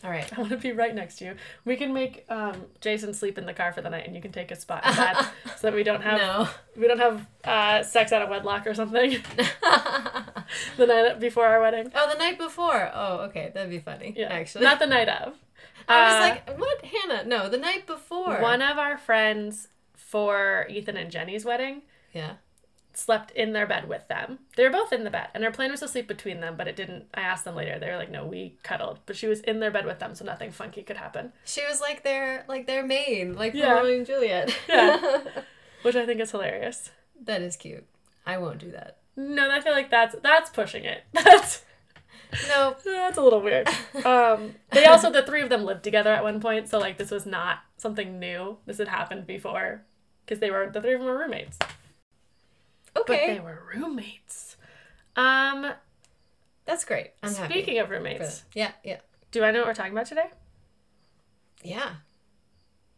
All 0.05 0.11
right. 0.11 0.31
I 0.37 0.41
want 0.41 0.51
to 0.51 0.59
be 0.59 0.73
right 0.73 0.95
next 0.95 1.17
to 1.17 1.25
you. 1.25 1.35
We 1.65 1.77
can 1.77 1.95
make 1.95 2.27
um, 2.29 2.67
Jason 2.83 3.15
sleep 3.15 3.39
in 3.39 3.47
the 3.47 3.55
car 3.55 3.73
for 3.73 3.81
the 3.81 3.89
night, 3.89 4.07
and 4.07 4.15
you 4.15 4.21
can 4.21 4.33
take 4.33 4.51
his 4.51 4.59
spot 4.61 4.85
in 4.87 4.95
bed, 4.95 5.17
so 5.57 5.69
that 5.69 5.75
we 5.75 5.83
don't 5.83 6.03
have 6.03 6.19
No. 6.21 6.49
we 6.77 6.87
don't 6.87 6.99
have 6.99 7.27
uh, 7.45 7.83
sex 7.83 8.13
out 8.13 8.21
of 8.21 8.29
wedlock 8.29 8.67
or 8.67 8.75
something 8.75 9.13
the 10.77 10.87
night 10.87 11.21
before 11.21 11.47
our 11.47 11.61
wedding. 11.61 11.91
oh, 11.95 12.11
the 12.13 12.19
night 12.19 12.39
before. 12.39 12.91
Oh, 12.95 13.17
okay, 13.29 13.51
that'd 13.55 13.71
be 13.71 13.79
funny. 13.79 14.15
Yeah, 14.17 14.27
actually. 14.33 14.65
not 14.65 14.79
the 14.79 14.87
night 14.87 15.09
of. 15.09 15.35
I 15.89 16.05
was 16.05 16.15
Uh, 16.15 16.19
like, 16.21 16.59
what, 16.59 16.85
Hannah? 16.85 17.25
No, 17.25 17.49
the 17.49 17.59
night 17.59 17.87
before. 17.87 18.41
One 18.41 18.63
of 18.63 18.79
our 18.79 18.97
friends 18.99 19.69
for 19.95 20.67
Ethan 20.71 20.97
and 20.97 21.11
Jenny's 21.11 21.45
wedding 21.45 21.83
Yeah. 22.13 22.35
Slept 22.97 23.31
in 23.33 23.53
their 23.53 23.67
bed 23.67 23.89
with 23.89 24.07
them. 24.09 24.39
They 24.57 24.65
were 24.65 24.71
both 24.71 24.93
in 24.93 25.05
the 25.05 25.11
bed, 25.11 25.29
and 25.35 25.43
her 25.45 25.51
plan 25.51 25.71
was 25.71 25.81
to 25.81 25.89
sleep 25.89 26.07
between 26.09 26.41
them, 26.41 26.57
but 26.57 26.69
it 26.69 26.77
didn't. 26.77 27.07
I 27.15 27.21
asked 27.23 27.45
them 27.45 27.55
later. 27.57 27.79
They 27.79 27.89
were 27.91 27.97
like, 27.97 28.11
"No, 28.11 28.25
we 28.27 28.57
cuddled," 28.63 29.01
but 29.07 29.17
she 29.17 29.27
was 29.27 29.41
in 29.41 29.61
their 29.61 29.71
bed 29.71 29.87
with 29.87 29.99
them, 29.99 30.15
so 30.15 30.25
nothing 30.25 30.51
funky 30.53 30.83
could 30.83 30.97
happen. 30.97 31.33
She 31.45 31.63
was 31.69 31.81
like 31.81 32.03
their 32.05 32.45
like 32.49 32.67
their 32.67 32.85
maid, 32.85 33.35
like 33.35 33.55
Yeah. 33.55 33.73
Romeo 33.75 33.97
and 33.99 34.07
Juliet. 34.07 34.57
Yeah. 34.69 35.21
Which 35.83 35.97
I 35.97 36.07
think 36.07 36.21
is 36.21 36.31
hilarious. 36.31 36.91
that 37.25 37.43
is 37.43 37.57
cute. 37.57 37.85
I 38.27 38.39
won't 38.39 38.59
do 38.59 38.71
that. 38.71 38.99
No, 39.17 39.51
I 39.51 39.61
feel 39.61 39.73
like 39.73 39.91
that's 39.91 40.17
that's 40.23 40.51
pushing 40.51 40.85
it. 40.85 41.05
That's 41.13 41.63
No. 42.49 42.75
that's 42.85 43.17
a 43.19 43.23
little 43.23 43.41
weird. 43.41 43.69
Um, 44.05 44.55
they 44.73 44.87
also 44.87 45.11
the 45.11 45.23
three 45.23 45.41
of 45.43 45.51
them 45.51 45.65
lived 45.65 45.85
together 45.85 46.11
at 46.13 46.25
one 46.25 46.41
point, 46.41 46.69
so 46.69 46.79
like 46.79 46.99
this 46.99 47.11
was 47.13 47.27
not 47.27 47.59
something 47.77 48.19
new. 48.19 48.57
This 48.67 48.79
had 48.79 48.89
happened 48.89 49.27
before 49.27 49.83
because 50.25 50.41
they 50.41 50.51
were 50.51 50.69
the 50.69 50.81
three 50.81 50.95
of 50.95 51.01
them 51.01 51.07
were 51.09 51.19
roommates. 51.19 51.59
But 52.95 53.07
they 53.09 53.41
were 53.41 53.63
roommates. 53.75 54.57
Um, 55.17 55.73
That's 56.65 56.85
great. 56.85 57.11
I'm 57.23 57.35
happy. 57.35 57.53
speaking 57.55 57.79
of 57.79 57.89
for 57.89 57.95
roommates. 57.95 58.45
Yeah, 58.55 58.73
yeah. 58.83 58.99
do 59.31 59.43
I 59.45 59.51
know 59.51 59.61
what 59.61 59.69
we're 59.69 59.75
talking 59.75 59.93
about 59.93 60.07
today? 60.07 60.27
Yeah. 61.63 61.91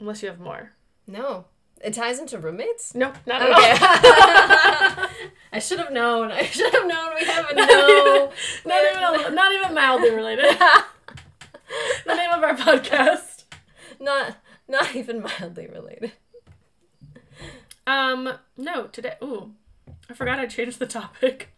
Unless 0.00 0.22
you 0.22 0.28
have 0.28 0.38
more. 0.40 0.72
No. 1.06 1.46
It 1.82 1.92
ties 1.94 2.18
into 2.18 2.38
roommates? 2.38 2.94
No, 2.94 3.12
not 3.26 3.42
at 3.42 3.50
Okay. 3.50 3.70
all. 3.70 5.08
I 5.52 5.58
should 5.58 5.78
have 5.78 5.92
known. 5.92 6.30
I 6.32 6.42
should 6.44 6.72
have 6.72 6.86
known 6.86 7.14
we 7.18 7.24
have 7.26 7.50
a 7.50 7.54
no. 7.54 8.32
not 8.66 8.84
even 8.84 9.02
a, 9.32 9.34
not 9.34 9.52
even 9.52 9.74
mildly 9.74 10.10
related. 10.14 10.58
the 12.06 12.14
name 12.14 12.30
of 12.30 12.42
our 12.42 12.54
podcast. 12.56 13.44
not 14.00 14.36
not 14.68 14.94
even 14.96 15.22
mildly 15.22 15.66
related. 15.68 16.12
Um, 17.86 18.32
no, 18.56 18.86
today. 18.88 19.14
Ooh, 19.22 19.52
I 20.10 20.14
forgot 20.14 20.38
I 20.38 20.46
changed 20.46 20.78
the 20.78 20.86
topic. 20.86 21.50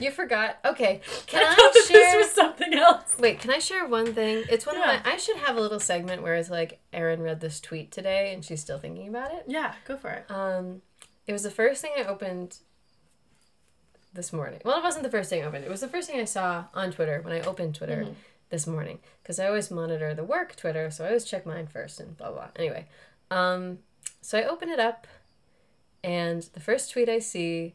You 0.00 0.10
forgot. 0.10 0.58
Okay. 0.64 1.00
Can 1.26 1.42
I 1.46 1.54
I, 1.56 1.80
share 1.86 1.96
this 1.96 2.14
was 2.26 2.30
something 2.34 2.72
else. 2.74 3.16
Wait, 3.18 3.40
can 3.40 3.50
I 3.50 3.58
share 3.58 3.86
one 3.86 4.14
thing? 4.14 4.44
It's 4.48 4.64
one 4.66 4.76
Yeah. 4.76 4.98
of 4.98 5.04
my 5.04 5.12
I 5.12 5.16
should 5.16 5.36
have 5.38 5.56
a 5.56 5.60
little 5.60 5.80
segment 5.80 6.22
where 6.22 6.34
it's 6.34 6.50
like 6.50 6.78
Erin 6.92 7.20
read 7.22 7.40
this 7.40 7.60
tweet 7.60 7.90
today 7.90 8.32
and 8.32 8.44
she's 8.44 8.60
still 8.60 8.78
thinking 8.78 9.08
about 9.08 9.32
it. 9.32 9.44
Yeah, 9.48 9.74
go 9.86 9.96
for 9.96 10.10
it. 10.10 10.30
Um 10.30 10.82
it 11.26 11.32
was 11.32 11.42
the 11.42 11.50
first 11.50 11.82
thing 11.82 11.90
I 11.98 12.04
opened 12.04 12.58
this 14.14 14.32
morning. 14.32 14.60
Well, 14.64 14.78
it 14.78 14.82
wasn't 14.82 15.02
the 15.04 15.10
first 15.10 15.30
thing 15.30 15.42
I 15.42 15.46
opened. 15.46 15.64
It 15.64 15.70
was 15.70 15.80
the 15.80 15.88
first 15.88 16.08
thing 16.08 16.20
I 16.20 16.24
saw 16.24 16.64
on 16.74 16.90
Twitter 16.92 17.20
when 17.22 17.32
I 17.32 17.40
opened 17.40 17.74
Twitter. 17.74 18.04
Mhm. 18.08 18.14
this 18.50 18.66
morning 18.66 18.98
because 19.22 19.38
I 19.38 19.46
always 19.46 19.70
monitor 19.70 20.14
the 20.14 20.24
work 20.24 20.56
Twitter, 20.56 20.90
so 20.90 21.04
I 21.04 21.08
always 21.08 21.26
check 21.26 21.44
mine 21.44 21.66
first 21.66 22.00
and 22.00 22.16
blah 22.16 22.30
blah. 22.32 22.48
Anyway, 22.56 22.86
um, 23.30 23.80
so 24.22 24.38
I 24.38 24.44
open 24.44 24.70
it 24.70 24.80
up, 24.80 25.06
and 26.02 26.42
the 26.54 26.60
first 26.60 26.90
tweet 26.92 27.08
I 27.08 27.18
see 27.18 27.74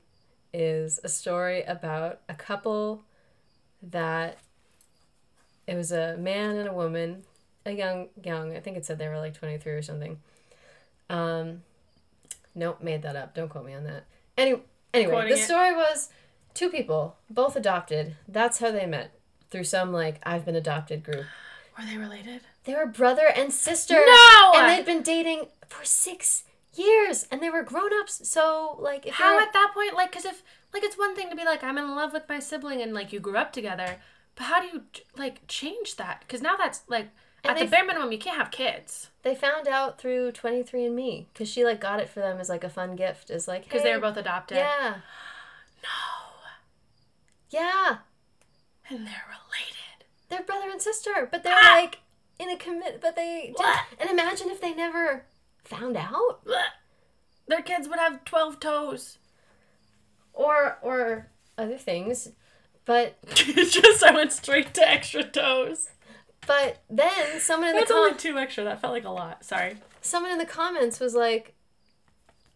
is 0.53 0.99
a 1.03 1.09
story 1.09 1.63
about 1.63 2.19
a 2.29 2.33
couple 2.35 3.03
that 3.81 4.37
it 5.67 5.75
was 5.75 5.91
a 5.91 6.15
man 6.17 6.55
and 6.57 6.67
a 6.69 6.73
woman, 6.73 7.23
a 7.65 7.71
young 7.71 8.09
young. 8.23 8.55
I 8.55 8.59
think 8.59 8.77
it 8.77 8.85
said 8.85 8.97
they 8.97 9.07
were 9.07 9.17
like 9.19 9.33
twenty 9.33 9.57
three 9.57 9.73
or 9.73 9.81
something. 9.81 10.19
Um, 11.09 11.63
nope, 12.55 12.81
made 12.81 13.01
that 13.03 13.15
up. 13.15 13.33
Don't 13.35 13.49
quote 13.49 13.65
me 13.65 13.73
on 13.73 13.83
that. 13.85 14.05
Any 14.37 14.55
anyway, 14.93 15.11
Quoting 15.11 15.29
the 15.35 15.39
it. 15.39 15.45
story 15.45 15.73
was 15.73 16.09
two 16.53 16.69
people, 16.69 17.15
both 17.29 17.55
adopted. 17.55 18.15
That's 18.27 18.59
how 18.59 18.71
they 18.71 18.85
met 18.85 19.11
through 19.49 19.65
some 19.65 19.91
like 19.91 20.19
I've 20.23 20.45
been 20.45 20.55
adopted 20.55 21.03
group. 21.03 21.25
Were 21.77 21.85
they 21.85 21.97
related? 21.97 22.41
They 22.65 22.75
were 22.75 22.85
brother 22.85 23.27
and 23.35 23.51
sister. 23.51 23.95
No! 23.95 24.51
And 24.55 24.69
they'd 24.69 24.85
been 24.85 25.01
dating 25.01 25.47
for 25.67 25.83
six 25.83 26.43
years, 26.75 27.27
and 27.31 27.41
they 27.41 27.49
were 27.49 27.63
grown 27.63 27.91
ups. 28.01 28.27
So 28.29 28.77
like, 28.79 29.05
if 29.05 29.15
How 29.15 29.39
at 29.39 29.53
that 29.53 29.71
point, 29.73 29.93
like, 29.95 30.11
because 30.11 30.25
if, 30.25 30.43
like, 30.73 30.83
it's 30.83 30.97
one 30.97 31.15
thing 31.15 31.29
to 31.29 31.35
be 31.35 31.45
like, 31.45 31.63
I'm 31.63 31.77
in 31.77 31.95
love 31.95 32.13
with 32.13 32.27
my 32.29 32.39
sibling 32.39 32.81
and, 32.81 32.93
like, 32.93 33.13
you 33.13 33.19
grew 33.19 33.37
up 33.37 33.53
together, 33.53 33.97
but 34.35 34.45
how 34.45 34.59
do 34.61 34.67
you, 34.67 34.83
like, 35.15 35.41
change 35.47 35.95
that? 35.97 36.21
Because 36.21 36.41
now 36.41 36.55
that's, 36.57 36.81
like, 36.87 37.09
And 37.43 37.57
at 37.57 37.59
the 37.59 37.67
bare 37.67 37.85
minimum, 37.85 38.11
you 38.11 38.17
can't 38.17 38.37
have 38.37 38.49
kids. 38.51 39.09
they 39.21 39.35
found 39.35 39.67
out 39.67 39.99
through 39.99 40.31
Twenty 40.31 40.63
Three 40.63 40.85
and 40.85 40.95
Me, 40.95 41.27
because 41.33 41.47
she 41.49 41.63
like 41.65 41.79
got 41.81 41.99
it 41.99 42.09
for 42.09 42.19
them 42.21 42.39
as 42.39 42.49
like 42.49 42.63
a 42.63 42.69
fun 42.69 42.95
gift, 42.95 43.29
is 43.29 43.47
like 43.47 43.63
Because 43.65 43.83
they 43.83 43.89
hey, 43.89 43.95
were 43.95 44.01
both 44.01 44.17
adopted. 44.17 44.57
yeah, 44.57 44.95
No. 45.83 45.89
yeah, 47.49 47.97
And 48.89 48.99
they're 49.05 49.25
related. 49.27 50.05
they're 50.29 50.41
brother 50.43 50.69
and 50.69 50.81
sister, 50.81 51.27
but 51.31 51.43
they're 51.43 51.53
Ah! 51.55 51.79
like 51.81 51.99
in 52.39 52.49
a 52.49 52.57
commit, 52.57 52.99
but 53.01 53.15
they 53.15 53.53
did, 53.55 53.65
and 53.99 54.09
imagine 54.09 54.49
if 54.49 54.59
they 54.59 54.73
never 54.73 55.25
found 55.63 55.95
out, 55.97 56.41
Their 57.47 57.61
kids 57.61 57.87
would 57.89 57.99
have 57.99 58.23
12 58.25 58.59
toes. 58.59 59.17
or 60.33 60.77
or 60.81 61.27
other 61.57 61.77
things, 61.77 62.29
but 62.85 63.15
Just, 63.35 64.03
I 64.03 64.11
went 64.13 64.31
straight 64.31 64.73
to 64.75 64.89
extra 64.89 65.23
toes. 65.23 65.89
but 66.47 66.81
then 66.89 67.39
someone 67.39 67.69
in 67.69 67.75
the 67.75 67.81
That's 67.81 67.91
com- 67.91 67.99
only 67.99 68.17
two 68.17 68.37
extra. 68.37 68.63
That 68.63 68.81
felt 68.81 68.93
like 68.93 69.05
a 69.05 69.09
lot. 69.11 69.45
Sorry. 69.45 69.77
someone 70.01 70.31
in 70.31 70.37
the 70.39 70.45
comments 70.45 70.99
was 70.99 71.13
like, 71.15 71.53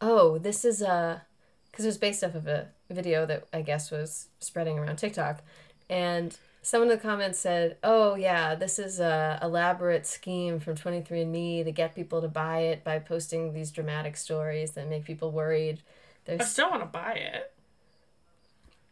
"Oh, 0.01 0.37
this 0.37 0.65
is 0.65 0.81
a," 0.81 1.23
because 1.71 1.85
it 1.85 1.89
was 1.89 1.97
based 1.97 2.23
off 2.23 2.35
of 2.35 2.47
a 2.47 2.69
video 2.89 3.25
that 3.25 3.47
I 3.53 3.61
guess 3.61 3.91
was 3.91 4.27
spreading 4.39 4.79
around 4.79 4.97
TikTok, 4.97 5.41
and 5.89 6.35
someone 6.67 6.91
in 6.91 6.97
the 6.97 7.01
comments 7.01 7.39
said, 7.39 7.77
"Oh 7.81 8.15
yeah, 8.15 8.53
this 8.53 8.77
is 8.77 8.99
a 8.99 9.39
elaborate 9.41 10.05
scheme 10.05 10.59
from 10.59 10.75
23andMe 10.75 11.63
to 11.63 11.71
get 11.71 11.95
people 11.95 12.21
to 12.21 12.27
buy 12.27 12.59
it 12.59 12.83
by 12.83 12.99
posting 12.99 13.53
these 13.53 13.71
dramatic 13.71 14.17
stories 14.17 14.71
that 14.71 14.89
make 14.89 15.05
people 15.05 15.31
worried." 15.31 15.81
I 16.27 16.43
still 16.43 16.69
want 16.69 16.81
to 16.81 16.87
buy 16.87 17.13
it. 17.13 17.53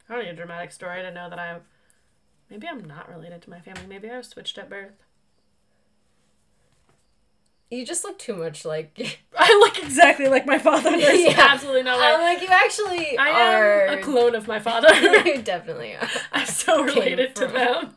I 0.07 0.13
don't 0.13 0.23
need 0.23 0.31
a 0.31 0.35
dramatic 0.35 0.71
story 0.71 1.01
to 1.01 1.11
know 1.11 1.29
that 1.29 1.37
I'm. 1.37 1.61
Maybe 2.49 2.65
I'm 2.67 2.85
not 2.85 3.09
related 3.09 3.41
to 3.41 3.49
my 3.49 3.59
family. 3.59 3.87
Maybe 3.87 4.09
I 4.09 4.17
was 4.17 4.29
switched 4.29 4.57
at 4.57 4.69
birth. 4.69 5.04
You 7.75 7.85
just 7.85 8.03
look 8.03 8.17
too 8.19 8.35
much 8.35 8.65
like. 8.65 9.19
I 9.37 9.53
look 9.59 9.81
exactly 9.83 10.27
like 10.27 10.45
my 10.45 10.57
father. 10.59 10.91
There's 10.97 11.21
Yeah. 11.23 11.47
absolutely 11.51 11.83
no 11.83 11.97
way. 11.97 12.03
I'm 12.05 12.21
like 12.21 12.41
you 12.41 12.47
actually 12.49 13.17
I 13.17 13.29
are. 13.53 13.85
am 13.87 13.99
a 13.99 14.01
clone 14.01 14.35
of 14.35 14.47
my 14.47 14.59
father. 14.59 14.93
you 15.25 15.41
definitely 15.41 15.95
are. 15.95 16.07
I'm 16.31 16.45
so 16.45 16.83
related 16.83 17.35
to 17.35 17.47
them. 17.47 17.95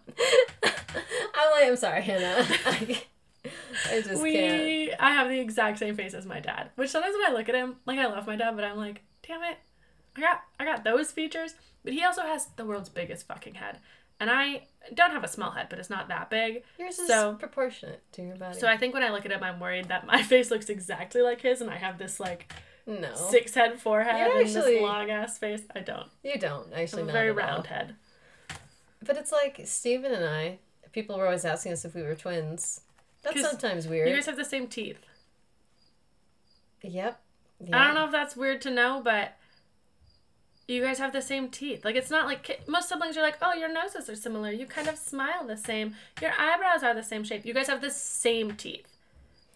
I'm 0.65 1.51
like, 1.53 1.69
I'm 1.69 1.77
sorry, 1.77 2.03
Hannah. 2.03 2.47
I, 2.67 3.03
I 3.91 4.03
just 4.03 4.23
we, 4.23 4.33
can't. 4.33 5.01
I 5.01 5.13
have 5.13 5.29
the 5.29 5.39
exact 5.39 5.79
same 5.79 5.95
face 5.97 6.15
as 6.15 6.27
my 6.27 6.41
dad. 6.41 6.71
Which 6.77 6.91
sometimes 6.91 7.15
when 7.15 7.31
I 7.31 7.35
look 7.37 7.49
at 7.49 7.55
him, 7.55 7.77
like 7.87 7.99
I 7.99 8.07
love 8.07 8.27
my 8.27 8.37
dad, 8.37 8.55
but 8.57 8.65
I'm 8.65 8.77
like, 8.77 9.03
damn 9.27 9.43
it, 9.43 9.59
I 10.17 10.21
got, 10.21 10.41
I 10.59 10.65
got 10.65 10.85
those 10.85 11.13
features. 11.13 11.55
But 11.85 11.93
he 11.93 12.03
also 12.05 12.23
has 12.23 12.47
the 12.57 12.65
world's 12.65 12.89
biggest 12.89 13.27
fucking 13.29 13.55
head, 13.55 13.79
and 14.21 14.31
I 14.31 14.67
don't 14.95 15.11
have 15.13 15.25
a 15.25 15.29
small 15.29 15.51
head, 15.51 15.67
but 15.71 15.79
it's 15.79 15.91
not 15.91 16.09
that 16.09 16.31
big. 16.31 16.63
Yours 16.79 16.99
is 16.99 17.07
So- 17.09 17.35
proportionate 17.35 18.03
to 18.13 18.23
your 18.23 18.37
body. 18.37 18.59
So 18.59 18.67
I 18.67 18.77
think 18.77 18.95
when 18.95 19.03
I 19.03 19.11
look 19.11 19.25
at 19.27 19.33
him, 19.33 19.43
I'm 19.43 19.61
worried 19.61 19.87
that 19.89 20.07
my 20.07 20.23
face 20.33 20.51
looks 20.51 20.69
exactly 20.69 21.23
like 21.23 21.41
his, 21.41 21.61
and 21.61 21.71
I 21.71 21.77
have 21.77 21.99
this 21.99 22.19
like 22.19 22.53
no, 22.87 23.15
six 23.15 23.55
head 23.55 23.79
forehead 23.81 24.17
You 24.19 24.33
and 24.39 24.47
actually- 24.49 24.75
this 24.75 24.83
long 24.83 25.11
ass 25.11 25.39
face. 25.39 25.63
I 25.75 25.81
don't. 25.81 26.09
you 26.23 26.39
don't 26.39 26.73
I 26.75 26.83
actually. 26.83 27.03
have 27.03 27.09
a 27.11 27.13
very 27.13 27.29
at 27.31 27.39
all. 27.39 27.39
round 27.39 27.67
head. 27.67 27.97
But 29.05 29.17
it's 29.17 29.31
like 29.33 29.61
Stephen 29.65 30.11
and 30.13 30.25
I. 30.25 30.59
People 30.93 31.19
were 31.19 31.27
always 31.27 31.45
asking 31.45 31.73
us 31.73 31.85
if 31.85 31.95
we 31.95 32.03
were 32.03 32.15
twins. 32.15 32.81
That's 33.23 33.41
sometimes 33.43 33.87
weird. 33.87 34.09
You 34.09 34.15
guys 34.15 34.27
have 34.27 34.37
the 34.37 34.45
same 34.45 34.67
teeth. 34.69 34.99
Yep. 36.83 37.21
I 37.73 37.85
don't 37.87 37.95
know 37.95 38.07
if 38.07 38.13
that's 38.13 38.37
weird 38.37 38.61
to 38.63 38.71
know, 38.71 39.01
but 39.05 39.37
you 40.69 40.83
guys 40.83 40.99
have 40.99 41.13
the 41.15 41.23
same 41.23 41.49
teeth. 41.49 41.85
Like 41.85 41.97
it's 41.97 42.11
not 42.11 42.27
like 42.27 42.61
most 42.69 42.89
siblings 42.89 43.17
are 43.17 43.23
like, 43.23 43.39
oh, 43.41 43.55
your 43.55 43.73
noses 43.73 44.09
are 44.09 44.15
similar. 44.15 44.53
You 44.53 44.67
kind 44.67 44.87
of 44.87 44.99
smile 44.99 45.47
the 45.47 45.57
same. 45.57 45.95
Your 46.21 46.33
eyebrows 46.39 46.83
are 46.83 46.95
the 46.95 47.03
same 47.03 47.25
shape. 47.25 47.47
You 47.47 47.55
guys 47.55 47.69
have 47.69 47.81
the 47.81 47.91
same 47.91 48.55
teeth. 48.55 48.87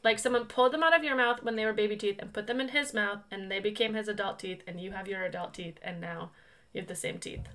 Like 0.02 0.18
someone 0.18 0.46
pulled 0.46 0.72
them 0.72 0.82
out 0.82 0.96
of 0.96 1.04
your 1.04 1.14
mouth 1.14 1.42
when 1.44 1.54
they 1.54 1.64
were 1.64 1.74
baby 1.74 1.96
teeth 1.96 2.16
and 2.18 2.32
put 2.32 2.46
them 2.46 2.60
in 2.60 2.68
his 2.68 2.92
mouth, 2.92 3.20
and 3.30 3.50
they 3.50 3.60
became 3.60 3.94
his 3.94 4.08
adult 4.08 4.40
teeth, 4.40 4.62
and 4.66 4.80
you 4.80 4.90
have 4.90 5.06
your 5.06 5.22
adult 5.22 5.54
teeth, 5.54 5.76
and 5.80 6.00
now 6.00 6.30
you 6.72 6.80
have 6.80 6.88
the 6.88 6.96
same 6.96 7.18
teeth. 7.18 7.46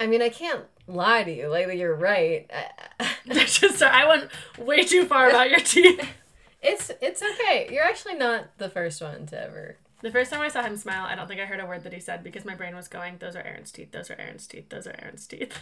I 0.00 0.06
mean, 0.06 0.22
I 0.22 0.30
can't 0.30 0.64
lie 0.88 1.22
to 1.22 1.32
you. 1.32 1.48
Like 1.48 1.68
you're 1.74 1.94
right. 1.94 2.50
Just 3.28 3.82
I 3.82 4.08
went 4.08 4.30
way 4.58 4.84
too 4.84 5.04
far 5.04 5.28
about 5.28 5.50
your 5.50 5.60
teeth. 5.60 6.04
it's 6.62 6.90
it's 7.00 7.22
okay. 7.22 7.68
You're 7.70 7.84
actually 7.84 8.14
not 8.14 8.56
the 8.58 8.68
first 8.68 9.00
one 9.00 9.26
to 9.26 9.40
ever. 9.40 9.76
The 10.02 10.10
first 10.10 10.30
time 10.32 10.40
I 10.40 10.48
saw 10.48 10.62
him 10.62 10.76
smile, 10.76 11.04
I 11.04 11.14
don't 11.14 11.28
think 11.28 11.40
I 11.40 11.44
heard 11.44 11.60
a 11.60 11.66
word 11.66 11.84
that 11.84 11.92
he 11.92 12.00
said 12.00 12.24
because 12.24 12.44
my 12.44 12.54
brain 12.54 12.74
was 12.74 12.88
going, 12.88 13.18
"Those 13.18 13.36
are 13.36 13.42
Erin's 13.42 13.70
teeth. 13.70 13.92
Those 13.92 14.10
are 14.10 14.16
Erin's 14.18 14.46
teeth. 14.46 14.68
Those 14.70 14.86
are 14.86 14.94
Erin's 14.98 15.26
teeth." 15.26 15.58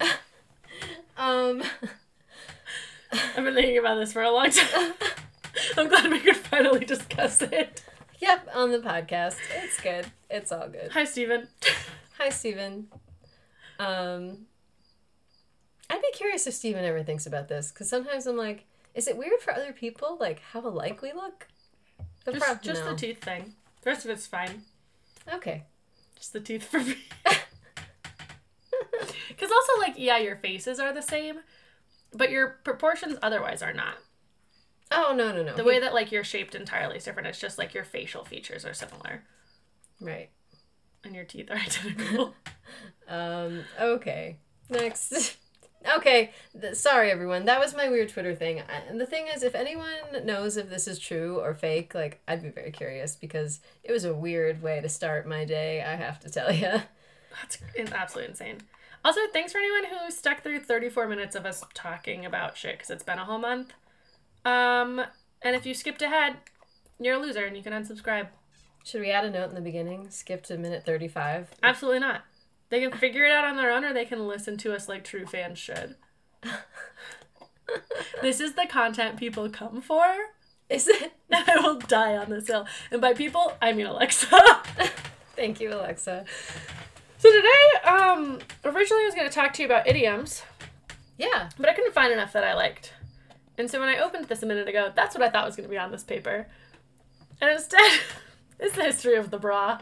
Um. 1.16 1.62
I've 3.10 3.44
been 3.44 3.54
thinking 3.54 3.78
about 3.78 3.94
this 3.94 4.12
for 4.12 4.22
a 4.22 4.30
long 4.30 4.50
time. 4.50 4.92
I'm 5.78 5.88
glad 5.88 6.10
we 6.10 6.20
could 6.20 6.36
finally 6.36 6.84
discuss 6.84 7.40
it. 7.40 7.82
Yep, 8.18 8.48
on 8.54 8.70
the 8.72 8.78
podcast. 8.78 9.36
It's 9.62 9.80
good. 9.80 10.06
It's 10.28 10.52
all 10.52 10.68
good. 10.68 10.90
Hi, 10.92 11.04
Steven. 11.04 11.48
Hi, 12.18 12.28
Steven. 12.28 12.88
Um, 13.78 14.46
I'd 15.88 16.02
be 16.02 16.10
curious 16.12 16.46
if 16.46 16.54
Steven 16.54 16.84
ever 16.84 17.02
thinks 17.02 17.26
about 17.26 17.48
this, 17.48 17.70
because 17.70 17.88
sometimes 17.88 18.26
I'm 18.26 18.36
like, 18.36 18.64
is 18.94 19.06
it 19.08 19.16
weird 19.16 19.40
for 19.40 19.54
other 19.54 19.72
people, 19.72 20.16
like, 20.20 20.40
how 20.52 20.60
alike 20.60 21.00
we 21.02 21.12
look? 21.12 21.46
But 22.26 22.34
Just, 22.34 22.44
prob- 22.44 22.62
just 22.62 22.84
no. 22.84 22.90
the 22.90 22.96
teeth 22.96 23.22
thing. 23.22 23.54
The 23.82 23.90
rest 23.90 24.04
of 24.04 24.10
it's 24.10 24.26
fine. 24.26 24.64
Okay. 25.32 25.62
Just 26.16 26.32
the 26.34 26.40
teeth 26.40 26.64
for 26.64 26.80
me. 26.80 26.96
Because 29.28 29.50
also, 29.50 29.80
like, 29.80 29.94
yeah, 29.96 30.18
your 30.18 30.36
faces 30.36 30.80
are 30.80 30.92
the 30.92 31.02
same, 31.02 31.40
but 32.12 32.30
your 32.30 32.58
proportions 32.64 33.18
otherwise 33.22 33.62
are 33.62 33.72
not. 33.72 33.96
Oh, 34.90 35.12
no, 35.16 35.32
no, 35.32 35.42
no. 35.42 35.54
The 35.54 35.64
way 35.64 35.78
that, 35.78 35.92
like, 35.92 36.10
you're 36.10 36.24
shaped 36.24 36.54
entirely 36.54 36.96
is 36.96 37.04
different. 37.04 37.28
It's 37.28 37.40
just, 37.40 37.58
like, 37.58 37.74
your 37.74 37.84
facial 37.84 38.24
features 38.24 38.64
are 38.64 38.72
similar. 38.72 39.24
Right. 40.00 40.30
And 41.04 41.14
your 41.14 41.24
teeth 41.24 41.50
are 41.50 41.56
identical. 41.56 42.34
Um, 43.08 43.64
okay. 43.80 44.38
Next. 44.70 45.36
Okay. 45.96 46.32
Th- 46.60 46.74
sorry, 46.74 47.10
everyone. 47.10 47.44
That 47.44 47.60
was 47.60 47.74
my 47.74 47.88
weird 47.88 48.08
Twitter 48.08 48.34
thing. 48.34 48.60
I- 48.60 48.82
And 48.88 49.00
the 49.00 49.06
thing 49.06 49.26
is, 49.34 49.42
if 49.42 49.54
anyone 49.54 50.24
knows 50.24 50.56
if 50.56 50.68
this 50.70 50.86
is 50.88 50.98
true 50.98 51.40
or 51.40 51.54
fake, 51.54 51.94
like, 51.94 52.20
I'd 52.28 52.42
be 52.42 52.48
very 52.50 52.70
curious 52.70 53.16
because 53.16 53.60
it 53.84 53.92
was 53.92 54.04
a 54.04 54.14
weird 54.14 54.62
way 54.62 54.80
to 54.80 54.88
start 54.88 55.26
my 55.26 55.44
day, 55.44 55.82
I 55.82 55.96
have 55.96 56.18
to 56.20 56.30
tell 56.30 56.52
you. 56.52 56.82
That's 57.40 57.58
it's 57.74 57.92
absolutely 57.92 58.30
insane. 58.30 58.58
Also, 59.04 59.20
thanks 59.32 59.52
for 59.52 59.58
anyone 59.58 59.84
who 59.84 60.10
stuck 60.10 60.42
through 60.42 60.60
34 60.60 61.06
minutes 61.06 61.36
of 61.36 61.44
us 61.46 61.62
talking 61.74 62.24
about 62.24 62.56
shit 62.56 62.76
because 62.76 62.90
it's 62.90 63.04
been 63.04 63.18
a 63.18 63.24
whole 63.24 63.38
month. 63.38 63.72
Um, 64.44 65.02
and 65.42 65.54
if 65.54 65.66
you 65.66 65.74
skipped 65.74 66.02
ahead, 66.02 66.36
you're 66.98 67.14
a 67.16 67.18
loser 67.18 67.44
and 67.44 67.56
you 67.56 67.62
can 67.62 67.72
unsubscribe. 67.72 68.28
Should 68.84 69.00
we 69.02 69.10
add 69.10 69.24
a 69.24 69.30
note 69.30 69.48
in 69.48 69.54
the 69.54 69.60
beginning? 69.60 70.10
Skip 70.10 70.44
to 70.44 70.56
minute 70.56 70.84
35? 70.86 71.50
Absolutely 71.62 72.00
not. 72.00 72.22
They 72.68 72.80
can 72.80 72.92
figure 72.92 73.24
it 73.24 73.32
out 73.32 73.44
on 73.44 73.56
their 73.56 73.70
own 73.70 73.84
or 73.84 73.92
they 73.92 74.04
can 74.04 74.26
listen 74.26 74.56
to 74.58 74.74
us 74.74 74.88
like 74.88 75.04
true 75.04 75.26
fans 75.26 75.58
should. 75.58 75.96
this 78.22 78.40
is 78.40 78.54
the 78.54 78.66
content 78.66 79.16
people 79.18 79.48
come 79.48 79.80
for. 79.80 80.04
Is 80.68 80.88
it? 80.88 81.12
I 81.32 81.58
will 81.60 81.78
die 81.78 82.16
on 82.16 82.30
this 82.30 82.48
hill. 82.48 82.66
And 82.90 83.00
by 83.00 83.14
people, 83.14 83.52
I 83.62 83.72
mean 83.72 83.86
Alexa. 83.86 84.28
Thank 85.36 85.60
you, 85.60 85.72
Alexa. 85.72 86.24
so 87.18 87.30
today, 87.30 87.88
um, 87.88 88.38
originally 88.64 89.02
I 89.02 89.06
was 89.06 89.14
going 89.14 89.28
to 89.28 89.34
talk 89.34 89.52
to 89.54 89.62
you 89.62 89.66
about 89.66 89.86
idioms. 89.86 90.42
Yeah. 91.18 91.50
But 91.58 91.68
I 91.68 91.74
couldn't 91.74 91.94
find 91.94 92.12
enough 92.12 92.32
that 92.32 92.44
I 92.44 92.54
liked. 92.54 92.92
And 93.58 93.70
so 93.70 93.80
when 93.80 93.88
I 93.88 93.98
opened 93.98 94.26
this 94.26 94.42
a 94.42 94.46
minute 94.46 94.68
ago, 94.68 94.92
that's 94.94 95.14
what 95.14 95.22
I 95.22 95.30
thought 95.30 95.46
was 95.46 95.56
going 95.56 95.68
to 95.68 95.70
be 95.70 95.78
on 95.78 95.90
this 95.90 96.04
paper. 96.04 96.46
And 97.40 97.50
instead, 97.50 98.00
it's 98.58 98.74
the 98.76 98.84
history 98.84 99.14
of 99.14 99.30
the 99.30 99.38
bra. 99.38 99.80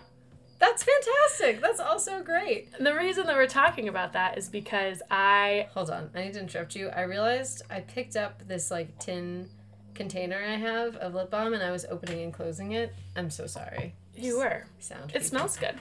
That's 0.59 0.83
fantastic. 0.85 1.61
That's 1.61 1.81
also 1.81 2.23
great. 2.23 2.69
And 2.77 2.87
the 2.87 2.95
reason 2.95 3.27
that 3.27 3.37
we're 3.37 3.47
talking 3.47 3.89
about 3.89 4.13
that 4.15 4.39
is 4.39 4.49
because 4.49 5.03
I 5.11 5.69
Hold 5.75 5.91
on, 5.91 6.11
I 6.15 6.25
need 6.25 6.35
to 6.35 6.41
interrupt 6.41 6.75
you. 6.77 6.89
I 6.89 7.03
realized 7.03 7.63
I 7.71 7.81
picked 7.81 8.17
up 8.17 8.47
this 8.47 8.71
like 8.71 8.99
tin 8.99 9.49
container 9.95 10.37
I 10.37 10.57
have 10.57 10.97
of 10.97 11.15
lip 11.15 11.31
balm 11.31 11.55
and 11.55 11.63
I 11.63 11.71
was 11.71 11.85
opening 11.91 12.23
and 12.23 12.33
closing 12.33 12.73
it. 12.73 12.95
I'm 13.17 13.31
so 13.31 13.47
sorry. 13.47 13.95
you 14.17 14.39
were. 14.39 14.65
Sound. 14.79 15.11
It 15.11 15.13
people. 15.13 15.27
smells 15.29 15.57
good. 15.57 15.77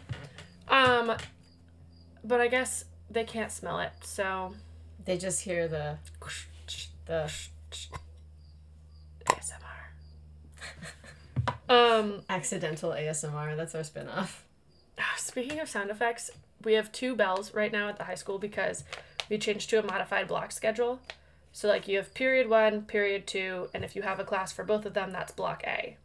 Um 0.67 1.13
but 2.23 2.39
I 2.41 2.47
guess 2.47 2.85
they 3.09 3.23
can't 3.25 3.51
smell 3.51 3.79
it, 3.79 3.91
so 4.03 4.53
They 5.05 5.17
just 5.17 5.41
hear 5.41 5.67
the 5.67 5.97
the 7.05 7.31
ASMR. 9.25 9.59
um 11.69 12.21
accidental 12.29 12.91
ASMR. 12.91 13.55
That's 13.55 13.75
our 13.75 13.81
spinoff. 13.81 14.42
Speaking 15.17 15.59
of 15.59 15.69
sound 15.69 15.89
effects, 15.89 16.29
we 16.63 16.73
have 16.73 16.91
two 16.91 17.15
bells 17.15 17.53
right 17.53 17.71
now 17.71 17.89
at 17.89 17.97
the 17.97 18.03
high 18.05 18.15
school 18.15 18.39
because 18.39 18.83
we 19.29 19.37
changed 19.37 19.69
to 19.71 19.79
a 19.79 19.83
modified 19.83 20.27
block 20.27 20.51
schedule. 20.51 20.99
So, 21.51 21.67
like, 21.67 21.87
you 21.87 21.97
have 21.97 22.13
period 22.13 22.49
one, 22.49 22.81
period 22.83 23.27
two, 23.27 23.69
and 23.73 23.83
if 23.83 23.95
you 23.95 24.01
have 24.01 24.19
a 24.19 24.23
class 24.23 24.51
for 24.51 24.63
both 24.63 24.85
of 24.85 24.93
them, 24.95 25.11
that's 25.11 25.31
block 25.31 25.63
A. 25.67 25.97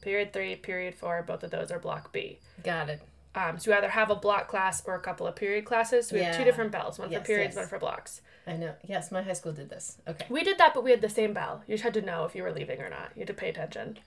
Period 0.00 0.32
three, 0.32 0.56
period 0.56 0.94
four, 0.94 1.22
both 1.22 1.42
of 1.42 1.50
those 1.50 1.70
are 1.70 1.78
block 1.78 2.10
B. 2.12 2.38
Got 2.64 2.88
it. 2.88 3.02
Um, 3.34 3.58
so, 3.58 3.70
you 3.70 3.76
either 3.76 3.90
have 3.90 4.10
a 4.10 4.16
block 4.16 4.48
class 4.48 4.82
or 4.86 4.94
a 4.94 5.00
couple 5.00 5.26
of 5.26 5.36
period 5.36 5.66
classes. 5.66 6.08
So, 6.08 6.16
we 6.16 6.22
have 6.22 6.36
two 6.36 6.44
different 6.44 6.72
bells 6.72 6.98
one 6.98 7.10
Yes, 7.12 7.20
for 7.20 7.26
periods, 7.26 7.54
yes. 7.54 7.62
one 7.62 7.68
for 7.68 7.78
blocks. 7.78 8.22
I 8.46 8.56
know. 8.56 8.72
Yes, 8.86 9.12
my 9.12 9.20
high 9.20 9.34
school 9.34 9.52
did 9.52 9.68
this. 9.68 9.98
Okay. 10.08 10.24
We 10.30 10.42
did 10.42 10.56
that, 10.56 10.72
but 10.72 10.82
we 10.82 10.90
had 10.90 11.02
the 11.02 11.10
same 11.10 11.34
bell. 11.34 11.62
You 11.66 11.74
just 11.74 11.84
had 11.84 11.92
to 11.94 12.00
know 12.02 12.24
if 12.24 12.34
you 12.34 12.42
were 12.42 12.52
leaving 12.52 12.80
or 12.80 12.88
not. 12.88 13.10
You 13.14 13.20
had 13.20 13.26
to 13.28 13.34
pay 13.34 13.50
attention. 13.50 13.98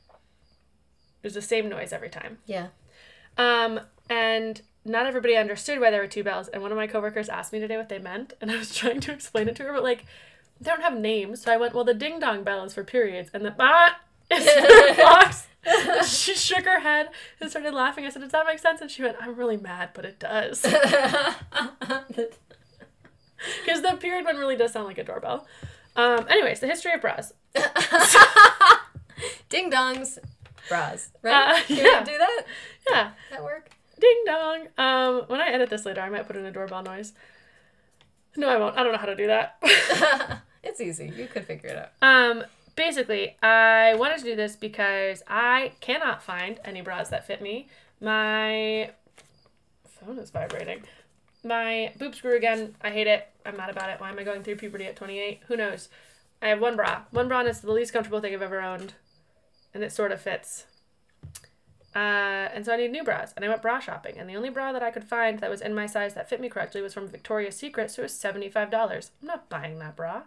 It 1.22 1.28
was 1.28 1.36
the 1.36 1.44
same 1.44 1.70
noise 1.70 1.94
every 1.94 2.10
time. 2.10 2.40
Yeah. 2.48 2.68
Um, 3.38 3.80
and 4.10 4.62
not 4.84 5.06
everybody 5.06 5.36
understood 5.36 5.80
why 5.80 5.92
there 5.92 6.02
were 6.02 6.08
two 6.08 6.24
bells. 6.24 6.48
And 6.48 6.62
one 6.62 6.72
of 6.72 6.78
my 6.78 6.88
coworkers 6.88 7.30
asked 7.30 7.54
me 7.54 7.60
today 7.60 7.78
what 7.78 7.90
they 7.90 8.00
meant, 8.00 8.34
and 8.42 8.52
I 8.52 8.58
was 8.58 8.76
trying 8.76 9.00
to 9.02 9.12
explain 9.12 9.48
it 9.48 9.56
to 9.58 9.64
her, 9.64 9.74
but 9.74 9.84
like, 9.84 10.06
they 10.60 10.70
don't 10.70 10.82
have 10.82 10.98
names. 10.98 11.42
So 11.44 11.52
I 11.52 11.58
went, 11.58 11.74
well, 11.74 11.84
the 11.84 11.94
ding 11.94 12.20
dong 12.20 12.44
bell 12.44 12.64
is 12.64 12.74
for 12.74 12.84
periods, 12.84 13.30
and 13.34 13.44
the 13.44 13.56
ah 13.60 14.00
is 14.30 14.48
for 14.50 14.96
blocks. 14.96 15.48
She 16.08 16.36
shook 16.36 16.66
her 16.66 16.80
head 16.80 17.10
and 17.40 17.50
started 17.50 17.74
laughing. 17.74 18.06
I 18.06 18.10
said, 18.10 18.22
does 18.22 18.32
that 18.32 18.46
make 18.46 18.60
sense? 18.60 18.82
And 18.82 18.90
she 18.90 19.04
went, 19.04 19.18
I'm 19.20 19.36
really 19.36 19.58
mad, 19.58 19.92
but 19.94 20.06
it 20.06 20.20
does. 20.20 20.66
Because 23.66 23.82
the 23.82 23.98
period 23.98 24.26
one 24.26 24.38
really 24.38 24.56
does 24.56 24.74
sound 24.74 24.88
like 24.88 24.98
a 24.98 25.04
doorbell. 25.04 25.48
Um, 25.96 26.28
anyways, 26.30 26.60
the 26.60 26.68
history 26.68 26.94
of 26.94 27.02
bras. 27.02 27.34
Ding 29.50 29.72
dongs, 29.72 30.18
bras. 30.70 31.10
Right? 31.22 31.34
Uh, 31.34 31.62
Can 31.64 31.78
yeah. 31.78 32.00
we 32.00 32.06
do 32.12 32.18
that? 32.18 32.42
Yeah. 32.90 33.12
That 33.32 33.44
work? 33.44 33.70
Ding 34.00 34.24
dong. 34.26 34.68
Um, 34.78 35.24
when 35.28 35.40
I 35.40 35.50
edit 35.50 35.70
this 35.70 35.86
later, 35.86 36.02
I 36.02 36.10
might 36.10 36.26
put 36.26 36.36
in 36.36 36.46
a 36.46 36.52
doorbell 36.52 36.84
noise. 36.84 37.14
No, 38.36 38.50
I 38.50 38.58
won't. 38.58 38.78
I 38.78 38.84
don't 38.84 38.92
know 38.92 38.98
how 38.98 39.06
to 39.06 39.16
do 39.16 39.28
that. 39.28 39.58
it's 40.64 40.82
easy. 40.82 41.12
You 41.16 41.28
could 41.28 41.46
figure 41.46 41.70
it 41.70 41.78
out. 41.78 41.92
um, 42.02 42.44
basically, 42.76 43.36
I 43.44 43.96
wanted 43.96 44.20
to 44.20 44.24
do 44.24 44.36
this 44.36 44.56
because 44.56 45.22
I 45.28 45.74
cannot 45.82 46.24
find 46.24 46.60
any 46.66 46.82
bras 46.82 47.10
that 47.10 47.28
fit 47.28 47.42
me. 47.42 47.68
My 48.00 48.92
phone 49.86 50.18
is 50.18 50.32
vibrating. 50.32 50.84
My 51.44 51.92
boobs 51.98 52.22
grew 52.22 52.36
again. 52.36 52.76
I 52.82 52.90
hate 52.90 53.08
it. 53.08 53.28
I'm 53.46 53.58
mad 53.58 53.70
about 53.70 53.90
it. 53.90 54.00
Why 54.00 54.10
am 54.10 54.20
I 54.20 54.24
going 54.24 54.44
through 54.44 54.56
puberty 54.56 54.86
at 54.86 54.96
28? 54.96 55.42
Who 55.48 55.58
knows? 55.58 55.90
I 56.42 56.48
have 56.48 56.60
one 56.60 56.76
bra. 56.76 57.02
One 57.12 57.28
bra 57.28 57.42
is 57.42 57.62
the 57.62 57.72
least 57.72 57.94
comfortable 57.94 58.20
thing 58.22 58.34
I've 58.34 58.42
ever 58.42 58.62
owned. 58.62 58.94
And 59.74 59.84
it 59.84 59.92
sort 59.92 60.12
of 60.12 60.22
fits. 60.22 60.66
Uh, 61.96 62.48
and 62.54 62.66
so 62.66 62.74
I 62.74 62.78
need 62.78 62.92
new 62.92 63.04
bras. 63.04 63.34
And 63.36 63.44
I 63.44 63.50
went 63.50 63.62
bra 63.62 63.80
shopping. 63.80 64.18
And 64.18 64.30
the 64.30 64.36
only 64.36 64.50
bra 64.50 64.72
that 64.72 64.84
I 64.84 64.92
could 64.92 65.04
find 65.04 65.40
that 65.40 65.50
was 65.50 65.62
in 65.62 65.74
my 65.74 65.86
size 65.86 66.14
that 66.14 66.30
fit 66.30 66.42
me 66.42 66.50
correctly 66.50 66.82
was 66.82 66.94
from 66.94 67.08
Victoria's 67.08 67.56
Secret. 67.56 67.92
So 67.92 68.02
it 68.02 68.06
was 68.06 68.14
$75. 68.14 69.12
I'm 69.22 69.28
not 69.28 69.50
buying 69.50 69.80
that 69.80 69.96
bra. 69.96 70.24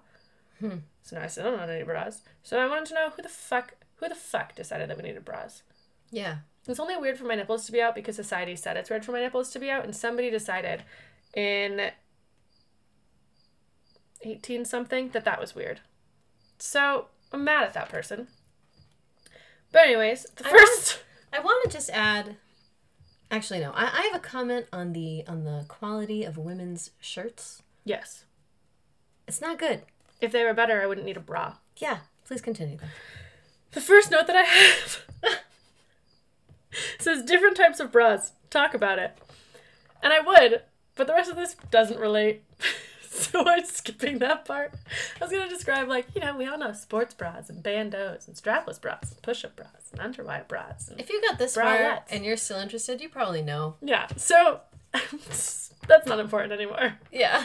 Hmm. 0.61 0.79
So 1.03 1.17
now 1.17 1.23
I 1.23 1.27
still 1.27 1.45
don't 1.45 1.61
own 1.61 1.71
any 1.71 1.85
bras. 1.85 2.23
So 2.43 2.59
I 2.59 2.69
wanted 2.69 2.87
to 2.87 2.95
know 2.95 3.11
who 3.11 3.23
the 3.23 3.29
fuck 3.29 3.75
who 3.97 4.09
the 4.09 4.15
fuck 4.15 4.55
decided 4.55 4.91
that 4.91 4.97
we 4.97 5.03
needed 5.03 5.25
bras. 5.25 5.63
Yeah. 6.11 6.39
It's 6.67 6.81
only 6.81 6.97
weird 6.97 7.19
for 7.19 7.25
my 7.25 7.35
nipples 7.35 7.67
to 7.67 7.73
be 7.73 7.83
out 7.83 7.95
because 7.95 8.17
society 8.17 8.57
said 8.57 8.77
it's 8.77 8.91
weird 8.91 9.05
for 9.05 9.13
my 9.13 9.21
nipples 9.21 9.51
to 9.51 9.59
be 9.59 9.71
out, 9.71 9.85
and 9.85 9.95
somebody 9.95 10.31
decided 10.31 10.83
in 11.35 11.91
18 14.23 14.65
something 14.65 15.11
that 15.11 15.25
that 15.25 15.41
was 15.41 15.55
weird. 15.55 15.81
So 16.59 17.07
I'm 17.33 17.45
mad 17.45 17.65
at 17.65 17.75
that 17.75 17.89
person. 17.89 18.29
But, 19.75 19.87
anyways, 19.87 20.25
the 20.37 20.47
I 20.47 20.51
first. 20.51 21.03
I 21.33 21.41
want 21.41 21.65
to 21.65 21.77
just 21.77 21.91
add. 21.91 22.37
Actually, 23.29 23.59
no. 23.59 23.73
I, 23.73 23.87
I 23.87 24.03
have 24.03 24.15
a 24.15 24.21
comment 24.21 24.67
on 24.73 24.93
the 24.93 25.25
on 25.27 25.43
the 25.43 25.65
quality 25.67 26.23
of 26.23 26.39
women's 26.39 26.93
shirts. 27.01 27.61
Yes. 27.85 28.25
It's 29.27 29.41
not 29.41 29.59
good. 29.59 29.83
If 30.21 30.31
they 30.31 30.45
were 30.45 30.55
better, 30.55 30.81
I 30.81 30.87
wouldn't 30.87 31.05
need 31.05 31.17
a 31.17 31.21
bra. 31.21 31.55
Yeah. 31.77 31.99
Please 32.25 32.41
continue. 32.41 32.79
The 33.73 33.81
first 33.81 34.13
note 34.13 34.29
that 34.29 34.37
I 34.37 34.43
have 34.43 35.03
says 37.01 37.25
different 37.25 37.57
types 37.57 37.81
of 37.81 37.91
bras. 37.91 38.31
Talk 38.51 38.75
about 38.75 39.01
it. 39.01 39.19
And 40.05 40.13
I 40.13 40.21
would, 40.21 40.63
but 40.95 41.09
the 41.09 41.15
rest 41.15 41.29
of 41.29 41.37
this 41.37 41.57
doesn't 41.73 41.99
relate. 41.99 42.45
so 43.33 43.47
I'm 43.47 43.65
skipping 43.65 44.19
that 44.19 44.45
part. 44.45 44.75
I 45.21 45.25
was 45.25 45.31
going 45.31 45.49
to 45.49 45.55
describe, 45.55 45.89
like, 45.89 46.07
you 46.15 46.21
know, 46.21 46.37
we 46.37 46.47
all 46.47 46.59
know 46.59 46.73
sports 46.73 47.15
bras 47.15 47.49
and 47.49 47.63
bandeaus 47.63 48.27
and 48.27 48.37
strapless 48.37 48.81
bras 48.81 49.13
and 49.13 49.23
push 49.23 49.45
up 49.45 49.55
bras 49.55 49.93
and 49.93 50.01
underwire 50.01 50.47
bras. 50.49 50.89
And, 50.89 50.99
If 51.01 51.11
you 51.11 51.23
got 51.23 51.39
this 51.39 51.55
far 51.55 52.03
and 52.11 52.25
you're 52.25 52.37
still 52.37 52.59
interested, 52.59 53.01
you 53.01 53.09
probably 53.09 53.43
know. 53.43 53.77
yeah, 53.81 54.09
so 54.17 54.61
that's 54.93 56.07
not 56.07 56.19
important 56.19 56.53
anymore. 56.53 56.95
Yeah. 57.13 57.45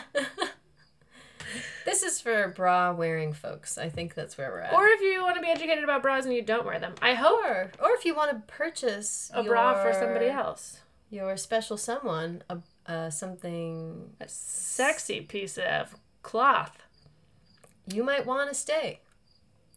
this 1.86 2.02
is 2.02 2.20
for 2.20 2.48
bra 2.50 2.92
wearing 2.92 3.34
folks. 3.34 3.78
I 3.78 3.90
think 3.90 4.16
that's 4.16 4.38
where 4.40 4.50
we're 4.50 4.62
at. 4.62 4.74
Or 4.74 4.88
if 4.88 5.02
you 5.02 5.22
want 5.22 5.36
to 5.36 5.42
be 5.42 5.50
educated 5.50 5.84
about 5.84 6.02
bras 6.02 6.26
and 6.26 6.34
you 6.34 6.42
don't 6.42 6.66
wear 6.66 6.80
them, 6.80 6.96
I 7.02 7.14
hope 7.14 7.44
or, 7.44 7.72
or 7.80 7.92
if 7.92 8.06
you 8.06 8.16
want 8.16 8.32
to 8.32 8.54
purchase 8.54 9.30
a 9.36 9.44
bra 9.44 9.84
for 9.84 9.94
somebody 9.94 10.28
else. 10.30 10.80
your 11.12 11.38
special 11.38 11.78
someone 11.78 12.42
a 12.50 12.58
uh, 12.90 13.10
something 13.10 14.10
A 14.20 14.28
sexy 14.28 15.22
piece 15.22 15.58
of 15.58 15.96
cloth. 16.24 16.78
you 17.88 18.04
might 18.04 18.26
want 18.26 18.50
to 18.50 18.56
stay. 18.56 19.00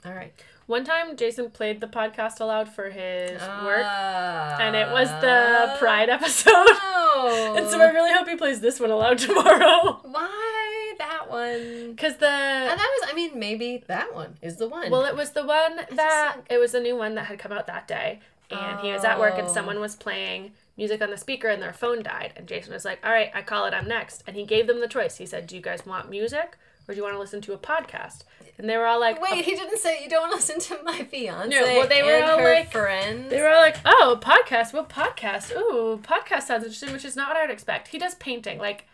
All 0.05 0.13
right. 0.15 0.33
One 0.67 0.85
time, 0.85 1.17
Jason 1.17 1.51
played 1.51 1.81
the 1.81 1.87
podcast 1.87 2.41
aloud 2.41 2.69
for 2.69 2.89
his 2.91 3.33
work, 3.65 3.83
Ah. 3.85 4.57
and 4.61 4.75
it 4.77 4.89
was 4.91 5.09
the 5.21 5.77
Pride 5.79 6.09
episode. 6.09 6.53
Oh. 6.55 7.55
and 7.59 7.69
so 7.69 7.81
I 7.81 7.91
really 7.91 8.13
hope 8.13 8.27
he 8.29 8.37
plays 8.37 8.61
this 8.61 8.81
one 8.81 8.91
aloud 8.91 9.19
tomorrow. 9.29 10.01
Why 10.05 10.95
that 10.99 11.29
one? 11.31 11.91
Because 11.91 12.17
the. 12.17 12.27
And 12.29 12.79
that 12.79 12.99
was, 13.01 13.11
I 13.11 13.15
mean, 13.15 13.39
maybe 13.39 13.85
that 13.89 14.15
one 14.15 14.37
is 14.41 14.57
the 14.57 14.69
one. 14.69 14.91
Well, 14.91 15.05
it 15.05 15.15
was 15.17 15.31
the 15.33 15.45
one 15.45 15.77
that. 15.91 16.37
It 16.49 16.59
was 16.59 16.75
a 16.75 16.81
new 16.81 16.97
one 16.97 17.15
that 17.17 17.27
had 17.27 17.39
come 17.39 17.53
out 17.53 17.67
that 17.67 17.87
day. 17.89 18.21
And 18.51 18.81
he 18.81 18.93
was 18.93 19.03
at 19.05 19.19
work, 19.19 19.39
and 19.39 19.49
Oh. 19.49 19.53
someone 19.53 19.81
was 19.81 19.97
playing 19.97 20.53
music 20.77 21.03
on 21.03 21.11
the 21.11 21.17
speaker, 21.17 21.49
and 21.49 21.63
their 21.63 21.73
phone 21.73 22.03
died. 22.03 22.33
And 22.37 22.47
Jason 22.47 22.73
was 22.73 22.85
like, 22.85 23.01
All 23.05 23.13
right, 23.13 23.31
I 23.35 23.43
call 23.43 23.67
it, 23.67 23.75
I'm 23.75 23.89
next. 23.89 24.23
And 24.27 24.37
he 24.37 24.45
gave 24.45 24.67
them 24.67 24.81
the 24.81 24.89
choice. 24.89 25.17
He 25.17 25.27
said, 25.27 25.47
Do 25.47 25.57
you 25.57 25.63
guys 25.63 25.85
want 25.87 26.11
music, 26.11 26.57
or 26.89 26.95
do 26.95 26.99
you 26.99 27.03
want 27.03 27.15
to 27.15 27.21
listen 27.21 27.41
to 27.43 27.53
a 27.53 27.59
podcast? 27.59 28.25
And 28.59 28.69
they 28.69 28.77
were 28.77 28.87
all 28.87 29.01
like, 29.01 29.21
Wait, 29.21 29.33
oh. 29.33 29.43
he 29.43 29.55
didn't 29.55 29.79
say 29.79 30.03
you 30.03 30.11
don't 30.11 30.29
want 30.29 30.33
to 30.33 30.55
listen 30.55 30.77
to 30.77 30.83
my 30.85 31.05
fiance. 31.05 31.49
No, 31.49 31.63
well, 31.63 31.89
they 31.89 32.03
were 32.03 32.23
all 32.25 32.37
like- 32.43 32.71
friends. 32.71 33.31
They 33.31 33.41
were 33.41 33.49
all 33.49 33.61
like, 33.61 33.77
"Oh, 33.85 34.19
podcast. 34.21 34.73
What 34.73 34.89
podcast? 34.89 35.53
Ooh, 35.57 35.99
podcast 36.03 36.43
sounds 36.43 36.65
interesting." 36.65 36.93
Which 36.93 37.05
is 37.05 37.17
not 37.17 37.29
what 37.29 37.37
I 37.37 37.43
would 37.43 37.51
expect. 37.51 37.89
He 37.89 37.99
does 37.99 38.15
painting. 38.17 38.59
Like, 38.59 38.87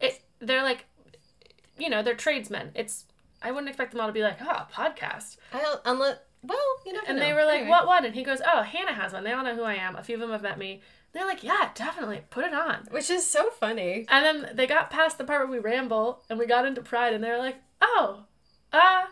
it. 0.00 0.20
They're 0.38 0.62
like, 0.62 0.84
you 1.78 1.88
know, 1.88 2.02
they're 2.02 2.14
tradesmen. 2.14 2.72
It's. 2.74 3.04
I 3.42 3.50
wouldn't 3.50 3.68
expect 3.68 3.92
them 3.92 4.00
all 4.00 4.06
to 4.06 4.12
be 4.12 4.22
like, 4.22 4.38
"Oh, 4.40 4.66
podcast." 4.72 5.38
I 5.52 5.76
unless 5.86 6.18
well, 6.46 6.58
you 6.86 6.92
never 6.92 7.06
And 7.08 7.18
know. 7.18 7.24
they 7.24 7.32
were 7.32 7.44
like, 7.44 7.54
Anyway. 7.60 7.70
"What 7.70 7.86
one?" 7.86 8.04
And 8.04 8.14
he 8.14 8.22
goes, 8.22 8.40
"Oh, 8.46 8.62
Hannah 8.62 8.92
has 8.94 9.12
one. 9.12 9.24
They 9.24 9.32
all 9.32 9.44
know 9.44 9.54
who 9.54 9.62
I 9.64 9.74
am. 9.74 9.96
A 9.96 10.02
few 10.02 10.14
of 10.16 10.20
them 10.20 10.30
have 10.30 10.42
met 10.42 10.58
me." 10.58 10.82
They're 11.12 11.26
like, 11.26 11.44
"Yeah, 11.44 11.70
definitely. 11.74 12.22
Put 12.30 12.44
it 12.44 12.54
on." 12.54 12.86
Which 12.90 13.08
is 13.10 13.24
so 13.26 13.50
funny. 13.50 14.04
And 14.08 14.24
then 14.24 14.56
they 14.56 14.66
got 14.66 14.90
past 14.90 15.16
the 15.18 15.24
part 15.24 15.40
where 15.48 15.56
we 15.56 15.58
ramble, 15.62 16.22
and 16.28 16.38
we 16.38 16.46
got 16.46 16.66
into 16.66 16.82
Pride, 16.82 17.12
and 17.14 17.22
they 17.22 17.30
were 17.30 17.38
like, 17.38 17.56
"Oh, 17.80 18.24
uh." 18.72 19.02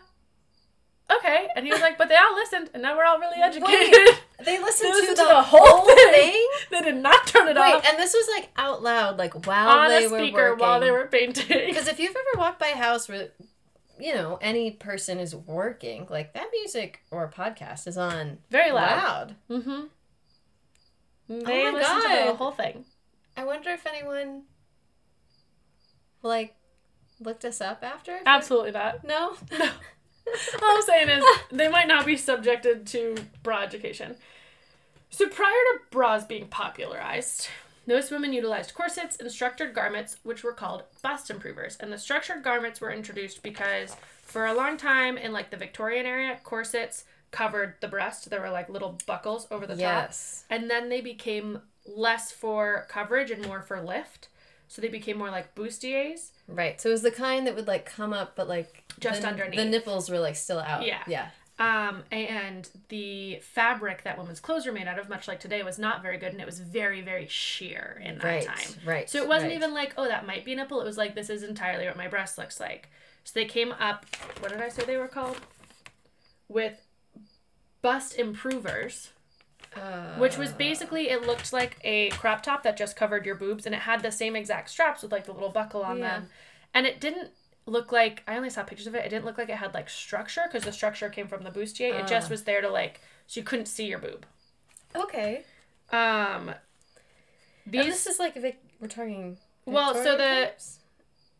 Okay, 1.17 1.47
and 1.55 1.65
he 1.65 1.71
was 1.71 1.81
like, 1.81 1.97
but 1.97 2.07
they 2.07 2.15
all 2.15 2.33
listened, 2.33 2.69
and 2.73 2.81
now 2.81 2.95
we're 2.97 3.03
all 3.03 3.19
really 3.19 3.39
educated. 3.41 3.91
Wait, 3.93 4.21
They 4.45 4.57
listened, 4.57 4.93
They 4.93 5.01
to, 5.01 5.07
the, 5.07 5.15
to 5.15 5.27
the 5.27 5.41
whole 5.43 5.85
thing. 5.85 5.95
thing. 6.11 6.47
they 6.71 6.81
did 6.81 6.95
not 6.95 7.27
turn 7.27 7.47
it 7.49 7.55
Wait, 7.57 7.73
off. 7.75 7.85
and 7.87 7.99
this 7.99 8.13
was 8.13 8.27
like 8.35 8.49
out 8.55 8.81
loud, 8.81 9.17
like 9.19 9.45
while 9.45 9.67
on 9.67 9.89
they 9.89 10.05
a 10.05 10.09
were 10.09 10.17
speaker 10.19 10.49
working. 10.51 10.59
while 10.65 10.79
they 10.79 10.91
were 10.91 11.05
painting. 11.07 11.67
Because 11.67 11.87
if 11.89 11.99
you've 11.99 12.15
ever 12.15 12.39
walked 12.41 12.57
by 12.57 12.69
a 12.69 12.75
house 12.77 13.07
where, 13.09 13.27
you 13.99 14.13
know, 14.15 14.37
any 14.41 14.71
person 14.71 15.19
is 15.19 15.35
working, 15.35 16.07
like 16.09 16.33
that 16.33 16.47
music 16.51 17.01
or 17.11 17.29
podcast 17.29 17.87
is 17.87 17.97
on 17.97 18.39
Very 18.49 18.71
loud. 18.71 19.35
loud. 19.49 19.61
Mm-hmm. 19.61 19.81
They 21.45 21.67
Oh 21.67 21.71
my 21.71 21.77
listened 21.79 22.01
to 22.03 22.25
the 22.27 22.35
whole 22.35 22.51
thing. 22.51 22.85
I 23.37 23.45
wonder 23.45 23.69
if 23.71 23.85
anyone, 23.87 24.43
like, 26.21 26.55
looked 27.19 27.45
us 27.45 27.61
up 27.61 27.83
after. 27.83 28.19
Absolutely 28.25 28.71
not. 28.71 29.03
No. 29.03 29.35
No. 29.57 29.69
All 30.63 30.77
I'm 30.77 30.81
saying 30.83 31.09
is 31.09 31.23
they 31.51 31.67
might 31.67 31.87
not 31.89 32.05
be 32.05 32.15
subjected 32.15 32.87
to 32.87 33.13
bra 33.43 33.61
education. 33.63 34.15
So 35.09 35.27
prior 35.27 35.49
to 35.49 35.79
bras 35.91 36.23
being 36.23 36.47
popularized, 36.47 37.49
Most 37.85 38.11
women 38.11 38.31
utilized 38.33 38.73
corsets 38.73 39.17
and 39.17 39.29
structured 39.31 39.73
garments, 39.73 40.17
which 40.23 40.43
were 40.43 40.53
called 40.53 40.83
bust 41.01 41.29
improvers. 41.29 41.77
And 41.79 41.91
the 41.91 41.97
structured 41.97 42.43
garments 42.43 42.79
were 42.79 42.91
introduced 42.91 43.43
because 43.43 43.95
for 44.21 44.45
a 44.45 44.53
long 44.53 44.77
time 44.77 45.17
in 45.17 45.33
like 45.33 45.49
the 45.49 45.57
Victorian 45.57 46.05
area, 46.05 46.39
corsets 46.43 47.03
covered 47.31 47.75
the 47.81 47.87
breast. 47.87 48.29
There 48.29 48.39
were 48.39 48.49
like 48.49 48.69
little 48.69 48.97
buckles 49.05 49.47
over 49.51 49.67
the 49.67 49.75
top. 49.75 49.81
And 50.49 50.69
then 50.69 50.89
they 50.89 51.01
became 51.01 51.61
less 51.85 52.31
for 52.31 52.85
coverage 52.89 53.31
and 53.31 53.45
more 53.45 53.61
for 53.61 53.81
lift. 53.81 54.29
So 54.69 54.81
they 54.81 54.87
became 54.87 55.17
more 55.17 55.29
like 55.29 55.53
bustiers. 55.53 56.29
Right. 56.47 56.79
So 56.79 56.89
it 56.89 56.93
was 56.93 57.01
the 57.01 57.11
kind 57.11 57.45
that 57.45 57.55
would 57.55 57.67
like 57.67 57.85
come 57.85 58.13
up, 58.13 58.35
but 58.35 58.47
like 58.47 58.83
Just 58.99 59.21
the, 59.21 59.27
underneath. 59.27 59.59
The 59.59 59.65
nipples 59.65 60.09
were 60.09 60.19
like 60.19 60.35
still 60.35 60.59
out. 60.59 60.85
Yeah. 60.85 61.03
Yeah. 61.07 61.27
Um, 61.63 62.03
and 62.11 62.69
the 62.89 63.39
fabric 63.41 64.03
that 64.03 64.17
women's 64.17 64.41
clothes 64.41 64.65
were 64.65 64.73
made 64.73 64.87
out 64.87 64.99
of, 64.99 65.07
much 65.07 65.29
like 65.29 65.39
today, 65.39 65.63
was 65.63 65.79
not 65.79 66.01
very 66.01 66.17
good, 66.17 66.33
and 66.33 66.41
it 66.41 66.45
was 66.45 66.59
very, 66.59 66.99
very 66.99 67.25
sheer 67.27 68.01
in 68.03 68.17
that 68.17 68.23
Right. 68.23 68.45
time. 68.45 68.79
Right. 68.83 69.09
So 69.09 69.21
it 69.21 69.29
wasn't 69.29 69.51
right. 69.51 69.55
even 69.55 69.73
like, 69.73 69.93
oh, 69.95 70.05
that 70.05 70.27
might 70.27 70.43
be 70.43 70.51
a 70.51 70.55
nipple. 70.57 70.81
It 70.81 70.85
was 70.85 70.97
like, 70.97 71.15
this 71.15 71.29
is 71.29 71.41
entirely 71.41 71.85
what 71.85 71.95
my 71.95 72.09
breast 72.09 72.37
looks 72.37 72.59
like. 72.59 72.89
So 73.23 73.31
they 73.39 73.45
came 73.45 73.71
up, 73.71 74.05
what 74.39 74.51
did 74.51 74.59
I 74.61 74.67
say 74.67 74.83
they 74.83 74.97
were 74.97 75.07
called? 75.07 75.37
With 76.49 76.85
bust 77.81 78.15
improvers, 78.19 79.11
Uh, 79.73 80.17
which 80.17 80.37
was 80.37 80.51
basically, 80.51 81.09
it 81.09 81.25
looked 81.25 81.53
like 81.53 81.77
a 81.85 82.09
crop 82.09 82.43
top 82.43 82.63
that 82.63 82.75
just 82.75 82.97
covered 82.97 83.25
your 83.25 83.35
boobs, 83.35 83.65
and 83.65 83.73
it 83.73 83.81
had 83.81 84.01
the 84.03 84.11
same 84.11 84.35
exact 84.35 84.69
straps 84.69 85.01
with 85.01 85.13
like 85.13 85.25
the 85.25 85.31
little 85.31 85.49
buckle 85.49 85.83
on 85.83 85.99
Yeah. 85.99 86.19
them. 86.19 86.29
And 86.73 86.85
it 86.85 86.99
didn't 86.99 87.31
look 87.65 87.91
like, 87.91 88.23
I 88.27 88.35
only 88.37 88.49
saw 88.49 88.63
pictures 88.63 88.87
of 88.87 88.95
it, 88.95 89.05
it 89.05 89.09
didn't 89.09 89.25
look 89.25 89.37
like 89.37 89.49
it 89.49 89.55
had 89.57 89.73
like 89.73 89.89
structure 89.89 90.41
because 90.45 90.63
the 90.63 90.71
structure 90.73 91.09
came 91.09 91.27
from 91.27 91.43
the 91.43 91.49
bustier. 91.51 91.93
It 91.99 92.07
just 92.07 92.27
Ah. 92.27 92.31
was 92.31 92.43
there 92.43 92.61
to 92.61 92.69
like, 92.69 92.99
so 93.27 93.39
you 93.39 93.43
couldn't 93.45 93.67
see 93.67 93.85
your 93.85 93.99
boob. 93.99 94.25
okay. 94.95 95.43
Um, 95.91 96.49
And 96.49 96.57
these 97.67 97.85
this 97.85 98.07
is 98.07 98.19
like 98.19 98.35
Vic- 98.35 98.61
we're 98.79 98.87
talking. 98.87 99.37
Well, 99.65 99.93
so 99.93 100.17
the- 100.17 100.47
times? 100.51 100.79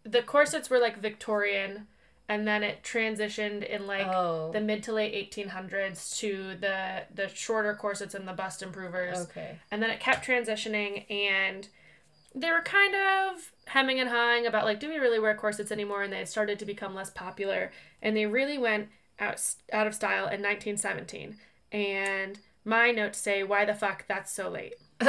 the 0.03 0.21
corsets 0.21 0.69
were 0.69 0.79
like 0.79 0.97
Victorian, 0.97 1.87
and 2.29 2.47
then 2.47 2.63
it 2.63 2.83
transitioned 2.83 3.67
in 3.67 3.85
like 3.87 4.07
oh. 4.07 4.51
the 4.53 4.61
mid 4.61 4.83
to 4.83 4.93
late 4.93 5.13
1800s 5.31 6.17
to 6.19 6.55
the 6.55 7.03
the 7.13 7.27
shorter 7.27 7.73
corsets 7.75 8.13
and 8.15 8.27
the 8.27 8.33
bust 8.33 8.61
improvers, 8.61 9.17
okay. 9.19 9.57
and 9.71 9.81
then 9.83 9.89
it 9.89 9.99
kept 9.99 10.25
transitioning, 10.25 11.09
and 11.11 11.67
they 12.35 12.51
were 12.51 12.61
kind 12.61 12.95
of 12.95 13.51
hemming 13.67 13.99
and 13.99 14.09
hawing 14.09 14.45
about 14.47 14.65
like, 14.65 14.79
do 14.79 14.89
we 14.89 14.97
really 14.97 15.19
wear 15.19 15.35
corsets 15.35 15.71
anymore? 15.71 16.03
And 16.03 16.11
they 16.11 16.25
started 16.25 16.59
to 16.59 16.65
become 16.65 16.95
less 16.95 17.09
popular, 17.09 17.71
and 18.01 18.15
they 18.17 18.25
really 18.25 18.57
went 18.57 18.89
out 19.19 19.39
out 19.71 19.87
of 19.87 19.93
style 19.95 20.25
in 20.27 20.41
1917. 20.41 21.37
And 21.71 22.39
my 22.65 22.91
notes 22.91 23.17
say, 23.19 23.43
why 23.43 23.65
the 23.65 23.73
fuck 23.73 24.05
that's 24.07 24.31
so 24.31 24.49
late. 24.49 24.75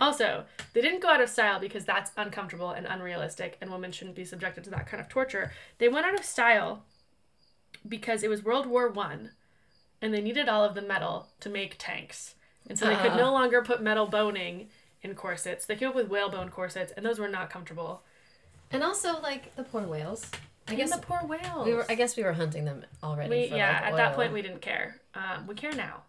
Also, 0.00 0.44
they 0.72 0.80
didn't 0.80 1.00
go 1.02 1.10
out 1.10 1.20
of 1.20 1.28
style 1.28 1.60
because 1.60 1.84
that's 1.84 2.10
uncomfortable 2.16 2.70
and 2.70 2.86
unrealistic, 2.86 3.56
and 3.60 3.70
women 3.70 3.92
shouldn't 3.92 4.16
be 4.16 4.24
subjected 4.24 4.64
to 4.64 4.70
that 4.70 4.86
kind 4.88 5.00
of 5.00 5.08
torture. 5.08 5.52
They 5.78 5.88
went 5.88 6.06
out 6.06 6.18
of 6.18 6.24
style 6.24 6.82
because 7.86 8.24
it 8.24 8.30
was 8.30 8.42
World 8.42 8.66
War 8.66 8.88
One, 8.88 9.30
and 10.00 10.12
they 10.12 10.20
needed 10.20 10.48
all 10.48 10.64
of 10.64 10.74
the 10.74 10.82
metal 10.82 11.28
to 11.40 11.48
make 11.48 11.76
tanks, 11.78 12.34
and 12.68 12.76
so 12.76 12.86
they 12.86 12.96
could 12.96 13.12
Ah. 13.12 13.16
no 13.16 13.30
longer 13.32 13.62
put 13.62 13.80
metal 13.80 14.06
boning 14.06 14.70
in 15.02 15.14
corsets. 15.14 15.66
They 15.66 15.76
came 15.76 15.88
up 15.88 15.94
with 15.94 16.08
whalebone 16.08 16.48
corsets, 16.50 16.92
and 16.96 17.04
those 17.04 17.18
were 17.18 17.28
not 17.28 17.50
comfortable. 17.50 18.02
and 18.70 18.82
also 18.82 19.20
like 19.20 19.54
the 19.56 19.64
poor 19.64 19.82
whales. 19.82 20.30
I 20.68 20.72
And 20.72 20.78
guess 20.78 20.92
the 20.92 20.98
poor 21.02 21.20
whales. 21.26 21.66
we 21.66 21.74
were. 21.74 21.84
I 21.88 21.94
guess 21.94 22.16
we 22.16 22.22
were 22.22 22.32
hunting 22.32 22.64
them 22.64 22.84
already. 23.02 23.28
We, 23.30 23.48
for, 23.48 23.56
yeah, 23.56 23.72
like, 23.82 23.92
at 23.92 23.96
that 23.96 24.14
point 24.14 24.32
we 24.32 24.42
didn't 24.42 24.62
care. 24.62 25.00
Um, 25.14 25.46
we 25.46 25.54
care 25.54 25.72
now. 25.72 26.02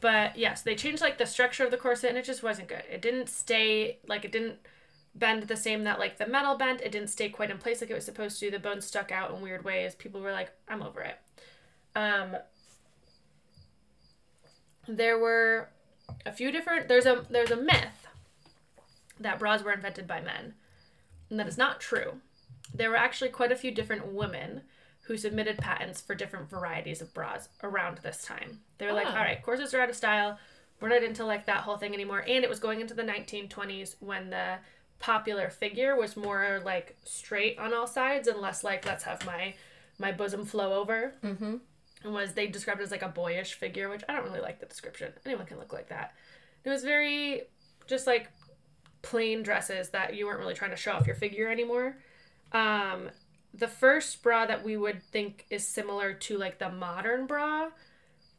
But 0.00 0.38
yes, 0.38 0.62
they 0.62 0.74
changed 0.76 1.02
like 1.02 1.18
the 1.18 1.26
structure 1.26 1.64
of 1.64 1.70
the 1.70 1.76
corset 1.76 2.10
and 2.10 2.18
it 2.18 2.24
just 2.24 2.42
wasn't 2.42 2.68
good. 2.68 2.84
It 2.90 3.02
didn't 3.02 3.28
stay 3.28 3.98
like 4.06 4.24
it 4.24 4.32
didn't 4.32 4.58
bend 5.14 5.42
the 5.44 5.56
same 5.56 5.82
that 5.84 5.98
like 5.98 6.18
the 6.18 6.26
metal 6.26 6.56
bent. 6.56 6.80
It 6.80 6.92
didn't 6.92 7.10
stay 7.10 7.28
quite 7.28 7.50
in 7.50 7.58
place 7.58 7.80
like 7.80 7.90
it 7.90 7.94
was 7.94 8.04
supposed 8.04 8.38
to. 8.40 8.50
The 8.50 8.58
bones 8.60 8.86
stuck 8.86 9.10
out 9.12 9.32
in 9.34 9.40
weird 9.42 9.64
ways. 9.64 9.94
People 9.96 10.20
were 10.20 10.32
like, 10.32 10.50
I'm 10.68 10.82
over 10.82 11.02
it. 11.02 11.18
Um 11.96 12.36
there 14.86 15.18
were 15.18 15.68
a 16.26 16.32
few 16.32 16.50
different 16.50 16.88
there's 16.88 17.06
a 17.06 17.24
there's 17.30 17.50
a 17.50 17.56
myth 17.56 18.06
that 19.20 19.38
bras 19.38 19.62
were 19.62 19.72
invented 19.72 20.06
by 20.06 20.20
men. 20.20 20.54
And 21.30 21.38
that 21.38 21.48
is 21.48 21.58
not 21.58 21.80
true. 21.80 22.20
There 22.72 22.90
were 22.90 22.96
actually 22.96 23.30
quite 23.30 23.52
a 23.52 23.56
few 23.56 23.70
different 23.70 24.12
women 24.12 24.62
who 25.02 25.16
submitted 25.16 25.58
patents 25.58 26.00
for 26.00 26.14
different 26.14 26.48
varieties 26.50 27.00
of 27.02 27.12
bras 27.14 27.48
around 27.62 27.98
this 27.98 28.22
time. 28.22 28.60
They 28.78 28.86
were 28.86 28.92
like, 28.92 29.06
Ah. 29.06 29.12
all 29.16 29.24
right, 29.24 29.42
corsets 29.42 29.74
are 29.74 29.80
out 29.80 29.88
of 29.90 29.96
style. 29.96 30.38
We're 30.80 30.90
not 30.90 31.02
into 31.02 31.24
like 31.24 31.46
that 31.46 31.62
whole 31.62 31.76
thing 31.78 31.94
anymore. 31.94 32.24
And 32.26 32.44
it 32.44 32.48
was 32.50 32.60
going 32.60 32.80
into 32.80 32.94
the 32.94 33.02
1920s 33.02 33.96
when 34.00 34.30
the 34.30 34.58
popular 35.00 35.48
figure 35.50 35.96
was 35.96 36.16
more 36.16 36.60
like 36.64 36.96
straight 37.04 37.58
on 37.58 37.72
all 37.74 37.86
sides 37.86 38.28
and 38.28 38.40
less 38.40 38.62
like 38.64 38.84
let's 38.86 39.04
have 39.04 39.24
my 39.26 39.54
my 39.98 40.12
bosom 40.12 40.44
flow 40.44 40.74
over. 40.80 41.14
Mm-hmm. 41.24 41.56
And 42.04 42.12
was 42.12 42.34
they 42.34 42.46
described 42.46 42.80
as 42.80 42.90
like 42.90 43.02
a 43.02 43.08
boyish 43.08 43.54
figure, 43.54 43.88
which 43.88 44.02
I 44.08 44.14
don't 44.14 44.24
really 44.24 44.40
like 44.40 44.60
the 44.60 44.66
description. 44.66 45.12
Anyone 45.26 45.46
can 45.46 45.58
look 45.58 45.72
like 45.72 45.88
that. 45.88 46.14
It 46.64 46.70
was 46.70 46.84
very 46.84 47.42
just 47.86 48.06
like 48.06 48.30
plain 49.02 49.42
dresses 49.42 49.90
that 49.90 50.14
you 50.14 50.26
weren't 50.26 50.40
really 50.40 50.54
trying 50.54 50.70
to 50.70 50.76
show 50.76 50.92
off 50.92 51.06
your 51.06 51.16
figure 51.16 51.48
anymore. 51.48 51.96
Um, 52.52 53.10
the 53.54 53.68
first 53.68 54.22
bra 54.22 54.46
that 54.46 54.64
we 54.64 54.76
would 54.76 55.02
think 55.02 55.46
is 55.50 55.66
similar 55.66 56.12
to 56.12 56.38
like 56.38 56.58
the 56.58 56.70
modern 56.70 57.26
bra 57.26 57.68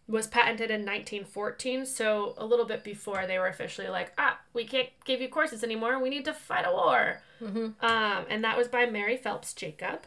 was 0.07 0.25
patented 0.25 0.71
in 0.71 0.81
1914, 0.81 1.85
so 1.85 2.33
a 2.37 2.45
little 2.45 2.65
bit 2.65 2.83
before 2.83 3.27
they 3.27 3.37
were 3.37 3.47
officially 3.47 3.87
like, 3.87 4.11
ah, 4.17 4.39
we 4.53 4.65
can't 4.65 4.89
give 5.05 5.21
you 5.21 5.29
corsets 5.29 5.63
anymore. 5.63 6.01
We 6.01 6.09
need 6.09 6.25
to 6.25 6.33
fight 6.33 6.65
a 6.67 6.71
war. 6.71 7.21
Mm-hmm. 7.39 7.85
Um, 7.85 8.25
and 8.27 8.43
that 8.43 8.57
was 8.57 8.67
by 8.67 8.87
Mary 8.87 9.17
Phelps 9.17 9.53
Jacob. 9.53 10.01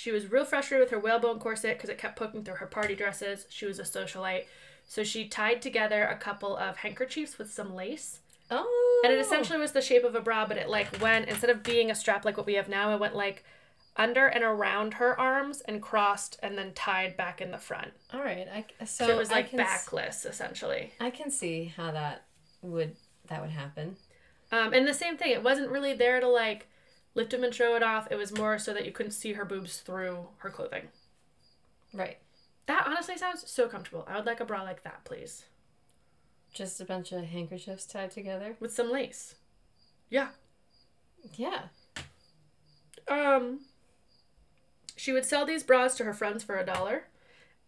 She 0.00 0.12
was 0.12 0.32
real 0.32 0.46
frustrated 0.46 0.82
with 0.82 0.92
her 0.92 0.98
whalebone 0.98 1.38
corset 1.40 1.76
because 1.76 1.90
it 1.90 1.98
kept 1.98 2.18
poking 2.18 2.42
through 2.42 2.54
her 2.54 2.66
party 2.66 2.96
dresses. 2.96 3.44
She 3.50 3.66
was 3.66 3.78
a 3.78 3.82
socialite. 3.82 4.44
So 4.86 5.04
she 5.04 5.28
tied 5.28 5.60
together 5.60 6.04
a 6.04 6.16
couple 6.16 6.56
of 6.56 6.78
handkerchiefs 6.78 7.36
with 7.36 7.52
some 7.52 7.74
lace. 7.74 8.20
Oh. 8.50 9.02
And 9.04 9.12
it 9.12 9.18
essentially 9.18 9.58
was 9.58 9.72
the 9.72 9.82
shape 9.82 10.04
of 10.04 10.14
a 10.14 10.22
bra, 10.22 10.46
but 10.46 10.56
it 10.56 10.70
like 10.70 11.02
went, 11.02 11.28
instead 11.28 11.50
of 11.50 11.62
being 11.62 11.90
a 11.90 11.94
strap 11.94 12.24
like 12.24 12.38
what 12.38 12.46
we 12.46 12.54
have 12.54 12.66
now, 12.66 12.94
it 12.94 12.98
went 12.98 13.14
like 13.14 13.44
under 13.94 14.26
and 14.26 14.42
around 14.42 14.94
her 14.94 15.20
arms 15.20 15.60
and 15.60 15.82
crossed 15.82 16.38
and 16.42 16.56
then 16.56 16.72
tied 16.72 17.14
back 17.18 17.42
in 17.42 17.50
the 17.50 17.58
front. 17.58 17.92
All 18.14 18.22
right. 18.22 18.48
I, 18.50 18.84
so, 18.86 19.06
So, 19.06 19.10
it 19.10 19.18
was 19.18 19.30
like 19.30 19.50
can 19.50 19.60
s- 19.60 19.84
backless 19.84 20.24
essentially. 20.24 20.94
I 20.98 21.10
can 21.10 21.30
see 21.30 21.74
how 21.76 21.90
that 21.90 22.24
would 22.62 22.96
that 23.28 23.42
would 23.42 23.50
happen. 23.50 23.96
Um, 24.50 24.72
and 24.72 24.88
the 24.88 24.94
same 24.94 25.18
thing, 25.18 25.32
it 25.32 25.42
wasn't 25.42 25.68
really 25.70 25.92
there 25.92 26.20
to 26.20 26.26
like 26.26 26.69
lift 27.14 27.30
them 27.30 27.44
and 27.44 27.54
show 27.54 27.74
it 27.76 27.82
off. 27.82 28.08
It 28.10 28.16
was 28.16 28.36
more 28.36 28.58
so 28.58 28.72
that 28.72 28.84
you 28.86 28.92
couldn't 28.92 29.12
see 29.12 29.32
her 29.34 29.44
boobs 29.44 29.78
through 29.78 30.28
her 30.38 30.50
clothing. 30.50 30.88
Right. 31.92 32.18
That 32.66 32.86
honestly 32.86 33.16
sounds 33.16 33.50
so 33.50 33.68
comfortable. 33.68 34.06
I 34.08 34.16
would 34.16 34.26
like 34.26 34.40
a 34.40 34.44
bra 34.44 34.62
like 34.62 34.84
that, 34.84 35.04
please. 35.04 35.44
Just 36.52 36.80
a 36.80 36.84
bunch 36.84 37.12
of 37.12 37.24
handkerchiefs 37.24 37.86
tied 37.86 38.10
together. 38.10 38.56
With 38.60 38.72
some 38.72 38.92
lace. 38.92 39.34
Yeah. 40.08 40.28
Yeah. 41.34 41.62
Um 43.08 43.60
she 44.96 45.12
would 45.12 45.24
sell 45.24 45.46
these 45.46 45.62
bras 45.62 45.96
to 45.96 46.04
her 46.04 46.12
friends 46.12 46.44
for 46.44 46.58
a 46.58 46.66
dollar. 46.66 47.04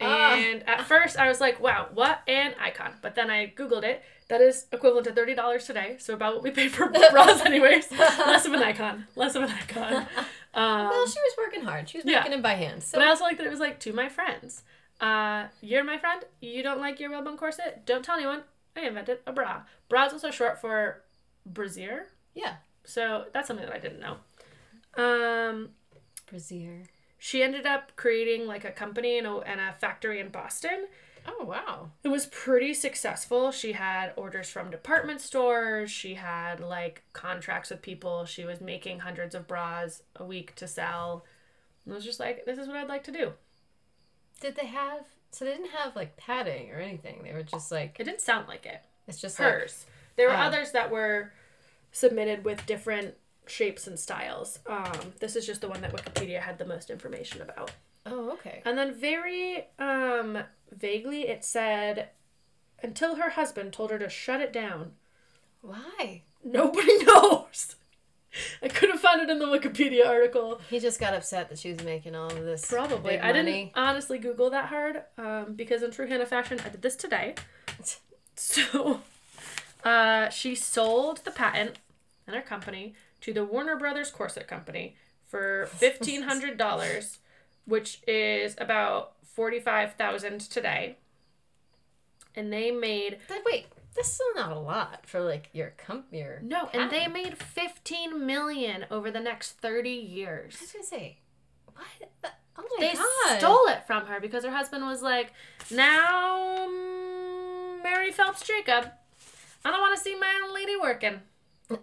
Ah. 0.00 0.34
And 0.34 0.68
at 0.68 0.86
first 0.86 1.18
I 1.18 1.28
was 1.28 1.40
like, 1.40 1.60
wow, 1.60 1.88
what 1.94 2.20
an 2.28 2.54
icon. 2.60 2.94
But 3.00 3.14
then 3.14 3.30
I 3.30 3.52
Googled 3.56 3.84
it. 3.84 4.02
That 4.32 4.40
is 4.40 4.66
equivalent 4.72 5.06
to 5.06 5.12
thirty 5.12 5.34
dollars 5.34 5.66
today. 5.66 5.96
So 5.98 6.14
about 6.14 6.34
what 6.34 6.42
we 6.42 6.50
pay 6.50 6.68
for 6.68 6.88
bras 6.88 7.40
anyways. 7.44 7.90
Less 7.92 8.46
of 8.46 8.52
an 8.54 8.62
icon. 8.70 9.06
Less 9.14 9.34
of 9.34 9.42
an 9.44 9.50
icon. 9.50 10.06
Um, 10.54 10.88
well, 10.90 11.06
she 11.06 11.18
was 11.18 11.34
working 11.38 11.62
hard. 11.64 11.88
She 11.88 11.96
was 11.96 12.04
yeah. 12.04 12.18
making 12.20 12.34
it 12.40 12.42
by 12.42 12.52
hand. 12.52 12.82
So 12.82 12.98
But 12.98 13.06
I 13.06 13.08
also 13.08 13.24
like 13.24 13.38
that 13.38 13.46
it 13.46 13.50
was 13.50 13.58
like 13.58 13.80
to 13.80 13.92
my 13.94 14.10
friends. 14.10 14.64
Uh, 15.00 15.46
you're 15.62 15.82
my 15.82 15.96
friend. 15.96 16.22
You 16.42 16.62
don't 16.62 16.78
like 16.78 17.00
your 17.00 17.10
whalebone 17.10 17.38
corset. 17.38 17.86
Don't 17.86 18.04
tell 18.04 18.16
anyone. 18.16 18.42
I 18.76 18.80
invented 18.82 19.20
a 19.26 19.32
bra. 19.32 19.62
Bra 19.88 20.04
is 20.04 20.12
also 20.12 20.30
short 20.30 20.60
for 20.60 21.04
brassiere. 21.46 22.08
yeah. 22.34 22.56
So 22.84 23.24
that's 23.32 23.48
something 23.48 23.64
that 23.64 23.74
I 23.74 23.78
didn't 23.78 24.00
know. 24.00 24.16
Um, 25.02 25.70
Brazier. 26.26 26.82
she 27.18 27.42
ended 27.42 27.64
up 27.66 27.92
creating 27.96 28.46
like 28.46 28.64
a 28.66 28.72
company 28.72 29.16
and 29.16 29.26
a, 29.26 29.36
and 29.38 29.58
a 29.58 29.72
factory 29.80 30.20
in 30.20 30.28
Boston. 30.28 30.86
Oh 31.26 31.44
wow. 31.44 31.90
It 32.02 32.08
was 32.08 32.26
pretty 32.26 32.74
successful. 32.74 33.50
She 33.52 33.72
had 33.72 34.12
orders 34.16 34.48
from 34.50 34.70
department 34.70 35.20
stores. 35.20 35.90
She 35.90 36.14
had 36.14 36.60
like 36.60 37.02
contracts 37.12 37.70
with 37.70 37.82
people. 37.82 38.24
She 38.24 38.44
was 38.44 38.60
making 38.60 39.00
hundreds 39.00 39.34
of 39.34 39.46
bras 39.46 40.02
a 40.16 40.24
week 40.24 40.54
to 40.56 40.66
sell. 40.66 41.24
And 41.84 41.92
I 41.92 41.96
was 41.96 42.04
just 42.04 42.20
like, 42.20 42.44
this 42.44 42.58
is 42.58 42.66
what 42.68 42.76
I'd 42.76 42.88
like 42.88 43.04
to 43.04 43.12
do. 43.12 43.32
Did 44.40 44.56
they 44.56 44.66
have? 44.66 45.04
So 45.30 45.44
they 45.44 45.52
didn't 45.52 45.70
have 45.70 45.94
like 45.96 46.16
padding 46.16 46.70
or 46.72 46.76
anything. 46.76 47.20
They 47.24 47.32
were 47.32 47.42
just 47.42 47.70
like 47.72 47.96
It 47.98 48.04
didn't 48.04 48.20
sound 48.20 48.48
like 48.48 48.66
it. 48.66 48.82
it's 49.06 49.20
just 49.20 49.38
like 49.38 49.48
hers. 49.52 49.86
There 50.16 50.28
were 50.28 50.34
Oh. 50.34 50.38
others 50.40 50.72
that 50.72 50.90
were 50.90 51.32
submitted 51.92 52.44
with 52.44 52.66
different 52.66 53.14
shapes 53.46 53.86
and 53.86 53.98
styles. 53.98 54.58
Um, 54.66 55.12
this 55.20 55.36
is 55.36 55.46
just 55.46 55.60
the 55.60 55.68
one 55.68 55.80
that 55.80 55.92
Wikipedia 55.92 56.40
had 56.40 56.58
the 56.58 56.64
most 56.64 56.90
information 56.90 57.42
about. 57.42 57.70
oh 58.06 58.30
okay. 58.32 58.62
And 58.64 58.76
then 58.76 58.94
very 58.94 59.66
um, 59.78 60.38
vaguely, 60.78 61.28
it 61.28 61.44
said 61.44 62.10
until 62.82 63.16
her 63.16 63.30
husband 63.30 63.72
told 63.72 63.90
her 63.90 63.98
to 63.98 64.08
shut 64.08 64.40
it 64.40 64.52
down. 64.52 64.92
Why? 65.60 66.22
Nobody 66.44 67.04
knows. 67.04 67.76
I 68.62 68.68
couldn't 68.68 68.98
find 68.98 69.20
it 69.20 69.28
in 69.30 69.38
the 69.38 69.46
Wikipedia 69.46 70.06
article. 70.06 70.60
He 70.70 70.80
just 70.80 70.98
got 70.98 71.14
upset 71.14 71.50
that 71.50 71.58
she 71.58 71.72
was 71.72 71.84
making 71.84 72.14
all 72.14 72.28
of 72.28 72.44
this. 72.44 72.64
Probably. 72.70 73.18
I 73.18 73.30
didn't 73.32 73.72
honestly 73.74 74.18
Google 74.18 74.50
that 74.50 74.66
hard 74.66 75.02
um, 75.18 75.54
because 75.54 75.82
in 75.82 75.90
true 75.90 76.06
Hannah 76.06 76.26
fashion, 76.26 76.58
I 76.64 76.70
did 76.70 76.82
this 76.82 76.96
today. 76.96 77.34
So, 78.34 79.02
uh, 79.84 80.30
she 80.30 80.54
sold 80.54 81.18
the 81.18 81.30
patent 81.30 81.76
and 82.26 82.34
her 82.34 82.40
company 82.40 82.94
to 83.20 83.34
the 83.34 83.44
Warner 83.44 83.76
Brothers 83.76 84.10
Corset 84.10 84.48
Company 84.48 84.96
for 85.28 85.66
fifteen 85.66 86.22
hundred 86.22 86.56
dollars, 86.56 87.18
which 87.66 88.00
is 88.08 88.54
about 88.56 89.12
forty 89.34 89.60
five 89.60 89.94
thousand 89.94 90.40
today. 90.40 90.96
And 92.34 92.52
they 92.52 92.70
made 92.70 93.18
But 93.28 93.42
wait, 93.44 93.66
this 93.94 94.06
is 94.06 94.12
still 94.14 94.34
not 94.34 94.52
a 94.52 94.58
lot 94.58 95.06
for 95.06 95.20
like 95.20 95.50
your 95.52 95.74
comp 95.76 96.06
your. 96.12 96.40
no, 96.42 96.70
and 96.72 96.90
they 96.90 97.06
made 97.08 97.36
fifteen 97.38 98.24
million 98.26 98.86
over 98.90 99.10
the 99.10 99.20
next 99.20 99.52
thirty 99.60 99.90
years. 99.90 100.56
I 100.58 100.62
was 100.62 100.72
gonna 100.72 100.84
say, 100.84 101.18
what? 101.74 102.10
The- 102.22 102.28
Oh 102.54 102.64
my 102.78 102.86
They 102.86 102.92
god! 102.92 103.38
stole 103.38 103.66
it 103.68 103.86
from 103.86 104.04
her 104.04 104.20
because 104.20 104.44
her 104.44 104.50
husband 104.50 104.84
was 104.84 105.00
like, 105.00 105.32
"Now, 105.70 106.68
mm, 106.68 107.82
Mary 107.82 108.12
Phelps 108.12 108.46
Jacob, 108.46 108.90
I 109.64 109.70
don't 109.70 109.80
want 109.80 109.96
to 109.96 110.02
see 110.02 110.14
my 110.18 110.40
own 110.44 110.52
lady 110.54 110.76
working. 110.80 111.20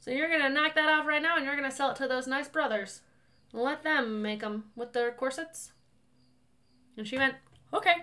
So 0.00 0.12
you're 0.12 0.28
gonna 0.30 0.50
knock 0.50 0.74
that 0.76 0.88
off 0.88 1.04
right 1.06 1.20
now, 1.22 1.36
and 1.36 1.44
you're 1.46 1.56
gonna 1.56 1.70
sell 1.72 1.90
it 1.90 1.96
to 1.96 2.06
those 2.06 2.28
nice 2.28 2.46
brothers. 2.46 3.00
Let 3.52 3.82
them 3.82 4.22
make 4.22 4.38
them 4.40 4.64
with 4.76 4.92
their 4.92 5.10
corsets." 5.10 5.72
And 6.96 7.06
she 7.06 7.16
went, 7.18 7.34
"Okay." 7.72 7.94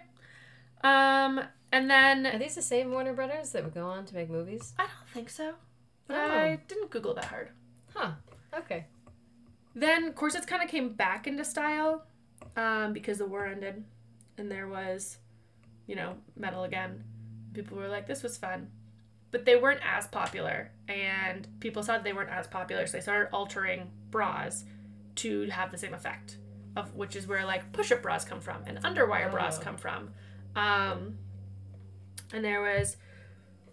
Um, 0.83 1.41
and 1.71 1.89
then 1.89 2.25
Are 2.27 2.37
these 2.37 2.55
the 2.55 2.61
same 2.61 2.91
Warner 2.91 3.13
Brothers 3.13 3.51
that 3.51 3.63
would 3.63 3.73
go 3.73 3.85
on 3.87 4.05
to 4.05 4.15
make 4.15 4.29
movies? 4.29 4.73
I 4.77 4.83
don't 4.83 5.09
think 5.13 5.29
so, 5.29 5.53
but 6.07 6.17
Oh. 6.17 6.31
I 6.33 6.59
didn't 6.67 6.89
Google 6.91 7.13
that 7.15 7.25
hard. 7.25 7.49
Huh. 7.93 8.11
Okay. 8.53 8.85
Then 9.75 10.13
corsets 10.13 10.45
kind 10.45 10.61
of 10.61 10.69
came 10.69 10.93
back 10.93 11.25
into 11.25 11.43
style 11.45 12.05
um, 12.55 12.93
because 12.93 13.17
the 13.17 13.25
war 13.25 13.45
ended 13.47 13.83
and 14.37 14.51
there 14.51 14.67
was, 14.67 15.17
you 15.87 15.95
know, 15.95 16.15
metal 16.35 16.63
again. 16.63 17.03
People 17.53 17.77
were 17.77 17.87
like, 17.87 18.05
this 18.07 18.21
was 18.23 18.37
fun. 18.37 18.69
But 19.31 19.45
they 19.45 19.55
weren't 19.55 19.81
as 19.83 20.05
popular, 20.05 20.69
and 20.87 21.47
people 21.59 21.81
saw 21.81 21.93
that 21.93 22.03
they 22.03 22.13
weren't 22.13 22.29
as 22.29 22.45
popular, 22.45 22.85
so 22.85 22.97
they 22.97 23.01
started 23.01 23.29
altering 23.33 23.89
bras 24.11 24.63
to 25.15 25.49
have 25.49 25.71
the 25.71 25.77
same 25.77 25.93
effect, 25.95 26.37
of 26.75 26.93
which 26.95 27.15
is 27.15 27.27
where 27.27 27.45
like 27.45 27.71
push-up 27.71 28.01
bras 28.01 28.25
come 28.25 28.39
from 28.41 28.63
and 28.65 28.79
underwire 28.83 29.29
bras 29.31 29.59
Oh. 29.59 29.61
come 29.61 29.77
from. 29.77 30.13
Um, 30.55 31.17
and 32.33 32.43
there 32.43 32.61
was 32.61 32.97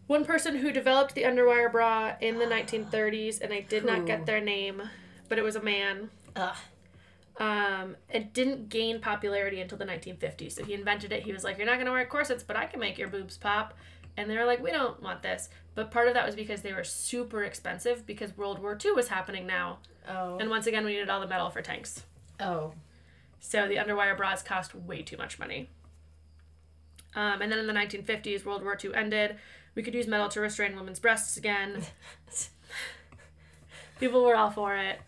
one 0.06 0.24
person 0.24 0.56
who 0.56 0.72
developed 0.72 1.14
the 1.14 1.22
underwire 1.22 1.70
bra 1.70 2.14
in 2.20 2.38
the 2.38 2.46
1930s, 2.46 3.40
and 3.40 3.52
I 3.52 3.60
did 3.60 3.84
not 3.84 4.06
get 4.06 4.26
their 4.26 4.40
name, 4.40 4.82
but 5.28 5.38
it 5.38 5.42
was 5.42 5.56
a 5.56 5.62
man. 5.62 6.10
Ugh. 6.36 6.56
Um, 7.38 7.96
it 8.12 8.34
didn't 8.34 8.68
gain 8.68 9.00
popularity 9.00 9.60
until 9.62 9.78
the 9.78 9.86
1950s. 9.86 10.52
So 10.52 10.64
he 10.64 10.74
invented 10.74 11.10
it. 11.12 11.22
He 11.22 11.32
was 11.32 11.42
like, 11.42 11.56
"You're 11.56 11.66
not 11.66 11.78
gonna 11.78 11.92
wear 11.92 12.04
corsets, 12.04 12.42
but 12.42 12.56
I 12.56 12.66
can 12.66 12.80
make 12.80 12.98
your 12.98 13.08
boobs 13.08 13.38
pop." 13.38 13.72
And 14.16 14.28
they 14.28 14.36
were 14.36 14.44
like, 14.44 14.62
"We 14.62 14.72
don't 14.72 15.00
want 15.02 15.22
this." 15.22 15.48
But 15.74 15.90
part 15.90 16.08
of 16.08 16.14
that 16.14 16.26
was 16.26 16.34
because 16.34 16.60
they 16.60 16.72
were 16.74 16.84
super 16.84 17.44
expensive 17.44 18.04
because 18.04 18.36
World 18.36 18.58
War 18.58 18.76
II 18.84 18.92
was 18.92 19.08
happening 19.08 19.46
now, 19.46 19.78
Oh. 20.08 20.36
and 20.38 20.50
once 20.50 20.66
again, 20.66 20.84
we 20.84 20.92
needed 20.92 21.08
all 21.08 21.20
the 21.20 21.26
metal 21.28 21.48
for 21.50 21.62
tanks. 21.62 22.04
oh. 22.40 22.74
So 23.40 23.66
the 23.66 23.76
underwire 23.76 24.16
bras 24.16 24.42
cost 24.42 24.74
way 24.74 25.02
too 25.02 25.16
much 25.16 25.38
money. 25.38 25.70
Um, 27.16 27.42
and 27.42 27.50
then 27.50 27.58
in 27.58 27.66
the 27.66 27.72
1950s, 27.72 28.44
World 28.44 28.62
War 28.62 28.78
II 28.82 28.94
ended. 28.94 29.36
We 29.74 29.82
could 29.82 29.94
use 29.94 30.06
metal 30.06 30.28
to 30.28 30.40
restrain 30.40 30.76
women's 30.76 31.00
breasts 31.00 31.36
again. 31.36 31.82
People 33.98 34.24
were 34.24 34.36
all 34.36 34.50
for 34.50 34.76
it. 34.76 35.00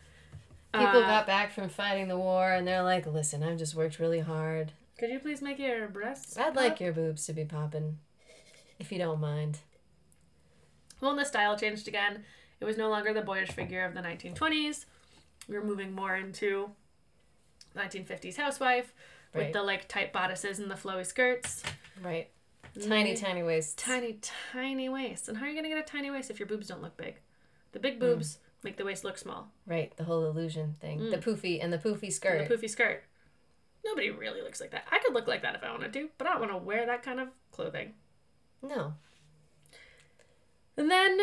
People 0.74 1.02
Uh, 1.02 1.06
got 1.06 1.26
back 1.26 1.52
from 1.52 1.68
fighting 1.68 2.08
the 2.08 2.18
war 2.18 2.50
and 2.52 2.66
they're 2.66 2.82
like, 2.82 3.06
listen, 3.06 3.42
I've 3.42 3.58
just 3.58 3.74
worked 3.74 3.98
really 3.98 4.20
hard. 4.20 4.72
Could 4.98 5.10
you 5.10 5.18
please 5.18 5.42
make 5.42 5.58
your 5.58 5.88
breasts? 5.88 6.36
I'd 6.38 6.56
like 6.56 6.80
your 6.80 6.92
boobs 6.92 7.26
to 7.26 7.32
be 7.32 7.44
popping. 7.44 7.98
If 8.78 8.90
you 8.92 8.98
don't 8.98 9.20
mind. 9.20 9.58
Well, 11.00 11.10
and 11.10 11.20
the 11.20 11.24
style 11.24 11.58
changed 11.58 11.88
again. 11.88 12.24
It 12.60 12.64
was 12.64 12.76
no 12.76 12.88
longer 12.88 13.12
the 13.12 13.22
boyish 13.22 13.50
figure 13.50 13.84
of 13.84 13.94
the 13.94 14.00
1920s. 14.00 14.84
We 15.48 15.56
were 15.56 15.64
moving 15.64 15.92
more 15.92 16.14
into 16.16 16.70
1950s 17.76 18.36
housewife 18.36 18.92
with 19.34 19.52
the 19.52 19.62
like 19.62 19.88
tight 19.88 20.12
bodices 20.12 20.58
and 20.58 20.70
the 20.70 20.74
flowy 20.74 21.06
skirts. 21.06 21.62
Right. 22.02 22.28
Tiny, 22.80 23.12
Mm. 23.14 23.20
tiny 23.20 23.42
waist. 23.42 23.76
Tiny, 23.78 24.18
tiny 24.52 24.88
waist. 24.88 25.28
And 25.28 25.36
how 25.38 25.44
are 25.44 25.48
you 25.48 25.54
going 25.54 25.64
to 25.64 25.68
get 25.68 25.78
a 25.78 25.82
tiny 25.82 26.10
waist 26.10 26.30
if 26.30 26.38
your 26.38 26.46
boobs 26.48 26.68
don't 26.68 26.80
look 26.82 26.96
big? 26.96 27.16
The 27.72 27.78
big 27.78 27.98
boobs 28.00 28.38
make 28.62 28.76
the 28.76 28.84
waist 28.84 29.04
look 29.04 29.18
small. 29.18 29.50
Right. 29.66 29.94
The 29.96 30.04
whole 30.04 30.24
illusion 30.26 30.76
thing. 30.80 31.10
The 31.10 31.18
poofy 31.18 31.62
and 31.62 31.72
the 31.72 31.78
poofy 31.78 32.04
And 32.04 32.12
skirt. 32.14 32.48
the 32.48 32.54
poofy 32.56 32.70
skirt. 32.70 33.04
Nobody 33.84 34.10
really 34.10 34.40
looks 34.42 34.60
like 34.60 34.70
that. 34.70 34.86
I 34.90 35.00
could 35.00 35.12
look 35.12 35.26
like 35.26 35.42
that 35.42 35.54
if 35.54 35.62
I 35.64 35.70
wanted 35.70 35.92
to, 35.94 36.08
but 36.16 36.26
I 36.26 36.30
don't 36.32 36.40
want 36.40 36.52
to 36.52 36.58
wear 36.58 36.86
that 36.86 37.02
kind 37.02 37.20
of 37.20 37.28
clothing. 37.50 37.94
no. 38.62 38.94
And 40.76 40.90
then 40.90 41.20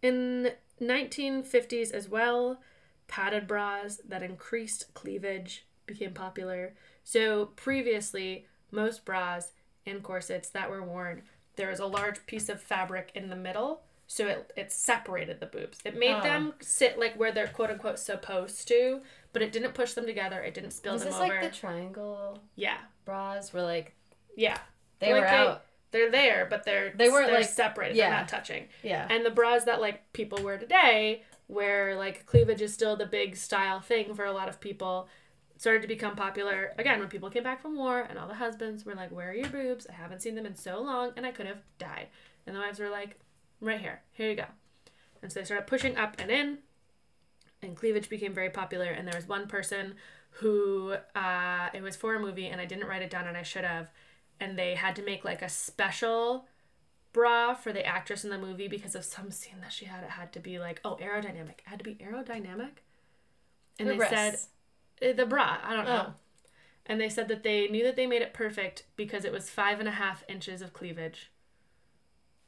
in 0.00 0.52
1950s 0.80 1.90
as 1.92 2.08
well, 2.08 2.60
padded 3.08 3.46
bras 3.48 4.00
that 4.06 4.22
increased 4.22 4.94
cleavage 4.94 5.66
became 5.86 6.12
popular. 6.12 6.74
So 7.04 7.46
previously, 7.56 8.46
most 8.70 9.04
bras 9.04 9.52
and 9.86 10.02
corsets 10.02 10.48
that 10.50 10.70
were 10.70 10.82
worn, 10.82 11.22
there 11.56 11.68
was 11.70 11.80
a 11.80 11.86
large 11.86 12.24
piece 12.26 12.48
of 12.48 12.60
fabric 12.62 13.10
in 13.14 13.28
the 13.30 13.36
middle, 13.36 13.82
so 14.06 14.26
it, 14.26 14.52
it 14.56 14.72
separated 14.72 15.40
the 15.40 15.46
boobs. 15.46 15.78
It 15.84 15.98
made 15.98 16.14
Oh. 16.16 16.22
them 16.22 16.54
sit 16.60 16.98
like 16.98 17.14
where 17.18 17.32
they're 17.32 17.48
quote 17.48 17.70
unquote 17.70 17.98
supposed 17.98 18.68
to, 18.68 19.00
but 19.32 19.42
it 19.42 19.52
didn't 19.52 19.74
push 19.74 19.92
them 19.94 20.06
together. 20.06 20.40
It 20.42 20.54
didn't 20.54 20.70
spill 20.72 20.94
Was 20.94 21.02
them 21.02 21.12
this 21.12 21.20
over. 21.20 21.28
like 21.40 21.50
the 21.52 21.56
triangle 21.56 22.38
yeah, 22.56 22.78
bras 23.04 23.52
were 23.52 23.62
like 23.62 23.94
yeah. 24.36 24.58
they 24.98 25.12
Like 25.12 25.22
were 25.22 25.26
they- 25.28 25.36
out. 25.36 25.64
They're 25.90 26.10
there, 26.10 26.46
but 26.50 26.64
they're 26.64 26.92
They 26.94 27.08
weren't, 27.08 27.28
they're 27.28 27.38
like- 27.40 27.48
separated. 27.48 27.96
yeah. 27.96 28.10
They're 28.10 28.18
not 28.18 28.28
touching. 28.28 28.68
Yeah. 28.82 29.06
And 29.08 29.24
the 29.24 29.30
bras 29.30 29.64
that 29.64 29.80
like 29.80 30.12
people 30.12 30.42
wear 30.42 30.58
today, 30.58 31.22
where 31.48 31.96
like 31.96 32.24
cleavage 32.26 32.62
is 32.62 32.72
still 32.72 32.94
the 32.94 33.06
big 33.06 33.34
style 33.36 33.80
thing 33.80 34.14
for 34.14 34.24
a 34.24 34.32
lot 34.32 34.48
of 34.48 34.60
people, 34.60 35.08
started 35.56 35.82
to 35.82 35.88
become 35.88 36.14
popular 36.14 36.72
again 36.78 37.00
when 37.00 37.08
people 37.08 37.28
came 37.28 37.42
back 37.42 37.60
from 37.60 37.76
war 37.76 38.06
and 38.08 38.18
all 38.18 38.28
the 38.28 38.34
husbands 38.34 38.84
were 38.84 38.94
like, 38.94 39.10
"Where 39.10 39.30
are 39.30 39.34
your 39.34 39.48
boobs? 39.48 39.86
I 39.88 39.94
haven't 39.94 40.22
seen 40.22 40.36
them 40.36 40.46
in 40.46 40.54
so 40.54 40.80
long, 40.80 41.12
and 41.16 41.26
I 41.26 41.32
could 41.32 41.46
have 41.46 41.62
died." 41.78 42.08
And 42.46 42.54
the 42.54 42.60
wives 42.60 42.78
were 42.78 42.90
like, 42.90 43.18
"Right 43.60 43.80
here, 43.80 44.02
here 44.12 44.30
you 44.30 44.36
go." 44.36 44.46
And 45.20 45.32
so 45.32 45.40
they 45.40 45.44
started 45.44 45.66
pushing 45.66 45.96
up 45.96 46.14
and 46.18 46.30
in, 46.30 46.58
and 47.60 47.76
cleavage 47.76 48.08
became 48.08 48.32
very 48.32 48.50
popular. 48.50 48.86
And 48.86 49.06
there 49.06 49.16
was 49.16 49.26
one 49.26 49.48
person 49.48 49.94
who 50.30 50.94
uh, 51.14 51.70
it 51.72 51.82
was 51.82 51.96
for 51.96 52.14
a 52.14 52.20
movie, 52.20 52.46
and 52.46 52.60
I 52.60 52.66
didn't 52.66 52.86
write 52.86 53.02
it 53.02 53.10
down, 53.10 53.26
and 53.26 53.36
I 53.36 53.42
should 53.42 53.64
have. 53.64 53.90
And 54.40 54.56
they 54.56 54.74
had 54.74 54.94
to 54.96 55.02
make 55.02 55.24
like 55.24 55.42
a 55.42 55.48
special 55.48 56.46
bra 57.12 57.54
for 57.54 57.72
the 57.72 57.84
actress 57.84 58.24
in 58.24 58.30
the 58.30 58.38
movie 58.38 58.68
because 58.68 58.94
of 58.94 59.04
some 59.04 59.30
scene 59.30 59.60
that 59.60 59.72
she 59.72 59.86
had. 59.86 60.04
It 60.04 60.10
had 60.10 60.32
to 60.32 60.40
be 60.40 60.58
like, 60.58 60.80
oh, 60.84 60.96
aerodynamic. 61.00 61.58
It 61.58 61.64
had 61.66 61.78
to 61.78 61.84
be 61.84 61.94
aerodynamic. 61.96 62.82
And 63.78 63.88
Her 63.88 63.94
they 63.94 63.96
breasts. 63.96 64.48
said, 65.00 65.10
uh, 65.10 65.16
the 65.16 65.26
bra, 65.26 65.58
I 65.62 65.74
don't 65.74 65.84
know. 65.84 66.06
Oh. 66.08 66.14
And 66.86 67.00
they 67.00 67.08
said 67.08 67.28
that 67.28 67.42
they 67.42 67.68
knew 67.68 67.84
that 67.84 67.96
they 67.96 68.06
made 68.06 68.22
it 68.22 68.32
perfect 68.32 68.84
because 68.96 69.24
it 69.24 69.32
was 69.32 69.50
five 69.50 69.78
and 69.78 69.88
a 69.88 69.92
half 69.92 70.24
inches 70.28 70.62
of 70.62 70.72
cleavage. 70.72 71.30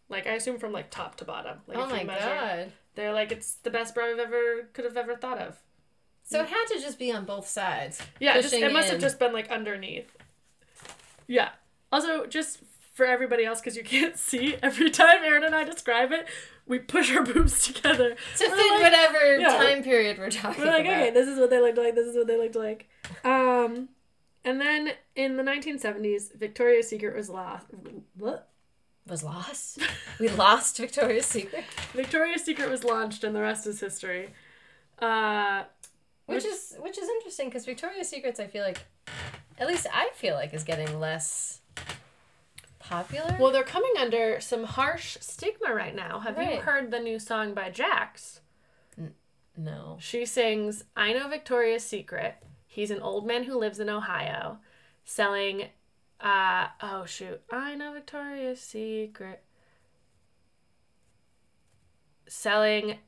Like, 0.09 0.27
I 0.27 0.33
assume 0.33 0.59
from 0.59 0.73
like 0.73 0.91
top 0.91 1.17
to 1.17 1.25
bottom. 1.25 1.59
Like, 1.67 1.79
oh 1.79 1.85
if 1.85 1.91
my 1.91 2.01
you 2.01 2.07
measure, 2.07 2.21
god. 2.21 2.73
They're 2.95 3.13
like, 3.13 3.33
it's 3.33 3.55
the 3.57 3.71
best 3.71 3.95
bra 3.95 4.07
I've 4.07 4.19
ever, 4.19 4.69
could 4.73 4.85
have 4.85 4.97
ever 4.97 5.15
thought 5.15 5.39
of. 5.39 5.59
So 6.25 6.41
it 6.41 6.49
had 6.49 6.65
to 6.67 6.81
just 6.81 6.99
be 6.99 7.13
on 7.13 7.25
both 7.25 7.47
sides. 7.47 8.01
Yeah, 8.19 8.37
it 8.39 8.43
just, 8.43 8.55
it 8.55 8.73
must 8.73 8.91
have 8.91 9.01
just 9.01 9.19
been 9.19 9.33
like 9.33 9.51
underneath. 9.51 10.17
Yeah. 11.27 11.51
Also, 11.93 12.27
just 12.27 12.61
for 13.01 13.07
everybody 13.07 13.45
else, 13.47 13.61
because 13.61 13.77
you 13.79 13.83
can't 13.83 14.19
see, 14.29 14.57
every 14.63 14.91
time 14.91 15.25
Erin 15.25 15.43
and 15.43 15.55
I 15.55 15.65
describe 15.65 16.13
it, 16.13 16.29
we 16.67 16.79
push 16.79 17.11
our 17.17 17.23
boobs 17.25 17.67
together. 17.67 18.11
to 18.37 18.45
We're 18.49 18.57
fit 18.57 18.71
like- 18.75 18.83
whatever 18.83 19.37
yeah. 19.39 19.49
time 19.57 19.83
period 19.83 20.19
we're 20.19 20.31
talking 20.31 20.63
We're 20.65 20.71
like, 20.71 20.85
about. 20.85 20.97
okay, 21.01 21.11
this 21.11 21.27
is 21.29 21.39
what 21.39 21.49
they 21.51 21.61
looked 21.61 21.79
like, 21.79 21.95
this 21.95 22.07
is 22.07 22.15
what 22.17 22.27
they 22.27 22.37
looked 22.37 22.57
like. 22.57 22.89
Um, 23.25 23.89
and 24.45 24.61
then 24.61 24.91
in 25.17 25.37
the 25.39 25.43
1970s, 25.43 26.35
Victoria's 26.35 26.89
Secret 26.89 27.17
was 27.17 27.31
lost. 27.31 27.67
What? 28.19 28.49
Was 29.09 29.25
lost. 29.25 29.79
we 30.21 30.29
lost 30.47 30.77
Victoria's 30.77 31.25
Secret, 31.27 31.65
Victoria's 31.95 32.45
Secret 32.45 32.71
was 32.71 32.85
launched, 32.85 33.25
and 33.25 33.35
the 33.35 33.41
rest 33.41 33.67
is 33.67 33.81
history. 33.81 34.29
Uh, 34.99 35.65
which 36.27 36.45
Which- 36.45 36.53
is 36.53 36.77
which 36.79 36.99
is 36.99 37.09
interesting 37.09 37.49
because 37.49 37.65
Victoria's 37.65 38.09
Secrets, 38.09 38.39
I 38.39 38.47
feel 38.47 38.63
like, 38.63 38.79
at 39.59 39.67
least 39.67 39.87
I 39.93 40.11
feel 40.15 40.35
like, 40.35 40.53
is 40.55 40.63
getting 40.65 41.01
less 41.01 41.60
popular. 42.91 43.37
well, 43.41 43.53
they're 43.53 43.63
coming 43.63 43.93
under 43.99 44.41
some 44.41 44.65
harsh 44.65 45.17
stigma 45.21 45.73
right 45.75 45.95
now. 45.95 46.19
Have 46.21 46.37
you 46.39 46.61
heard 46.61 46.91
the 46.91 46.99
new 47.01 47.19
song 47.19 47.55
by 47.55 47.71
Jax? 47.71 48.41
no. 49.57 49.97
She 50.01 50.25
sings, 50.27 50.85
I 50.97 51.13
know 51.13 51.29
Victoria's 51.29 51.85
Secret. 51.85 52.37
He's 52.67 52.91
an 52.91 53.01
old 53.01 53.27
man 53.27 53.45
who 53.45 53.59
lives 53.59 53.79
in 53.81 53.89
Ohio 53.89 54.59
selling 55.05 55.69
Uh 56.21 56.69
oh 56.81 57.05
shoot. 57.05 57.41
I 57.51 57.75
know 57.75 57.93
Victoria's 57.93 58.61
Secret. 58.61 59.43
Selling 62.27 62.99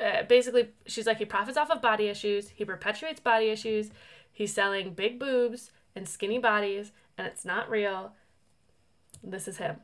uh, 0.00 0.22
basically 0.24 0.70
she's 0.86 1.06
like 1.06 1.18
he 1.18 1.24
profits 1.24 1.56
off 1.56 1.70
of 1.70 1.80
body 1.82 2.08
issues, 2.08 2.48
he 2.50 2.64
perpetuates 2.64 3.20
body 3.20 3.48
issues, 3.50 3.90
he's 4.32 4.52
selling 4.52 4.94
big 4.94 5.18
boobs 5.20 5.70
and 5.94 6.08
skinny 6.08 6.38
bodies 6.38 6.92
and 7.16 7.26
it's 7.26 7.44
not 7.44 7.70
real. 7.70 8.12
This 9.24 9.48
is 9.48 9.56
him. 9.56 9.76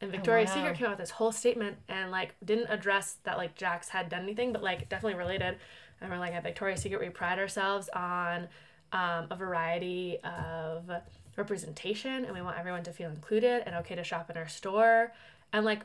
And 0.00 0.12
Victoria's 0.12 0.50
wow. 0.50 0.56
Secret 0.56 0.76
came 0.76 0.86
out 0.86 0.90
with 0.92 1.00
this 1.00 1.10
whole 1.10 1.32
statement 1.32 1.76
and 1.88 2.10
like 2.10 2.34
didn't 2.44 2.68
address 2.68 3.16
that 3.24 3.36
like 3.36 3.54
Jax 3.56 3.88
had 3.88 4.08
done 4.08 4.22
anything, 4.22 4.52
but 4.52 4.62
like 4.62 4.88
definitely 4.88 5.18
related. 5.18 5.56
And 6.00 6.10
we're 6.10 6.18
like 6.18 6.34
at 6.34 6.44
Victoria's 6.44 6.80
Secret, 6.80 7.00
we 7.00 7.08
pride 7.08 7.38
ourselves 7.38 7.88
on 7.88 8.48
um, 8.92 9.26
a 9.30 9.36
variety 9.36 10.18
of 10.22 10.90
representation, 11.36 12.24
and 12.24 12.34
we 12.34 12.40
want 12.40 12.58
everyone 12.58 12.82
to 12.84 12.92
feel 12.92 13.10
included 13.10 13.62
and 13.66 13.74
okay 13.76 13.94
to 13.94 14.04
shop 14.04 14.30
in 14.30 14.36
our 14.36 14.48
store. 14.48 15.12
And 15.52 15.64
like, 15.64 15.82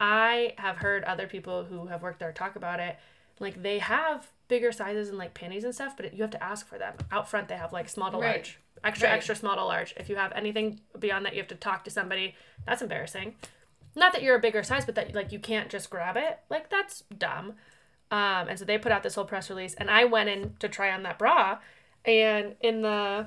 I 0.00 0.54
have 0.58 0.76
heard 0.76 1.04
other 1.04 1.26
people 1.26 1.64
who 1.64 1.86
have 1.86 2.02
worked 2.02 2.20
there 2.20 2.32
talk 2.32 2.56
about 2.56 2.80
it. 2.80 2.96
Like 3.38 3.62
they 3.62 3.78
have 3.78 4.30
bigger 4.48 4.72
sizes 4.72 5.08
and 5.08 5.18
like 5.18 5.34
panties 5.34 5.64
and 5.64 5.74
stuff, 5.74 5.96
but 5.96 6.14
you 6.14 6.22
have 6.22 6.30
to 6.30 6.42
ask 6.42 6.66
for 6.66 6.78
them. 6.78 6.94
Out 7.10 7.28
front, 7.28 7.48
they 7.48 7.56
have 7.56 7.72
like 7.72 7.88
small 7.88 8.10
to 8.10 8.16
Right. 8.16 8.36
large, 8.36 8.58
extra 8.84 9.08
Right. 9.08 9.14
extra 9.16 9.34
small 9.34 9.54
to 9.56 9.64
large. 9.64 9.94
If 9.96 10.08
you 10.08 10.16
have 10.16 10.32
anything 10.32 10.80
beyond 10.98 11.24
that, 11.26 11.34
you 11.34 11.40
have 11.40 11.48
to 11.48 11.54
talk 11.54 11.84
to 11.84 11.90
somebody. 11.90 12.34
That's 12.66 12.82
embarrassing. 12.82 13.36
Not 13.94 14.12
that 14.12 14.22
you're 14.22 14.36
a 14.36 14.40
bigger 14.40 14.62
size, 14.62 14.84
but 14.84 14.94
that 14.94 15.14
like 15.14 15.32
you 15.32 15.38
can't 15.38 15.68
just 15.70 15.90
grab 15.90 16.16
it. 16.16 16.40
Like 16.48 16.70
that's 16.70 17.04
dumb. 17.16 17.54
Um, 18.10 18.48
and 18.48 18.58
so 18.58 18.64
they 18.64 18.78
put 18.78 18.92
out 18.92 19.02
this 19.02 19.14
whole 19.14 19.24
press 19.24 19.48
release, 19.48 19.74
and 19.74 19.90
I 19.90 20.04
went 20.04 20.28
in 20.28 20.54
to 20.58 20.68
try 20.68 20.90
on 20.90 21.02
that 21.04 21.18
bra, 21.18 21.58
and 22.04 22.56
in 22.60 22.82
the 22.82 23.26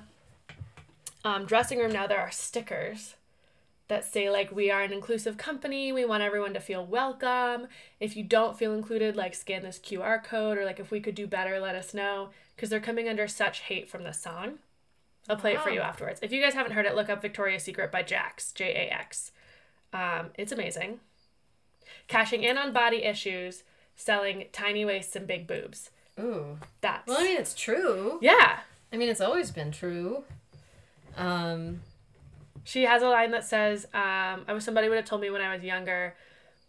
um, 1.23 1.45
dressing 1.45 1.79
room 1.79 1.91
now 1.91 2.05
there 2.07 2.19
are 2.19 2.29
stickers 2.31 3.15
that 3.87 4.03
say 4.05 4.29
like 4.29 4.51
we 4.51 4.69
are 4.71 4.81
an 4.81 4.93
inclusive 4.93 5.37
company 5.37 5.91
we 5.91 6.05
want 6.05 6.21
everyone 6.23 6.53
to 6.53 6.59
feel 6.59 6.85
welcome 6.85 7.67
if 7.99 8.15
you 8.15 8.23
don't 8.23 8.57
feel 8.57 8.73
included 8.73 9.15
like 9.15 9.33
scan 9.33 9.63
this 9.63 9.79
qr 9.79 10.23
code 10.23 10.57
or 10.57 10.65
like 10.65 10.79
if 10.79 10.91
we 10.91 10.99
could 10.99 11.15
do 11.15 11.25
better 11.27 11.59
let 11.59 11.75
us 11.75 11.93
know 11.93 12.29
because 12.55 12.69
they're 12.69 12.79
coming 12.79 13.07
under 13.09 13.27
such 13.27 13.61
hate 13.61 13.89
from 13.89 14.03
the 14.03 14.11
song 14.13 14.59
i'll 15.29 15.35
play 15.35 15.53
it 15.53 15.61
for 15.61 15.69
you 15.69 15.79
afterwards 15.79 16.19
if 16.23 16.31
you 16.31 16.41
guys 16.41 16.53
haven't 16.53 16.73
heard 16.73 16.85
it 16.85 16.95
look 16.95 17.09
up 17.09 17.21
victoria's 17.21 17.63
secret 17.63 17.91
by 17.91 18.01
jax 18.03 18.51
j-a-x 18.51 19.31
um, 19.93 20.29
it's 20.37 20.51
amazing 20.51 20.99
cashing 22.07 22.43
in 22.43 22.57
on 22.57 22.73
body 22.73 23.03
issues 23.03 23.63
selling 23.95 24.45
tiny 24.51 24.83
waists 24.85 25.15
and 25.15 25.25
big 25.27 25.47
boobs 25.47 25.89
Ooh. 26.19 26.57
that's 26.81 27.07
Well, 27.07 27.17
I 27.19 27.23
mean, 27.23 27.37
it's 27.37 27.53
true. 27.53 28.19
yeah 28.21 28.59
I 28.93 28.97
mean, 28.97 29.09
it's 29.09 29.19
always 29.19 29.51
been 29.51 29.71
true. 29.73 30.23
Um, 31.17 31.81
She 32.63 32.83
has 32.83 33.01
a 33.01 33.09
line 33.09 33.31
that 33.31 33.43
says, 33.43 33.85
um, 33.93 34.45
I 34.47 34.53
wish 34.53 34.63
somebody 34.63 34.87
would 34.87 34.95
have 34.95 35.05
told 35.05 35.19
me 35.21 35.29
when 35.29 35.41
I 35.41 35.53
was 35.53 35.63
younger 35.65 36.15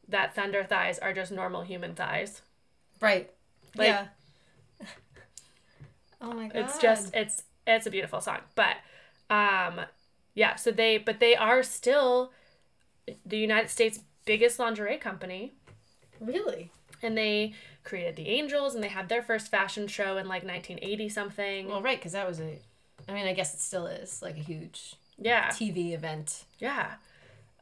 that 0.09 0.35
thunder 0.35 0.65
thighs 0.65 0.99
are 0.99 1.13
just 1.13 1.31
normal 1.31 1.63
human 1.63 1.95
thighs. 1.95 2.43
right. 3.01 3.31
Like- 3.77 3.87
yeah. 3.89 4.07
oh 6.21 6.33
my 6.33 6.49
god. 6.49 6.57
It's 6.57 6.79
just 6.79 7.15
it's 7.15 7.43
it's 7.67 7.87
a 7.87 7.91
beautiful 7.91 8.21
song. 8.21 8.39
But 8.55 8.77
um 9.31 9.81
yeah, 10.35 10.57
so 10.57 10.71
they 10.71 10.99
but 10.99 11.21
they 11.21 11.35
are 11.35 11.63
still 11.63 12.33
the 13.25 13.39
United 13.39 13.71
States 13.71 14.01
biggest 14.25 14.59
lingerie 14.59 14.99
company 14.99 15.55
really. 16.21 16.71
and 17.03 17.17
they 17.17 17.55
created 17.85 18.17
the 18.17 18.29
Angels 18.29 18.75
and 18.75 18.83
they 18.83 18.89
had 18.89 19.09
their 19.09 19.23
first 19.23 19.51
fashion 19.51 19.87
show 19.87 20.17
in 20.17 20.27
like 20.27 20.45
1980 20.45 21.09
something. 21.09 21.69
Well, 21.69 21.81
right, 21.81 21.99
because 21.99 22.13
that 22.13 22.29
was 22.29 22.41
a. 22.41 22.59
I 23.09 23.13
mean, 23.13 23.27
I 23.27 23.33
guess 23.33 23.55
it 23.55 23.61
still 23.61 23.87
is 23.87 24.21
like 24.21 24.37
a 24.37 24.41
huge 24.41 24.97
yeah. 25.19 25.49
TV 25.49 25.93
event. 25.93 26.45
Yeah. 26.59 26.95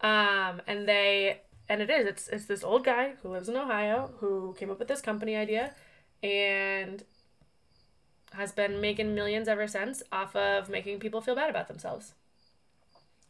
Um, 0.01 0.63
and 0.67 0.89
they 0.89 1.41
and 1.69 1.81
it 1.81 1.91
is 1.91 2.07
it's 2.07 2.29
it's 2.29 2.47
this 2.47 2.65
old 2.65 2.85
guy 2.85 3.15
who 3.23 3.31
lives 3.31 3.49
in 3.49 3.57
Ohio 3.57 4.13
who 4.19 4.55
came 4.59 4.71
up 4.71 4.79
with 4.79 4.89
this 4.89 5.01
company 5.01 5.37
idea 5.37 5.73
and 6.23 7.05
has 8.37 8.53
been 8.53 8.81
making 8.81 9.15
millions 9.15 9.49
ever 9.49 9.67
since 9.67 10.03
off 10.13 10.35
of 10.37 10.69
making 10.69 10.99
people 10.99 11.21
feel 11.21 11.35
bad 11.35 11.51
about 11.51 11.69
themselves. 11.69 12.15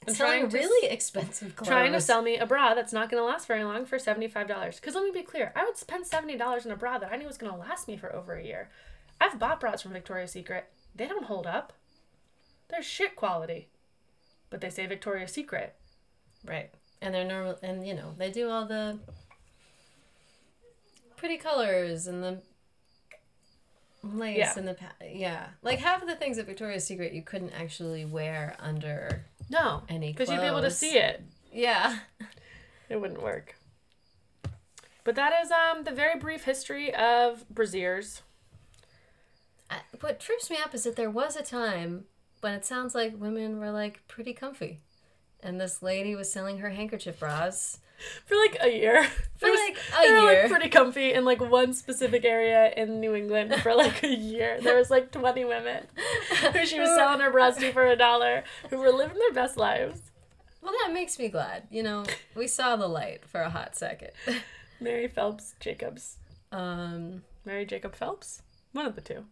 Selling 0.06 0.40
trying 0.40 0.50
to 0.50 0.58
really 0.58 0.90
expensive 0.90 1.56
clothes. 1.56 1.68
trying 1.70 1.92
to 1.92 2.00
sell 2.00 2.20
me 2.20 2.36
a 2.36 2.44
bra 2.44 2.74
that's 2.74 2.92
not 2.92 3.10
going 3.10 3.22
to 3.22 3.26
last 3.26 3.46
very 3.46 3.64
long 3.64 3.86
for 3.86 3.96
$75. 3.96 4.82
Cuz 4.82 4.94
let 4.94 5.04
me 5.04 5.10
be 5.10 5.22
clear, 5.22 5.52
I 5.56 5.64
would 5.64 5.76
spend 5.76 6.04
$70 6.04 6.66
on 6.66 6.72
a 6.72 6.76
bra 6.76 6.98
that 6.98 7.10
I 7.12 7.16
knew 7.16 7.26
was 7.26 7.38
going 7.38 7.52
to 7.52 7.58
last 7.58 7.88
me 7.88 7.96
for 7.96 8.14
over 8.14 8.34
a 8.34 8.44
year. 8.44 8.70
I've 9.20 9.38
bought 9.38 9.60
bras 9.60 9.82
from 9.82 9.92
Victoria's 9.92 10.32
Secret. 10.32 10.70
They 10.94 11.06
don't 11.06 11.24
hold 11.24 11.46
up. 11.46 11.72
They're 12.68 12.82
shit 12.82 13.16
quality. 13.16 13.68
But 14.50 14.60
they 14.60 14.70
say 14.70 14.86
Victoria's 14.86 15.32
Secret. 15.32 15.74
Right. 16.44 16.70
And 17.00 17.14
they're 17.14 17.24
normal, 17.24 17.58
and 17.62 17.86
you 17.86 17.94
know, 17.94 18.14
they 18.18 18.30
do 18.30 18.50
all 18.50 18.66
the 18.66 18.98
pretty 21.16 21.36
colors 21.38 22.06
and 22.06 22.22
the 22.22 22.42
lace 24.12 24.36
Yeah. 24.38 24.52
and 24.56 24.68
the 24.68 24.74
pa- 24.74 24.92
yeah, 25.04 25.46
like 25.62 25.78
half 25.78 26.02
of 26.02 26.08
the 26.08 26.14
things 26.16 26.38
at 26.38 26.46
Victoria's 26.46 26.84
Secret 26.86 27.12
you 27.12 27.22
couldn't 27.22 27.50
actually 27.52 28.04
wear 28.04 28.56
under. 28.60 29.24
No, 29.50 29.82
Any 29.88 30.12
because 30.12 30.30
you'd 30.30 30.40
be 30.40 30.46
able 30.46 30.62
to 30.62 30.70
see 30.70 30.96
it. 30.98 31.22
Yeah. 31.52 31.98
It 32.90 33.00
wouldn't 33.00 33.22
work. 33.22 33.56
But 35.04 35.14
that 35.16 35.32
is 35.42 35.50
um 35.50 35.84
the 35.84 35.90
very 35.90 36.18
brief 36.18 36.44
history 36.44 36.94
of 36.94 37.44
brassieres. 37.52 38.20
I, 39.70 39.76
what 40.00 40.20
trips 40.20 40.50
me 40.50 40.58
up 40.62 40.74
is 40.74 40.84
that 40.84 40.94
there 40.96 41.10
was 41.10 41.34
a 41.36 41.42
time 41.42 42.04
when 42.42 42.52
it 42.52 42.64
sounds 42.66 42.94
like 42.94 43.18
women 43.18 43.58
were 43.58 43.70
like 43.70 44.06
pretty 44.06 44.34
comfy, 44.34 44.80
and 45.42 45.58
this 45.60 45.82
lady 45.82 46.14
was 46.14 46.30
selling 46.30 46.58
her 46.58 46.70
handkerchief 46.70 47.18
bras. 47.20 47.78
for 48.26 48.36
like 48.36 48.56
a 48.60 48.68
year. 48.68 49.04
For 49.38 49.50
was- 49.50 49.60
like 49.60 49.76
a 49.76 50.02
they 50.06 50.10
were, 50.12 50.32
year. 50.32 50.42
like 50.42 50.50
pretty 50.50 50.68
comfy 50.68 51.12
in 51.12 51.24
like 51.24 51.40
one 51.40 51.72
specific 51.74 52.24
area 52.24 52.72
in 52.76 53.00
New 53.00 53.14
England 53.14 53.54
for 53.62 53.74
like 53.74 54.02
a 54.02 54.08
year. 54.14 54.58
There 54.60 54.76
was 54.76 54.90
like 54.90 55.10
twenty 55.10 55.44
women 55.44 55.86
who 56.52 56.66
she 56.66 56.80
was 56.80 56.94
selling 56.96 57.20
her 57.20 57.30
bras 57.30 57.56
to 57.58 57.72
for 57.72 57.86
a 57.86 57.96
dollar, 57.96 58.44
who 58.70 58.78
were 58.78 58.90
living 58.92 59.18
their 59.18 59.32
best 59.32 59.56
lives. 59.56 60.00
Well, 60.62 60.72
that 60.84 60.94
makes 60.94 61.18
me 61.18 61.28
glad. 61.28 61.64
You 61.70 61.82
know, 61.82 62.04
we 62.34 62.46
saw 62.46 62.76
the 62.76 62.88
light 62.88 63.24
for 63.26 63.40
a 63.42 63.50
hot 63.50 63.76
second. 63.76 64.10
Mary 64.80 65.08
Phelps 65.08 65.54
Jacobs, 65.60 66.16
Um, 66.52 67.22
Mary 67.44 67.66
Jacob 67.66 67.94
Phelps, 67.94 68.40
one 68.72 68.86
of 68.86 68.94
the 68.94 69.00
two. 69.02 69.24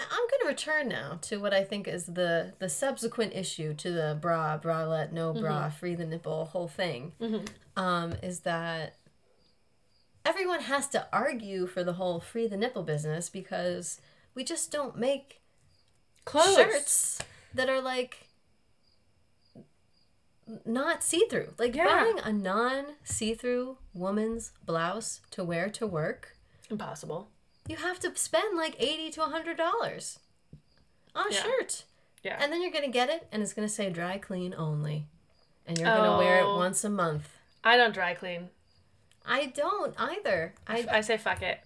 I'm 0.00 0.06
going 0.08 0.40
to 0.42 0.46
return 0.48 0.88
now 0.88 1.18
to 1.22 1.38
what 1.38 1.52
I 1.52 1.64
think 1.64 1.88
is 1.88 2.06
the 2.06 2.54
the 2.58 2.68
subsequent 2.68 3.34
issue 3.34 3.74
to 3.74 3.90
the 3.90 4.18
bra, 4.20 4.58
bralette, 4.58 5.12
no 5.12 5.32
bra, 5.32 5.70
free 5.70 5.94
the 5.94 6.06
nipple, 6.06 6.44
whole 6.46 6.68
thing. 6.68 7.12
Um, 7.76 8.14
is 8.22 8.40
that 8.40 8.96
everyone 10.24 10.60
has 10.60 10.86
to 10.88 11.06
argue 11.12 11.66
for 11.66 11.82
the 11.82 11.94
whole 11.94 12.20
free 12.20 12.46
the 12.46 12.56
nipple 12.56 12.82
business 12.82 13.28
because 13.28 14.00
we 14.34 14.44
just 14.44 14.70
don't 14.70 14.96
make 14.96 15.40
Clothes. 16.24 16.54
shirts 16.56 17.18
that 17.54 17.68
are 17.68 17.80
like 17.80 18.28
not 20.64 21.02
see 21.02 21.26
through. 21.28 21.54
Like 21.58 21.74
Yeah. 21.74 21.86
buying 21.86 22.18
a 22.20 22.32
non 22.32 22.94
see 23.04 23.34
through 23.34 23.78
woman's 23.94 24.52
blouse 24.64 25.20
to 25.32 25.42
wear 25.44 25.68
to 25.70 25.86
work 25.86 26.36
Impossible. 26.70 27.30
You 27.68 27.76
have 27.76 28.00
to 28.00 28.16
spend 28.16 28.56
like 28.56 28.74
80 28.78 29.10
to 29.12 29.20
100 29.20 29.56
dollars 29.56 30.18
on 31.14 31.28
a 31.30 31.34
Yeah. 31.34 31.42
shirt 31.42 31.84
Yeah. 32.22 32.38
and 32.42 32.52
then 32.52 32.62
you're 32.62 32.72
gonna 32.72 32.88
get 32.88 33.08
it 33.10 33.28
and 33.30 33.42
it's 33.42 33.52
gonna 33.52 33.68
say 33.68 33.90
dry 33.90 34.18
clean 34.18 34.54
only 34.56 35.06
and 35.66 35.78
you're 35.78 35.86
gonna 35.94 36.16
wear 36.18 36.38
it 36.40 36.44
Oh. 36.44 36.56
once 36.56 36.82
a 36.84 36.90
month 36.90 37.28
I 37.62 37.76
don't 37.76 37.92
dry 37.94 38.14
clean. 38.14 38.50
i 39.26 39.46
don't 39.46 39.94
either 39.98 40.54
i 40.66 40.86
I 40.90 41.00
say 41.02 41.16
fuck 41.18 41.42
it. 41.42 41.60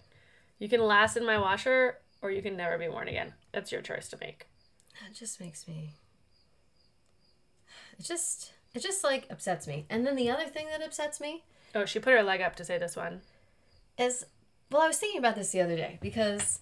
You 0.59 0.69
can 0.69 0.81
last 0.81 1.17
in 1.17 1.25
my 1.25 1.37
washer 1.37 1.97
or 2.21 2.31
you 2.31 2.41
can 2.41 2.55
never 2.55 2.77
be 2.77 2.87
worn 2.87 3.07
again. 3.09 3.33
That's 3.51 3.71
your 3.71 3.81
choice 3.81 4.07
to 4.09 4.17
make. 4.19 4.47
that 5.01 5.13
just 5.13 5.39
makes 5.41 5.67
me 5.67 5.93
it 7.99 8.03
just 8.03 8.53
it 8.73 8.81
just 8.81 9.03
like 9.03 9.27
upsets 9.29 9.67
me 9.67 9.85
and 9.89 10.05
then 10.05 10.15
the 10.15 10.29
other 10.29 10.45
thing 10.45 10.67
that 10.67 10.81
upsets 10.83 11.19
me 11.19 11.43
Oh, 11.75 11.85
she 11.85 11.97
put 11.99 12.13
her 12.13 12.21
leg 12.21 12.39
up 12.41 12.55
to 12.57 12.65
say 12.65 12.77
this 12.77 12.95
one. 12.95 13.21
is 13.97 14.25
well 14.73 14.81
i 14.81 14.87
was 14.87 14.97
thinking 14.97 15.19
about 15.19 15.35
this 15.35 15.51
the 15.51 15.61
other 15.61 15.75
day 15.77 15.97
because 16.01 16.59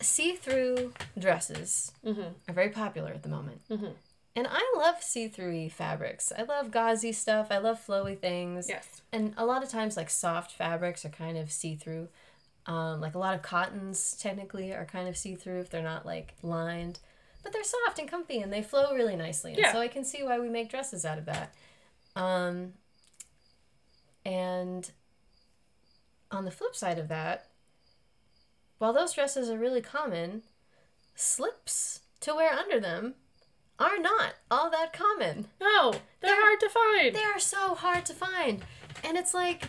see-through 0.00 0.92
dresses 1.18 1.92
Mm-hmm. 2.04 2.20
are 2.50 2.52
very 2.54 2.70
popular 2.70 3.10
at 3.12 3.22
the 3.22 3.28
moment 3.28 3.60
Mhm. 3.70 3.94
and 4.34 4.46
i 4.50 4.74
love 4.76 5.02
see-through 5.02 5.70
fabrics 5.70 6.32
i 6.36 6.42
love 6.42 6.70
gauzy 6.72 7.12
stuff 7.12 7.48
i 7.50 7.58
love 7.58 7.80
flowy 7.84 8.18
things 8.18 8.68
Yes. 8.68 9.00
and 9.12 9.32
a 9.36 9.46
lot 9.46 9.62
of 9.62 9.68
times 9.68 9.96
like 9.96 10.10
soft 10.10 10.52
fabrics 10.52 11.04
are 11.04 11.08
kind 11.10 11.38
of 11.38 11.50
see-through 11.52 12.08
um, 12.66 13.00
like 13.00 13.14
a 13.16 13.18
lot 13.18 13.34
of 13.34 13.42
cottons 13.42 14.16
technically 14.20 14.72
are 14.72 14.84
kind 14.84 15.08
of 15.08 15.16
see-through 15.16 15.60
if 15.60 15.70
they're 15.70 15.82
not 15.82 16.04
like 16.06 16.34
lined 16.42 16.98
but 17.42 17.52
they're 17.52 17.64
soft 17.64 17.98
and 17.98 18.08
comfy 18.08 18.38
and 18.40 18.52
they 18.52 18.62
flow 18.62 18.94
really 18.94 19.16
nicely 19.16 19.52
and 19.52 19.58
Yeah. 19.60 19.72
so 19.72 19.78
i 19.80 19.88
can 19.88 20.04
see 20.04 20.22
why 20.24 20.38
we 20.40 20.48
make 20.48 20.68
dresses 20.70 21.04
out 21.04 21.18
of 21.18 21.26
that 21.26 21.54
um, 22.16 22.74
and 24.24 24.90
on 26.32 26.44
the 26.44 26.50
flip 26.50 26.74
side 26.74 26.98
of 26.98 27.08
that 27.08 27.46
while 28.78 28.92
those 28.92 29.12
dresses 29.12 29.48
are 29.48 29.58
really 29.58 29.80
common 29.80 30.42
slips 31.14 32.00
to 32.20 32.34
wear 32.34 32.52
under 32.52 32.80
them 32.80 33.14
are 33.78 33.98
not 33.98 34.34
all 34.50 34.70
that 34.70 34.92
common. 34.92 35.46
No, 35.60 35.90
they're, 35.92 36.00
They're- 36.20 36.36
hard 36.40 36.60
to 36.60 36.68
find. 36.68 37.14
They 37.14 37.24
are 37.24 37.38
so 37.38 37.74
hard 37.74 38.04
to 38.06 38.14
find. 38.14 38.62
And 39.04 39.16
it's 39.16 39.34
like, 39.34 39.68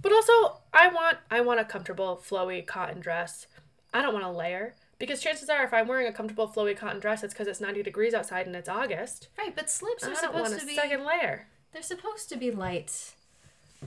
But 0.00 0.12
also, 0.12 0.58
I 0.72 0.88
want 0.88 1.18
I 1.30 1.40
want 1.40 1.60
a 1.60 1.64
comfortable 1.64 2.20
flowy 2.24 2.64
cotton 2.66 3.00
dress. 3.00 3.46
I 3.94 4.02
don't 4.02 4.12
want 4.12 4.24
a 4.26 4.30
layer 4.30 4.74
because 4.98 5.20
chances 5.20 5.48
are, 5.48 5.64
if 5.64 5.72
I'm 5.74 5.88
wearing 5.88 6.06
a 6.06 6.12
comfortable 6.12 6.48
flowy 6.48 6.76
cotton 6.76 7.00
dress, 7.00 7.22
it's 7.24 7.34
because 7.34 7.46
it's 7.48 7.60
90 7.60 7.82
degrees 7.82 8.14
outside 8.14 8.46
and 8.46 8.54
it's 8.56 8.68
August. 8.68 9.28
right, 9.38 9.54
but 9.54 9.70
slips 9.70 10.04
I 10.04 10.12
are 10.12 10.16
supposed 10.16 10.60
to 10.60 10.66
be 10.66 10.74
second 10.74 11.04
layer. 11.04 11.46
they're 11.72 11.82
supposed 11.82 12.28
to 12.30 12.36
be 12.36 12.50
light. 12.50 13.14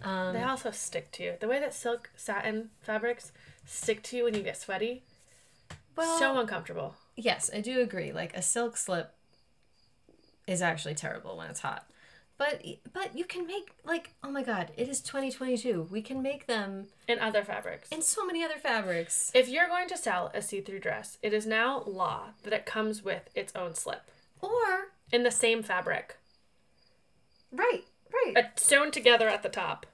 Um, 0.04 0.34
They 0.34 0.43
also 0.43 0.72
stick 0.72 1.12
to 1.14 1.24
you. 1.24 1.34
The 1.39 1.48
way 1.48 1.60
that 1.60 1.74
silk 1.74 2.10
satin 2.16 2.70
fabrics 2.82 3.32
stick 3.66 4.04
to 4.04 4.18
you 4.18 4.24
when 4.26 4.34
you 4.36 4.41
get 4.43 4.58
sweaty, 4.58 5.04
well, 5.96 6.20
so 6.20 6.38
uncomfortable. 6.39 6.96
yes, 7.16 7.50
I 7.54 7.62
do 7.62 7.80
agree. 7.82 8.12
Like 8.12 8.36
a 8.36 8.41
silk 8.41 8.78
slip 8.78 9.14
is 10.48 10.62
actually 10.62 10.96
terrible 10.96 11.38
when 11.38 11.50
it's 11.50 11.62
hot. 11.62 11.88
But 12.38 12.62
but 12.91 13.18
you 13.18 13.24
can 13.24 13.48
make 13.48 13.72
like 13.86 14.14
oh 14.22 14.30
my 14.30 14.43
god, 14.43 14.72
it 14.76 14.89
is 14.89 15.00
2022. 15.00 15.88
We 15.89 16.02
can 16.02 16.22
make 16.22 16.48
them 16.48 16.88
In 17.08 17.18
other 17.20 17.46
fabrics. 17.46 17.88
in 17.89 18.02
so 18.02 18.26
many 18.26 18.43
other 18.43 18.58
fabrics. 18.62 19.32
If 19.34 19.48
you're 19.48 19.70
going 19.70 19.88
to 19.88 19.98
sell 19.98 20.32
a 20.34 20.41
see-through 20.41 20.80
dress, 20.82 21.18
it 21.24 21.34
is 21.34 21.46
now 21.46 21.84
law 21.88 22.32
that 22.43 22.52
it 22.52 22.66
comes 22.66 23.02
with 23.04 23.30
its 23.36 23.56
own 23.56 23.74
slip 23.74 24.12
Or 24.41 24.89
in 25.14 25.24
the 25.24 25.32
same 25.32 25.64
fabric, 25.64 26.18
right, 27.54 27.84
right. 28.26 28.38
uh, 28.38 28.47
sewn 28.55 28.91
together 28.91 29.28
at 29.28 29.43
the 29.43 29.49
top. 29.49 29.86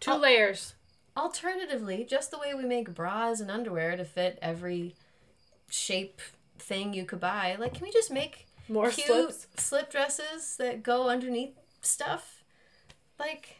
Two 0.00 0.12
Oh. 0.12 0.16
layers. 0.16 0.74
Alternatively, 1.16 2.04
just 2.04 2.30
the 2.30 2.38
way 2.38 2.52
we 2.54 2.64
make 2.64 2.94
bras 2.94 3.40
and 3.40 3.50
underwear 3.50 3.96
to 3.96 4.04
fit 4.04 4.38
every 4.42 4.94
shape 5.70 6.20
thing 6.58 6.92
you 6.94 7.04
could 7.04 7.20
buy, 7.20 7.56
like 7.58 7.74
can 7.74 7.82
we 7.82 7.90
just 7.90 8.10
make 8.10 8.46
More 8.68 8.90
cute 8.90 9.06
slips. 9.06 9.46
slip 9.56 9.90
dresses 9.90 10.56
that 10.58 10.82
go 10.82 11.08
underneath 11.08 11.54
stuff? 11.80 12.42
Like 13.18 13.56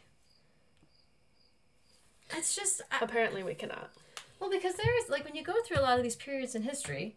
it's 2.35 2.55
just 2.55 2.81
I- 2.91 2.99
Apparently, 3.01 3.43
we 3.43 3.55
cannot. 3.55 3.89
well 4.39 4.49
because 4.49 4.75
there 4.75 5.01
is 5.03 5.09
like 5.09 5.25
when 5.25 5.35
you 5.35 5.43
go 5.43 5.55
through 5.63 5.79
a 5.79 5.81
lot 5.81 5.97
of 5.97 6.03
these 6.03 6.15
periods 6.15 6.53
in 6.55 6.61
history 6.63 7.15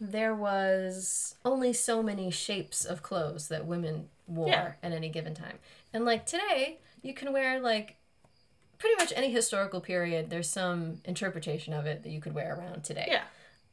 there 0.00 0.34
was 0.34 1.36
only 1.44 1.72
so 1.72 2.02
many 2.02 2.30
shapes 2.30 2.84
of 2.84 3.02
clothes 3.02 3.48
that 3.48 3.64
women 3.66 4.08
wore 4.26 4.48
Yeah. 4.48 4.72
at 4.82 4.92
any 4.92 5.08
given 5.08 5.34
time. 5.34 5.58
And 5.92 6.04
like 6.04 6.26
today, 6.26 6.78
you 7.02 7.14
can 7.14 7.32
wear 7.32 7.60
like 7.60 7.96
pretty 8.78 8.96
much 8.96 9.12
any 9.16 9.30
historical 9.30 9.80
period 9.80 10.28
there's 10.28 10.48
some 10.50 11.00
interpretation 11.04 11.72
of 11.72 11.86
it 11.86 12.02
that 12.02 12.10
you 12.10 12.20
could 12.20 12.34
wear 12.34 12.54
around 12.58 12.82
today. 12.84 13.06
Yeah. 13.08 13.22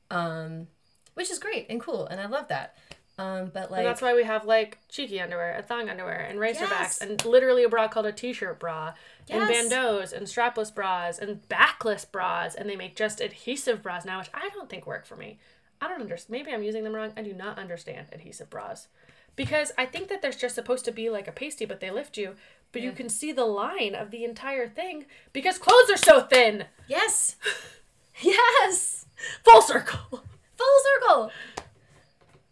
Um 0.09 0.67
which 1.15 1.29
is 1.31 1.39
great 1.39 1.65
and 1.69 1.81
cool 1.81 2.05
and 2.07 2.21
I 2.21 2.27
love 2.27 2.47
that. 2.49 2.77
Um 3.17 3.51
but 3.53 3.71
like 3.71 3.79
and 3.79 3.87
that's 3.87 4.01
why 4.01 4.13
we 4.13 4.23
have 4.23 4.45
like 4.45 4.77
cheeky 4.87 5.19
underwear, 5.19 5.51
and 5.53 5.65
thong 5.65 5.89
underwear, 5.89 6.19
and 6.29 6.39
racerbacks, 6.39 6.59
Yes. 6.69 6.97
and 7.01 7.23
literally 7.25 7.63
a 7.63 7.69
bra 7.69 7.87
called 7.89 8.05
a 8.05 8.11
t-shirt 8.13 8.59
bra, 8.59 8.93
and 9.29 9.49
bandeaus, 9.49 10.13
and 10.13 10.27
strapless 10.27 10.73
bras, 10.73 11.19
and 11.19 11.47
backless 11.49 12.05
bras, 12.05 12.55
and 12.55 12.69
they 12.69 12.75
make 12.77 12.95
just 12.95 13.19
adhesive 13.19 13.81
bras 13.83 14.05
now, 14.05 14.19
which 14.19 14.29
I 14.33 14.49
don't 14.53 14.69
think 14.69 14.85
work 14.87 15.05
for 15.05 15.17
me. 15.17 15.39
I 15.81 15.87
don't 15.87 16.01
understand. 16.01 16.31
Maybe 16.31 16.53
I'm 16.53 16.63
using 16.63 16.83
them 16.83 16.93
wrong. 16.93 17.11
I 17.17 17.23
do 17.23 17.33
not 17.33 17.57
understand 17.57 18.07
adhesive 18.13 18.49
bras. 18.49 18.87
Because 19.35 19.71
I 19.77 19.85
think 19.85 20.09
that 20.09 20.21
there's 20.21 20.35
just 20.35 20.55
supposed 20.55 20.85
to 20.85 20.91
be 20.91 21.09
like 21.09 21.27
a 21.27 21.31
pasty, 21.31 21.65
but 21.65 21.79
they 21.79 21.89
lift 21.89 22.17
you, 22.17 22.35
but 22.71 22.81
you 22.81 22.91
can 22.91 23.09
see 23.09 23.31
the 23.31 23.45
line 23.45 23.95
of 23.95 24.11
the 24.11 24.23
entire 24.23 24.67
thing 24.67 25.05
because 25.33 25.57
clothes 25.57 25.89
are 25.89 25.97
so 25.97 26.21
thin. 26.21 26.65
Yes. 26.87 27.37
yes. 28.21 29.05
Full 29.43 29.61
circle. 29.61 29.99
Full 30.57 31.01
circle. 31.01 31.31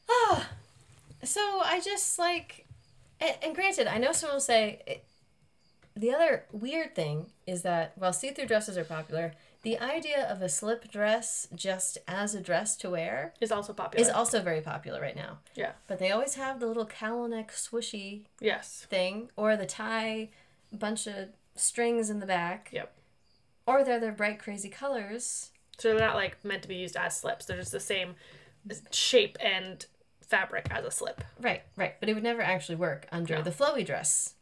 Ah. 0.09 0.49
So 1.23 1.61
I 1.63 1.82
just 1.82 2.17
like, 2.17 2.65
and, 3.19 3.36
and 3.43 3.55
granted, 3.55 3.88
I 3.88 3.97
know 3.97 4.13
someone 4.13 4.38
will 4.38 4.41
say 4.41 4.82
it, 4.88 5.03
the 5.95 6.13
other 6.13 6.45
weird 6.51 6.95
thing 6.95 7.27
is 7.45 7.61
that 7.63 7.91
while 7.95 8.13
see-through 8.13 8.45
dresses 8.45 8.77
are 8.77 8.86
popular, 8.86 9.34
the 9.62 9.78
idea 9.80 10.26
of 10.30 10.41
a 10.41 10.47
slip 10.49 10.89
dress 10.89 11.47
just 11.53 11.97
as 12.07 12.34
a 12.34 12.41
dress 12.41 12.76
to 12.78 12.89
wear 12.89 13.34
Is 13.41 13.51
also 13.51 13.74
popular. 13.74 14.01
is 14.01 14.10
also 14.10 14.41
very 14.41 14.62
popular 14.62 15.01
right 15.01 15.16
now. 15.16 15.39
yeah. 15.55 15.74
But 15.88 15.99
they 15.99 16.12
always 16.12 16.36
have 16.36 16.60
the 16.60 16.66
little 16.68 16.86
cowl 16.86 17.28
neck 17.28 17.51
swooshy 17.51 18.26
Yes. 18.39 18.86
thing, 18.89 19.30
or 19.36 19.57
the 19.57 19.66
tie 19.66 20.30
bunch 20.72 21.07
of 21.07 21.30
strings 21.55 22.10
in 22.10 22.20
the 22.20 22.26
back, 22.26 22.70
Yep. 22.72 22.93
or 23.66 23.84
they're 23.84 23.99
their 23.99 24.12
bright 24.14 24.39
crazy 24.39 24.70
colors. 24.70 25.51
So 25.78 25.89
they're 25.89 25.99
not 26.07 26.16
like 26.16 26.43
meant 26.45 26.62
to 26.64 26.68
be 26.70 26.76
used 26.76 26.95
as 26.95 27.18
slips. 27.18 27.45
They're 27.45 27.57
just 27.57 27.72
the 27.72 27.80
same 27.80 28.16
shape 28.91 29.38
and 29.41 29.86
fabric 30.22 30.68
as 30.72 30.86
a 30.86 30.91
slip. 30.91 31.24
Right, 31.39 31.64
right. 31.76 31.95
But 31.99 32.07
it 32.10 32.14
would 32.14 32.24
never 32.24 32.41
actually 32.41 32.76
work 32.76 33.07
under 33.12 33.36
No. 33.38 33.41
the 33.41 33.51
flowy 33.51 33.86
dress. 33.86 34.36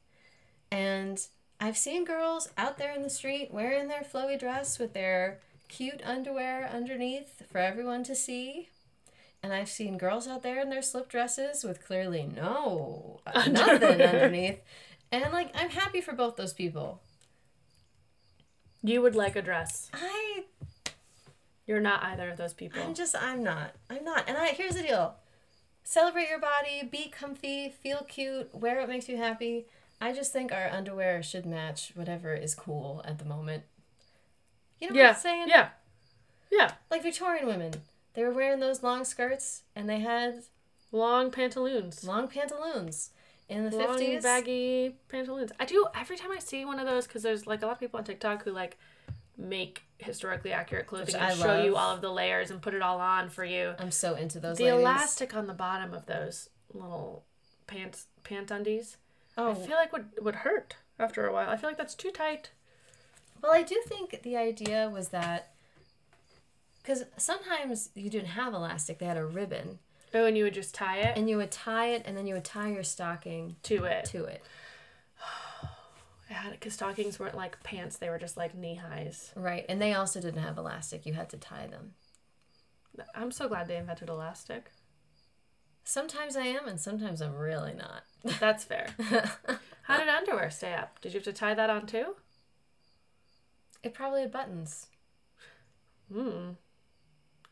And 0.71 1.25
I've 1.59 1.77
seen 1.77 2.05
girls 2.05 2.49
out 2.57 2.77
there 2.77 2.93
in 2.93 3.01
the 3.01 3.09
street 3.09 3.49
wearing 3.51 3.87
their 3.87 4.03
flowy 4.03 4.39
dress 4.39 4.77
with 4.77 4.93
their 4.93 5.39
cute 5.67 6.01
underwear 6.05 6.69
underneath 6.71 7.43
for 7.51 7.57
everyone 7.57 8.03
to 8.03 8.15
see. 8.15 8.69
And 9.41 9.53
I've 9.53 9.69
seen 9.69 9.97
girls 9.97 10.27
out 10.27 10.43
there 10.43 10.61
in 10.61 10.69
their 10.69 10.81
slip 10.81 11.09
dresses 11.09 11.63
with 11.63 11.85
clearly 11.85 12.29
no 12.35 13.21
uh, 13.25 13.45
nothing 13.51 14.01
underneath. 14.01 14.59
And 15.11 15.31
like 15.31 15.51
I'm 15.55 15.69
happy 15.69 16.01
for 16.01 16.13
both 16.13 16.35
those 16.35 16.53
people. 16.53 17.01
You 18.83 19.01
would 19.01 19.15
like 19.15 19.35
a 19.35 19.41
dress. 19.41 19.89
I 19.93 20.45
You're 21.65 21.79
not 21.79 22.03
either 22.03 22.29
of 22.29 22.37
those 22.37 22.53
people. 22.53 22.81
I'm 22.81 22.93
just 22.93 23.15
I'm 23.15 23.43
not. 23.43 23.73
I'm 23.89 24.03
not. 24.03 24.25
And 24.27 24.37
I 24.37 24.49
here's 24.49 24.75
the 24.75 24.83
deal. 24.83 25.15
Celebrate 25.83 26.29
your 26.29 26.39
body, 26.39 26.87
be 26.91 27.07
comfy, 27.07 27.69
feel 27.69 28.05
cute, 28.09 28.53
wear 28.53 28.79
what 28.79 28.89
makes 28.89 29.07
you 29.07 29.17
happy. 29.17 29.67
I 29.99 30.13
just 30.13 30.31
think 30.31 30.51
our 30.51 30.69
underwear 30.69 31.23
should 31.23 31.45
match 31.45 31.91
whatever 31.95 32.33
is 32.33 32.53
cool 32.53 33.01
at 33.05 33.19
the 33.19 33.25
moment. 33.25 33.63
You 34.79 34.89
know 34.89 34.95
yeah. 34.95 35.07
what 35.07 35.15
I'm 35.15 35.21
saying? 35.21 35.45
Yeah. 35.47 35.69
Yeah. 36.51 36.71
Like 36.91 37.03
Victorian 37.03 37.47
women. 37.47 37.73
They 38.13 38.23
were 38.23 38.31
wearing 38.31 38.59
those 38.59 38.83
long 38.83 39.05
skirts 39.05 39.63
and 39.75 39.89
they 39.89 39.99
had 39.99 40.43
Long 40.91 41.31
pantaloons. 41.31 42.03
long 42.03 42.27
pantaloons 42.27 43.09
in 43.49 43.69
the 43.69 43.75
Long 43.75 43.97
50s. 43.99 44.23
baggy 44.23 44.95
pantaloons. 45.09 45.51
I 45.59 45.65
do 45.65 45.87
every 45.95 46.17
time 46.17 46.31
I 46.31 46.39
see 46.39 46.63
one 46.65 46.79
of 46.79 46.85
those 46.85 47.07
because 47.07 47.23
there's 47.23 47.45
like 47.47 47.61
a 47.61 47.65
lot 47.65 47.73
of 47.73 47.79
people 47.79 47.97
on 47.97 48.03
TikTok 48.03 48.43
who 48.43 48.51
like 48.51 48.77
make 49.37 49.83
historically 49.99 50.51
accurate 50.51 50.87
clothing 50.87 51.07
Which 51.07 51.15
and 51.15 51.23
I 51.23 51.33
show 51.35 51.63
you 51.63 51.75
all 51.75 51.93
of 51.93 52.01
the 52.01 52.11
layers 52.11 52.49
and 52.51 52.61
put 52.61 52.73
it 52.73 52.81
all 52.81 52.99
on 52.99 53.29
for 53.29 53.45
you. 53.45 53.73
I'm 53.79 53.91
so 53.91 54.15
into 54.15 54.39
those 54.39 54.57
the 54.57 54.65
ladies. 54.65 54.79
elastic 54.79 55.35
on 55.35 55.47
the 55.47 55.53
bottom 55.53 55.93
of 55.93 56.05
those 56.05 56.49
little 56.73 57.23
pants 57.67 58.07
pant 58.23 58.49
undies, 58.51 58.97
Oh, 59.37 59.51
I 59.51 59.53
feel 59.53 59.75
like 59.75 59.93
would 59.93 60.07
would 60.21 60.35
hurt 60.35 60.75
after 60.99 61.27
a 61.27 61.33
while. 61.33 61.49
I 61.49 61.57
feel 61.57 61.69
like 61.69 61.77
that's 61.77 61.95
too 61.95 62.11
tight. 62.11 62.49
Well, 63.41 63.53
I 63.53 63.61
do 63.61 63.79
think 63.87 64.21
the 64.23 64.35
idea 64.35 64.89
was 64.89 65.09
that 65.09 65.53
because 66.81 67.03
sometimes 67.17 67.89
you 67.93 68.09
didn't 68.09 68.29
have 68.29 68.53
elastic, 68.53 68.97
they 68.97 69.05
had 69.05 69.17
a 69.17 69.25
ribbon, 69.25 69.79
Oh, 70.13 70.25
and 70.25 70.37
you 70.37 70.45
would 70.45 70.53
just 70.53 70.73
tie 70.73 70.99
it 70.99 71.17
and 71.17 71.29
you 71.29 71.37
would 71.37 71.51
tie 71.51 71.89
it, 71.89 72.03
and 72.05 72.17
then 72.17 72.25
you 72.25 72.33
would 72.33 72.45
tie 72.45 72.71
your 72.71 72.83
stocking 72.83 73.57
to 73.63 73.83
it. 73.83 74.05
to 74.05 74.23
it. 74.25 74.41
I 76.29 76.33
had 76.33 76.53
it 76.53 76.59
because 76.59 76.73
stockings 76.73 77.19
weren't 77.19 77.35
like 77.35 77.61
pants; 77.63 77.97
they 77.97 78.09
were 78.09 78.17
just 78.17 78.37
like 78.37 78.55
knee 78.55 78.75
highs. 78.75 79.31
Right, 79.35 79.65
and 79.69 79.81
they 79.81 79.93
also 79.93 80.19
didn't 80.19 80.41
have 80.41 80.57
elastic. 80.57 81.05
You 81.05 81.13
had 81.13 81.29
to 81.29 81.37
tie 81.37 81.67
them. 81.67 81.93
I'm 83.13 83.31
so 83.31 83.47
glad 83.47 83.67
they 83.67 83.77
invented 83.77 84.09
elastic. 84.09 84.71
Sometimes 85.89 86.35
I 86.35 86.41
am, 86.47 86.67
and 86.67 86.77
sometimes 86.81 87.21
I'm 87.21 87.33
really 87.33 87.73
not. 87.73 88.03
That's 88.41 88.65
fair. 88.65 88.87
How 89.83 89.97
did 89.97 90.09
underwear 90.09 90.49
stay 90.49 90.73
up? 90.73 90.99
Did 90.99 91.13
you 91.13 91.19
have 91.19 91.23
to 91.23 91.31
tie 91.31 91.53
that 91.53 91.69
on 91.69 91.85
too? 91.85 92.15
It 93.83 93.93
probably 93.93 94.19
had 94.19 94.31
buttons. 94.33 94.87
Hmm. 96.11 96.49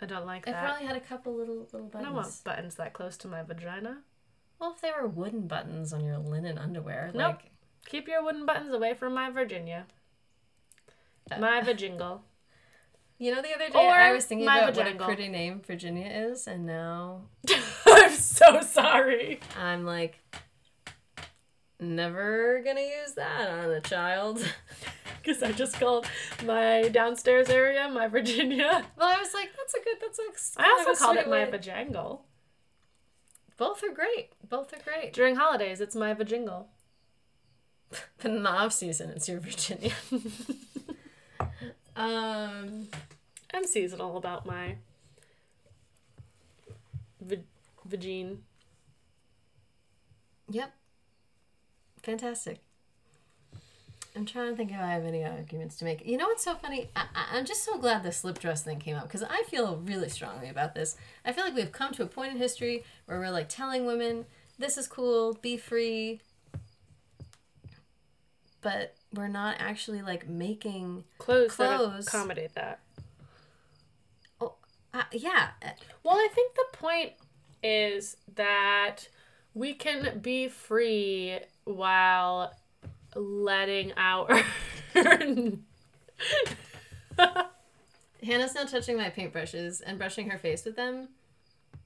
I 0.01 0.05
don't 0.05 0.25
like 0.25 0.45
It 0.47 0.51
that. 0.51 0.65
probably 0.65 0.86
had 0.86 0.97
a 0.97 0.99
couple 0.99 1.33
little 1.33 1.59
little 1.71 1.88
buttons. 1.88 1.95
I 1.95 2.03
don't 2.03 2.13
want 2.15 2.43
buttons. 2.43 2.75
that 2.75 2.91
close 2.91 3.15
to 3.17 3.29
my 3.29 3.41
vagina. 3.41 3.99
Well, 4.59 4.73
if 4.75 4.81
they 4.81 4.91
were 4.91 5.07
wooden 5.07 5.47
buttons 5.47 5.93
on 5.93 6.03
your 6.03 6.17
linen 6.17 6.57
underwear, 6.57 7.11
Nope. 7.13 7.38
like 7.41 7.51
Keep 7.86 8.09
your 8.09 8.21
wooden 8.21 8.45
buttons 8.45 8.73
away 8.73 8.95
from 8.95 9.13
my 9.13 9.29
Virginia. 9.29 9.86
My 11.39 11.61
vajingle. 11.61 12.19
You 13.18 13.34
know, 13.34 13.41
the 13.41 13.53
other 13.53 13.70
day 13.70 13.80
Or 13.80 13.91
I 13.93 14.11
was 14.11 14.26
thinking 14.26 14.47
about 14.47 14.76
what 14.76 14.88
a 14.88 14.95
pretty 14.95 15.28
name 15.28 15.61
Virginia 15.66 16.07
is, 16.07 16.47
and 16.47 16.66
now 16.66 17.22
I'm 17.86 18.11
so 18.11 18.61
sorry. 18.61 19.39
I'm 19.59 19.86
like, 19.86 20.20
never 21.80 22.61
gonna 22.66 22.82
use 22.82 23.13
that 23.16 23.49
on 23.49 23.72
a 23.72 23.82
child. 23.82 24.43
Because 25.24 25.41
I 25.41 25.53
just 25.53 25.80
called 25.80 26.05
my 26.45 26.88
downstairs 26.89 27.49
area 27.49 27.89
my 27.89 28.07
Virginia. 28.07 28.86
well, 28.95 29.09
I 29.09 29.20
was 29.20 29.34
like, 29.34 29.49
that's 29.57 29.74
a 29.74 29.80
good. 29.80 29.97
That's 29.99 30.20
a. 30.20 30.61
I 30.61 30.86
also 30.88 31.03
called 31.03 31.18
it 31.18 31.28
my 31.28 31.45
vajangle. 31.45 32.20
Both 33.57 33.84
are 33.84 33.91
great. 33.91 34.34
Both 34.47 34.72
are 34.74 34.84
great. 34.84 35.13
During 35.13 35.36
holidays, 35.36 35.82
it's 35.82 35.95
my 35.95 36.13
vajingle. 36.13 36.66
But 38.22 38.32
in 38.32 38.43
the 38.43 38.49
off 38.49 38.74
season, 38.74 39.09
it's 39.11 39.28
your 39.28 39.39
Virginia. 39.39 39.93
Um. 41.95 42.87
I'm 43.53 43.65
seasonal 43.65 44.17
about 44.17 44.45
my 44.45 44.75
vagine. 47.87 48.39
Yep. 50.49 50.73
Fantastic. 52.03 52.59
I'm 54.15 54.25
trying 54.25 54.49
to 54.51 54.55
think 54.55 54.71
if 54.71 54.77
I 54.77 54.87
have 54.91 55.05
any 55.05 55.23
arguments 55.23 55.77
to 55.77 55.85
make. 55.85 56.05
You 56.05 56.17
know 56.17 56.27
what's 56.27 56.43
so 56.43 56.55
funny? 56.55 56.89
I, 56.95 57.05
I'm 57.31 57.45
just 57.45 57.63
so 57.63 57.77
glad 57.77 58.03
the 58.03 58.11
slip 58.11 58.39
dress 58.39 58.63
thing 58.63 58.79
came 58.79 58.95
up 58.95 59.03
because 59.03 59.23
I 59.23 59.43
feel 59.43 59.77
really 59.77 60.09
strongly 60.09 60.49
about 60.49 60.75
this. 60.75 60.95
I 61.25 61.31
feel 61.31 61.43
like 61.43 61.55
we've 61.55 61.71
come 61.71 61.93
to 61.93 62.03
a 62.03 62.07
point 62.07 62.31
in 62.31 62.37
history 62.37 62.83
where 63.05 63.19
we're 63.19 63.31
like 63.31 63.49
telling 63.49 63.85
women, 63.85 64.25
this 64.57 64.77
is 64.77 64.87
cool, 64.87 65.37
be 65.41 65.57
free. 65.57 66.21
But 68.61 68.95
we're 69.16 69.28
not 69.28 69.57
actually 69.59 70.01
like 70.01 70.28
making. 70.28 71.03
Clothes, 71.18 71.51
Clothes. 71.51 72.05
that 72.05 72.13
accommodate 72.13 72.53
that. 72.55 72.80
Oh, 74.41 74.55
uh, 74.93 75.03
yeah. 75.11 75.49
Well, 76.03 76.16
I 76.16 76.28
think 76.34 76.55
the 76.55 76.78
point 76.78 77.13
is 77.63 78.18
that 78.36 79.07
we 79.53 79.74
can 79.74 80.20
be 80.20 80.47
free 80.47 81.39
while 81.63 82.53
letting 83.16 83.93
our 83.97 84.28
Hannah's 88.24 88.55
now 88.55 88.66
touching 88.66 88.97
my 88.97 89.09
paintbrushes 89.09 89.82
and 89.86 89.97
brushing 89.97 90.30
her 90.30 90.38
face 90.38 90.66
with 90.66 90.76
them, 90.76 91.09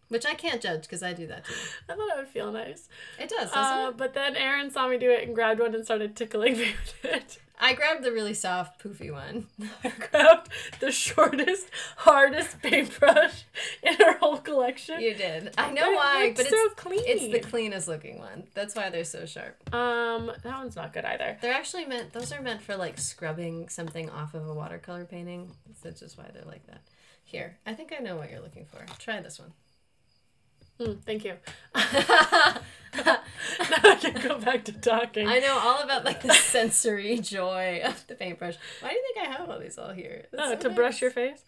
which 0.10 0.26
I 0.26 0.34
can't 0.34 0.62
judge 0.62 0.82
because 0.84 1.01
I 1.03 1.14
do 1.14 1.26
that 1.28 1.45
too. 1.45 1.53
I 1.88 1.93
thought 1.95 2.10
it 2.10 2.18
would 2.18 2.28
feel 2.28 2.51
nice. 2.51 2.89
It 3.20 3.30
does, 3.30 3.49
Uh, 3.53 3.88
it? 3.89 3.97
but 3.97 4.14
then 4.14 4.36
Erin 4.36 4.70
saw 4.72 4.88
me 4.88 4.97
do 4.97 5.10
it 5.10 5.24
and 5.26 5.34
grabbed 5.36 5.60
one 5.60 5.74
and 5.74 5.86
started 5.86 6.16
tickling 6.16 6.53
me 6.57 6.74
with 7.01 7.05
it. 7.14 7.38
I 7.62 7.74
grabbed 7.74 8.05
the 8.05 8.14
really 8.14 8.34
soft, 8.34 8.82
poofy 8.82 9.12
one. 9.12 9.47
I 9.84 9.89
grabbed 9.89 10.49
the 10.80 10.93
shortest, 10.93 11.68
hardest 11.97 12.62
paintbrush 12.62 13.43
in 13.84 13.95
her 13.95 14.18
whole 14.18 14.38
collection. 14.38 15.01
You 15.01 15.14
did. 15.14 15.53
I 15.57 15.70
know 15.74 15.91
it 15.91 15.95
why, 15.95 16.24
looks 16.28 16.41
but 16.41 16.49
so 16.49 16.55
it's 16.55 16.74
clean. 16.76 17.01
it's 17.03 17.34
the 17.34 17.41
cleanest 17.49 17.89
looking 17.89 18.18
one. 18.18 18.43
That's 18.53 18.76
why 18.76 18.89
they're 18.89 19.03
so 19.03 19.26
sharp. 19.26 19.57
Um, 19.76 20.32
that 20.41 20.57
one's 20.57 20.78
not 20.78 20.93
good 20.93 21.03
either. 21.03 21.38
They're 21.41 21.53
actually 21.53 21.84
meant. 21.84 22.14
Those 22.14 22.32
are 22.32 22.41
meant 22.41 22.62
for 22.62 22.78
like 22.78 22.97
scrubbing 22.97 23.68
something 23.68 24.10
off 24.10 24.34
of 24.36 24.47
a 24.47 24.53
watercolor 24.53 25.03
painting. 25.03 25.51
That's 25.84 25.99
just 25.99 26.18
why 26.18 26.30
they're 26.34 26.45
like 26.45 26.66
that. 26.68 26.80
Here, 27.26 27.57
I 27.68 27.74
think 27.74 27.93
I 27.93 28.01
know 28.01 28.16
what 28.16 28.32
you're 28.32 28.39
looking 28.39 28.68
for. 28.68 28.86
Try 28.99 29.20
this 29.20 29.38
one. 29.38 29.51
Mm, 30.80 31.02
thank 31.04 31.26
you. 31.26 31.34
now 31.76 31.82
I 33.84 33.98
can 34.00 34.14
go 34.22 34.40
back 34.40 34.64
to 34.66 34.72
talking. 34.74 35.28
I 35.28 35.40
know 35.40 35.58
all 35.60 35.82
about 35.84 36.06
like 36.06 36.22
the 36.22 36.34
sensory 36.34 37.18
joy 37.22 37.82
of 37.84 38.06
the 38.08 38.16
paintbrush. 38.16 38.56
Why 38.82 38.90
do 38.90 38.96
you 38.96 39.04
think 39.14 39.28
I 39.28 39.32
have 39.32 39.50
all 39.50 39.60
these 39.60 39.78
all 39.78 39.92
here? 39.92 40.26
That's 40.32 40.44
Oh, 40.44 40.54
so 40.54 40.60
to 40.62 40.70
brush 40.70 41.02
your 41.02 41.12
face. 41.12 41.44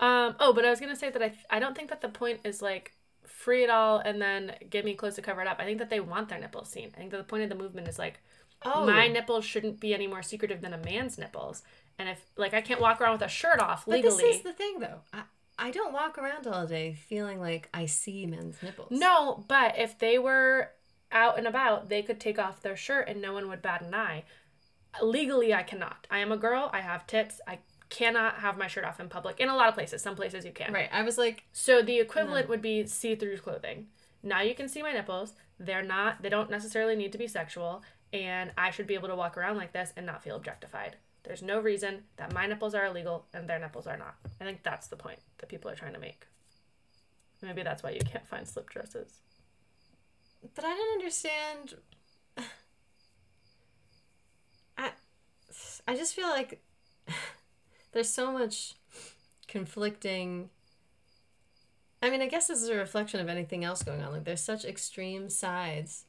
Um, 0.00 0.36
oh, 0.38 0.52
but 0.52 0.64
I 0.64 0.70
was 0.70 0.80
gonna 0.80 0.96
say 0.96 1.10
that 1.10 1.22
I 1.22 1.32
I 1.50 1.58
don't 1.58 1.76
think 1.76 1.90
that 1.90 2.00
the 2.00 2.08
point 2.08 2.40
is 2.44 2.62
like 2.62 2.94
free 3.26 3.64
it 3.64 3.70
all 3.70 3.98
and 3.98 4.20
then 4.22 4.54
get 4.70 4.84
me 4.84 4.94
clothes 4.94 5.16
to 5.16 5.22
cover 5.22 5.42
it 5.42 5.48
up. 5.48 5.58
I 5.58 5.64
think 5.64 5.78
that 5.78 5.90
they 5.90 6.00
want 6.00 6.28
their 6.28 6.38
nipples 6.40 6.68
seen. 6.70 6.90
I 6.94 6.98
think 6.98 7.10
that 7.10 7.18
the 7.18 7.24
point 7.24 7.42
of 7.42 7.48
the 7.48 7.54
movement 7.56 7.88
is 7.88 7.98
like 7.98 8.20
Oh, 8.64 8.84
my 8.84 9.06
nipples 9.06 9.44
shouldn't 9.44 9.78
be 9.78 9.94
any 9.94 10.08
more 10.08 10.22
secretive 10.22 10.62
than 10.62 10.72
a 10.72 10.78
man's 10.78 11.16
nipples. 11.18 11.62
And 11.98 12.08
if 12.08 12.20
like 12.36 12.54
I 12.54 12.60
can't 12.60 12.80
walk 12.80 13.00
around 13.00 13.12
with 13.12 13.22
a 13.22 13.28
shirt 13.28 13.60
off 13.60 13.86
legally. 13.86 14.14
but 14.14 14.18
this 14.22 14.36
is 14.36 14.42
the 14.42 14.52
thing 14.52 14.78
though. 14.80 15.00
I 15.12 15.22
I 15.58 15.70
don't 15.70 15.92
walk 15.92 16.18
around 16.18 16.46
all 16.46 16.66
day 16.66 16.94
feeling 16.94 17.40
like 17.40 17.68
I 17.74 17.86
see 17.86 18.26
men's 18.26 18.62
nipples. 18.62 18.90
No, 18.90 19.44
but 19.48 19.78
if 19.78 19.98
they 19.98 20.18
were 20.18 20.70
out 21.10 21.38
and 21.38 21.46
about, 21.46 21.88
they 21.88 22.02
could 22.02 22.20
take 22.20 22.38
off 22.38 22.62
their 22.62 22.76
shirt 22.76 23.08
and 23.08 23.20
no 23.20 23.32
one 23.32 23.48
would 23.48 23.62
bat 23.62 23.82
an 23.82 23.94
eye. 23.94 24.24
Legally, 25.02 25.52
I 25.52 25.62
cannot. 25.62 26.06
I 26.10 26.18
am 26.18 26.32
a 26.32 26.36
girl. 26.36 26.70
I 26.72 26.80
have 26.80 27.06
tits. 27.06 27.40
I 27.46 27.58
cannot 27.90 28.36
have 28.36 28.56
my 28.56 28.66
shirt 28.66 28.84
off 28.84 29.00
in 29.00 29.08
public. 29.08 29.40
In 29.40 29.48
a 29.48 29.56
lot 29.56 29.68
of 29.68 29.74
places, 29.74 30.02
some 30.02 30.16
places 30.16 30.44
you 30.44 30.52
can. 30.52 30.72
Right. 30.72 30.88
I 30.92 31.02
was 31.02 31.18
like, 31.18 31.44
So 31.52 31.82
the 31.82 31.98
equivalent 31.98 32.48
would 32.48 32.62
be 32.62 32.86
see-through 32.86 33.38
clothing. 33.38 33.88
Now 34.22 34.42
you 34.42 34.54
can 34.54 34.68
see 34.68 34.82
my 34.82 34.92
nipples. 34.92 35.32
They're 35.58 35.82
not. 35.82 36.22
They 36.22 36.28
don't 36.28 36.50
necessarily 36.50 36.96
need 36.96 37.12
to 37.12 37.18
be 37.18 37.26
sexual, 37.26 37.82
and 38.12 38.52
I 38.56 38.70
should 38.70 38.86
be 38.86 38.94
able 38.94 39.08
to 39.08 39.16
walk 39.16 39.36
around 39.36 39.56
like 39.56 39.72
this 39.72 39.92
and 39.96 40.06
not 40.06 40.22
feel 40.22 40.36
objectified. 40.36 40.96
There's 41.24 41.42
no 41.42 41.60
reason 41.60 42.04
that 42.16 42.32
my 42.32 42.46
nipples 42.46 42.74
are 42.74 42.86
illegal 42.86 43.26
and 43.34 43.48
their 43.48 43.58
nipples 43.58 43.86
are 43.86 43.96
not. 43.96 44.14
I 44.40 44.44
think 44.44 44.62
that's 44.62 44.86
the 44.86 44.96
point 44.96 45.18
that 45.38 45.48
people 45.48 45.70
are 45.70 45.74
trying 45.74 45.94
to 45.94 46.00
make. 46.00 46.26
Maybe 47.42 47.62
that's 47.62 47.82
why 47.82 47.90
you 47.90 48.00
can't 48.00 48.26
find 48.26 48.46
slip 48.46 48.70
dresses. 48.70 49.20
but 50.54 50.64
I 50.64 50.68
don't 50.68 50.92
understand. 50.94 51.74
I, 54.78 54.90
I 55.86 55.96
just 55.96 56.14
feel 56.14 56.28
like 56.28 56.62
there's 57.92 58.08
so 58.08 58.32
much 58.32 58.74
conflicting. 59.46 60.50
I 62.02 62.10
mean, 62.10 62.22
I 62.22 62.26
guess 62.26 62.46
this 62.46 62.62
is 62.62 62.68
a 62.68 62.76
reflection 62.76 63.20
of 63.20 63.28
anything 63.28 63.64
else 63.64 63.82
going 63.82 64.02
on. 64.02 64.12
Like, 64.12 64.24
there's 64.24 64.40
such 64.40 64.64
extreme 64.64 65.28
sides. 65.28 66.04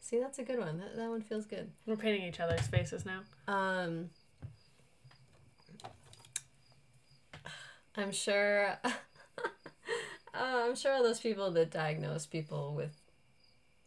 See, 0.00 0.20
that's 0.20 0.38
a 0.38 0.44
good 0.44 0.58
one. 0.58 0.78
That, 0.78 0.96
that 0.96 1.08
one 1.08 1.22
feels 1.22 1.46
good. 1.46 1.70
We're 1.86 1.96
painting 1.96 2.22
each 2.22 2.38
other's 2.38 2.66
faces 2.68 3.04
now. 3.04 3.22
Um, 3.48 4.10
I'm 7.96 8.12
sure. 8.12 8.78
uh, 8.84 8.90
I'm 10.34 10.74
sure 10.76 10.92
all 10.92 11.02
those 11.02 11.20
people 11.20 11.50
that 11.52 11.70
diagnose 11.70 12.26
people 12.26 12.74
with 12.74 12.94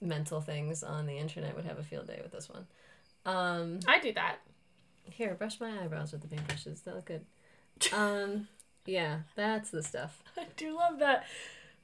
mental 0.01 0.41
things 0.41 0.83
on 0.83 1.05
the 1.05 1.17
internet 1.17 1.55
would 1.55 1.65
have 1.65 1.77
a 1.79 1.83
field 1.83 2.07
day 2.07 2.19
with 2.21 2.31
this 2.31 2.49
one. 2.49 2.65
Um, 3.25 3.79
I 3.87 3.99
do 3.99 4.13
that. 4.13 4.37
here, 5.05 5.35
brush 5.35 5.59
my 5.59 5.83
eyebrows 5.83 6.11
with 6.11 6.21
the 6.21 6.27
paintbrushes. 6.27 6.83
They 6.83 6.91
look 6.91 7.05
good. 7.05 7.25
Um, 7.93 8.47
yeah, 8.85 9.19
that's 9.35 9.69
the 9.69 9.83
stuff. 9.83 10.23
I 10.37 10.45
do 10.57 10.75
love 10.75 10.99
that. 10.99 11.25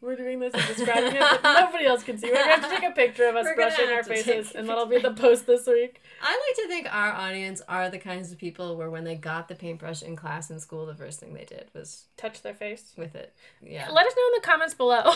We're 0.01 0.15
doing 0.15 0.39
this 0.39 0.53
and 0.53 0.63
describing 0.67 1.15
it, 1.15 1.19
but 1.19 1.43
nobody 1.43 1.85
else 1.85 2.03
can 2.03 2.17
see. 2.17 2.27
We're 2.27 2.35
going 2.35 2.45
to 2.47 2.61
have 2.61 2.69
to 2.69 2.75
take 2.75 2.89
a 2.89 2.93
picture 2.93 3.27
of 3.27 3.35
us 3.35 3.47
brushing 3.55 3.89
our 3.89 4.03
faces, 4.03 4.51
and 4.53 4.67
that'll 4.69 4.85
be 4.85 4.99
the 4.99 5.13
post 5.13 5.47
this 5.47 5.65
week. 5.65 6.01
I 6.21 6.31
like 6.31 6.55
to 6.63 6.67
think 6.67 6.87
our 6.93 7.11
audience 7.11 7.61
are 7.67 7.89
the 7.89 7.97
kinds 7.97 8.31
of 8.31 8.37
people 8.37 8.75
where 8.77 8.89
when 8.89 9.03
they 9.03 9.15
got 9.15 9.47
the 9.47 9.55
paintbrush 9.55 10.03
in 10.03 10.15
class 10.15 10.49
in 10.49 10.59
school, 10.59 10.85
the 10.85 10.95
first 10.95 11.19
thing 11.19 11.33
they 11.33 11.45
did 11.45 11.69
was 11.73 12.05
Touch 12.17 12.41
their 12.41 12.53
face. 12.53 12.93
with 12.97 13.15
it. 13.15 13.33
Yeah. 13.61 13.89
Let 13.89 14.05
us 14.07 14.13
know 14.15 14.23
in 14.27 14.41
the 14.41 14.47
comments 14.47 14.73
below. 14.73 15.13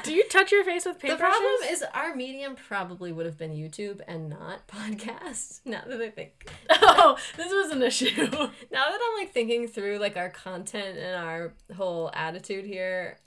do 0.02 0.12
you 0.14 0.24
touch 0.28 0.52
your 0.52 0.64
face 0.64 0.84
with 0.84 0.98
paintbrushes? 0.98 1.10
The 1.10 1.16
problem 1.16 1.52
is 1.68 1.84
our 1.94 2.14
medium 2.14 2.56
probably 2.56 3.12
would 3.12 3.26
have 3.26 3.38
been 3.38 3.52
YouTube 3.52 4.00
and 4.06 4.28
not 4.28 4.66
podcast. 4.68 5.60
Now 5.64 5.82
that 5.86 6.00
I 6.00 6.10
think, 6.10 6.50
oh, 6.70 7.16
this 7.36 7.52
was 7.52 7.70
an 7.72 7.82
issue. 7.82 8.10
now 8.16 8.28
that 8.30 8.98
I'm 9.02 9.18
like 9.18 9.32
thinking 9.32 9.68
through 9.68 9.98
like 9.98 10.16
our 10.16 10.30
content 10.30 10.98
and 10.98 11.16
our 11.16 11.52
whole 11.76 12.10
attitude 12.14 12.64
here, 12.64 13.18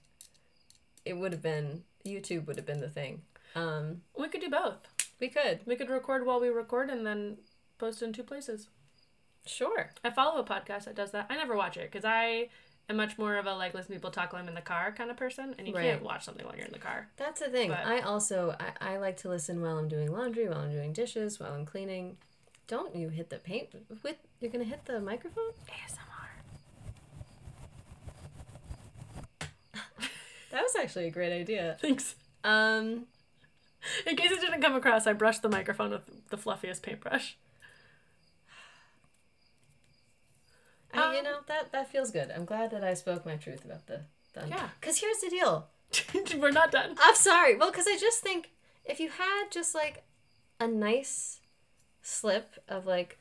it 1.06 1.14
would 1.18 1.32
have 1.32 1.42
been 1.42 1.84
YouTube 2.06 2.46
would 2.48 2.58
have 2.58 2.66
been 2.66 2.82
the 2.82 2.90
thing. 2.90 3.22
Um, 3.56 4.02
We 4.18 4.28
could 4.30 4.42
do 4.42 4.50
both. 4.50 4.78
we 5.20 5.28
could 5.30 5.62
We 5.66 5.76
could 5.76 5.90
record 5.90 6.26
while 6.26 6.40
we 6.40 6.50
record 6.50 6.90
and 6.90 7.06
then 7.06 7.38
post 7.78 8.02
in 8.02 8.14
two 8.14 8.24
places. 8.24 8.68
sure. 9.46 9.90
I 10.04 10.10
follow 10.10 10.40
a 10.40 10.44
podcast 10.46 10.86
that 10.86 10.96
does 10.96 11.12
that. 11.12 11.28
I 11.30 11.36
never 11.36 11.56
watch 11.56 11.78
it 11.78 11.92
because 11.92 12.06
I 12.06 12.50
am 12.90 12.98
much 12.98 13.18
more 13.18 13.36
of 13.38 13.46
a 13.46 13.54
like 13.54 13.74
listen 13.74 13.92
to 13.92 13.98
people 13.98 14.12
talk 14.12 14.34
while 14.34 14.42
I'm 14.42 14.48
in 14.48 14.56
the 14.56 14.62
car 14.62 14.92
kind 14.92 15.10
of 15.12 15.18
person, 15.18 15.56
and 15.58 15.68
you 15.68 15.74
Right. 15.74 15.84
can't 15.84 16.04
watch 16.04 16.24
something 16.26 16.46
while 16.46 16.56
you're 16.56 16.66
in 16.66 16.72
the 16.74 16.80
car. 16.80 17.10
That's 17.18 17.40
the 17.42 17.50
thing. 17.50 17.70
But- 17.70 17.86
I 17.86 18.00
also 18.02 18.56
I, 18.60 18.94
I 18.94 18.98
like 18.98 19.18
to 19.18 19.30
listen 19.30 19.62
while 19.62 19.78
I'm 19.78 19.88
doing 19.88 20.12
laundry, 20.12 20.48
while 20.50 20.60
I'm 20.60 20.72
doing 20.72 20.94
dishes, 20.94 21.40
while 21.40 21.54
I'm 21.54 21.66
cleaning. 21.66 22.18
Don't 22.68 22.96
you 22.96 23.10
hit 23.10 23.30
the 23.30 23.38
paint 23.38 23.70
with 24.04 24.16
you're 24.40 24.52
gonna 24.52 24.64
hit 24.64 24.86
the 24.86 25.00
microphone? 25.02 25.52
ASMR. 25.68 26.00
That 30.54 30.62
was 30.62 30.76
actually 30.80 31.08
a 31.08 31.12
great 31.12 31.34
idea. 31.34 31.78
Thanks. 31.82 32.16
Um 32.44 33.08
In 34.06 34.16
case 34.16 34.32
it 34.32 34.40
didn't 34.40 34.62
come 34.62 34.76
across, 34.76 35.06
I 35.08 35.14
brushed 35.14 35.42
the 35.42 35.50
microphone 35.50 35.90
with 35.92 36.30
the 36.30 36.38
fluffiest 36.38 36.84
paintbrush. 36.84 37.36
I, 40.94 41.14
you 41.14 41.18
Um, 41.20 41.24
know 41.26 41.38
that 41.48 41.72
that 41.72 41.90
feels 41.92 42.12
good. 42.12 42.30
I'm 42.32 42.46
glad 42.46 42.70
that 42.72 42.84
I 42.84 42.94
spoke 42.94 43.26
my 43.26 43.36
truth 43.36 43.66
about 43.66 43.88
the. 43.88 44.02
the 44.34 44.48
Yeah. 44.48 44.70
Because 44.80 45.00
here's 45.00 45.18
the 45.20 45.30
deal. 45.30 45.68
We're 46.40 46.52
not 46.52 46.72
done. 46.72 46.96
I'm 47.02 47.16
sorry. 47.16 47.56
Well, 47.58 47.72
because 47.72 47.88
I 47.88 47.98
just 47.98 48.22
think 48.22 48.52
if 48.86 49.00
you 49.00 49.10
had 49.10 49.46
just 49.52 49.74
like 49.74 50.04
a 50.60 50.68
nice 50.68 51.40
slip 52.04 52.56
of 52.68 52.86
like 52.86 53.18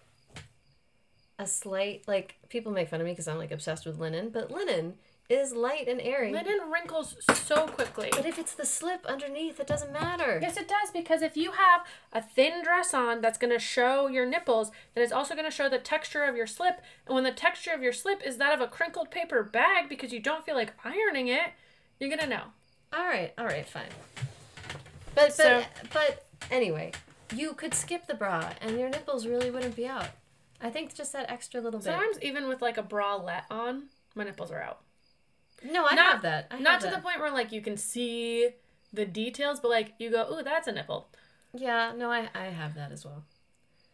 a 1.38 1.46
slight 1.46 2.02
like 2.06 2.36
people 2.50 2.72
make 2.72 2.88
fun 2.90 3.00
of 3.00 3.06
me 3.06 3.12
because 3.12 3.26
I'm 3.28 3.38
like 3.38 3.50
obsessed 3.52 3.86
with 3.86 3.98
linen, 3.98 4.28
but 4.28 4.50
linen 4.50 4.94
is 5.32 5.52
light 5.54 5.88
and 5.88 6.00
airy. 6.00 6.32
Linen 6.32 6.70
wrinkles 6.70 7.16
so 7.34 7.66
quickly. 7.66 8.10
But 8.12 8.26
if 8.26 8.38
it's 8.38 8.54
the 8.54 8.66
slip 8.66 9.04
underneath, 9.06 9.58
it 9.58 9.66
doesn't 9.66 9.92
matter. 9.92 10.38
Yes, 10.42 10.56
it 10.56 10.68
does 10.68 10.90
because 10.92 11.22
if 11.22 11.36
you 11.36 11.52
have 11.52 11.82
a 12.12 12.20
thin 12.22 12.62
dress 12.62 12.92
on 12.94 13.20
that's 13.20 13.38
going 13.38 13.52
to 13.52 13.58
show 13.58 14.06
your 14.08 14.26
nipples, 14.26 14.70
then 14.94 15.02
it's 15.02 15.12
also 15.12 15.34
going 15.34 15.46
to 15.46 15.50
show 15.50 15.68
the 15.68 15.78
texture 15.78 16.24
of 16.24 16.36
your 16.36 16.46
slip. 16.46 16.80
And 17.06 17.14
when 17.14 17.24
the 17.24 17.32
texture 17.32 17.72
of 17.72 17.82
your 17.82 17.92
slip 17.92 18.22
is 18.24 18.36
that 18.36 18.52
of 18.54 18.60
a 18.60 18.66
crinkled 18.68 19.10
paper 19.10 19.42
bag 19.42 19.88
because 19.88 20.12
you 20.12 20.20
don't 20.20 20.44
feel 20.44 20.54
like 20.54 20.74
ironing 20.84 21.28
it, 21.28 21.50
you're 21.98 22.10
going 22.10 22.20
to 22.20 22.26
know. 22.26 22.44
All 22.92 23.04
right, 23.06 23.32
all 23.38 23.46
right, 23.46 23.66
fine. 23.66 23.88
But 25.14 25.28
but 25.28 25.32
So- 25.32 25.64
but 25.92 26.26
anyway, 26.50 26.92
you 27.34 27.54
could 27.54 27.74
skip 27.74 28.06
the 28.06 28.14
bra 28.14 28.52
and 28.60 28.78
your 28.78 28.88
nipples 28.88 29.26
really 29.26 29.50
wouldn't 29.50 29.76
be 29.76 29.86
out. 29.86 30.08
I 30.60 30.70
think 30.70 30.94
just 30.94 31.12
that 31.12 31.30
extra 31.30 31.60
little 31.60 31.80
bit. 31.80 31.86
Sometimes 31.86 32.18
even 32.22 32.48
with 32.48 32.62
like 32.62 32.78
a 32.78 32.82
bralette 32.82 33.44
on, 33.50 33.84
my 34.14 34.24
nipples 34.24 34.50
are 34.52 34.60
out. 34.62 34.80
No, 35.64 35.86
I 35.86 35.94
Not- 35.94 36.12
have 36.14 36.22
that. 36.22 36.48
I 36.50 36.58
Not 36.58 36.72
have 36.74 36.80
to 36.82 36.86
that. 36.88 36.96
the 36.96 37.02
point 37.02 37.20
where 37.20 37.30
like 37.30 37.52
you 37.52 37.60
can 37.60 37.76
see 37.76 38.50
the 38.92 39.04
details, 39.04 39.60
but 39.60 39.70
like 39.70 39.92
you 39.98 40.10
go, 40.10 40.28
ooh, 40.38 40.42
that's 40.42 40.66
a 40.68 40.72
nipple. 40.72 41.08
Yeah, 41.54 41.92
no, 41.96 42.10
I, 42.10 42.28
I 42.34 42.44
have 42.46 42.74
that 42.74 42.92
as 42.92 43.04
well. 43.04 43.24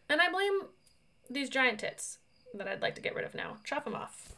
And 0.09 0.21
I 0.21 0.29
blame 0.31 0.61
these 1.29 1.49
giant 1.49 1.79
tits 1.79 2.17
that 2.53 2.67
I'd 2.67 2.81
like 2.81 2.95
to 2.95 3.01
get 3.01 3.13
rid 3.15 3.25
of 3.25 3.35
now. 3.35 3.57
Chop 3.63 3.83
them 3.85 3.95
off. 3.95 4.33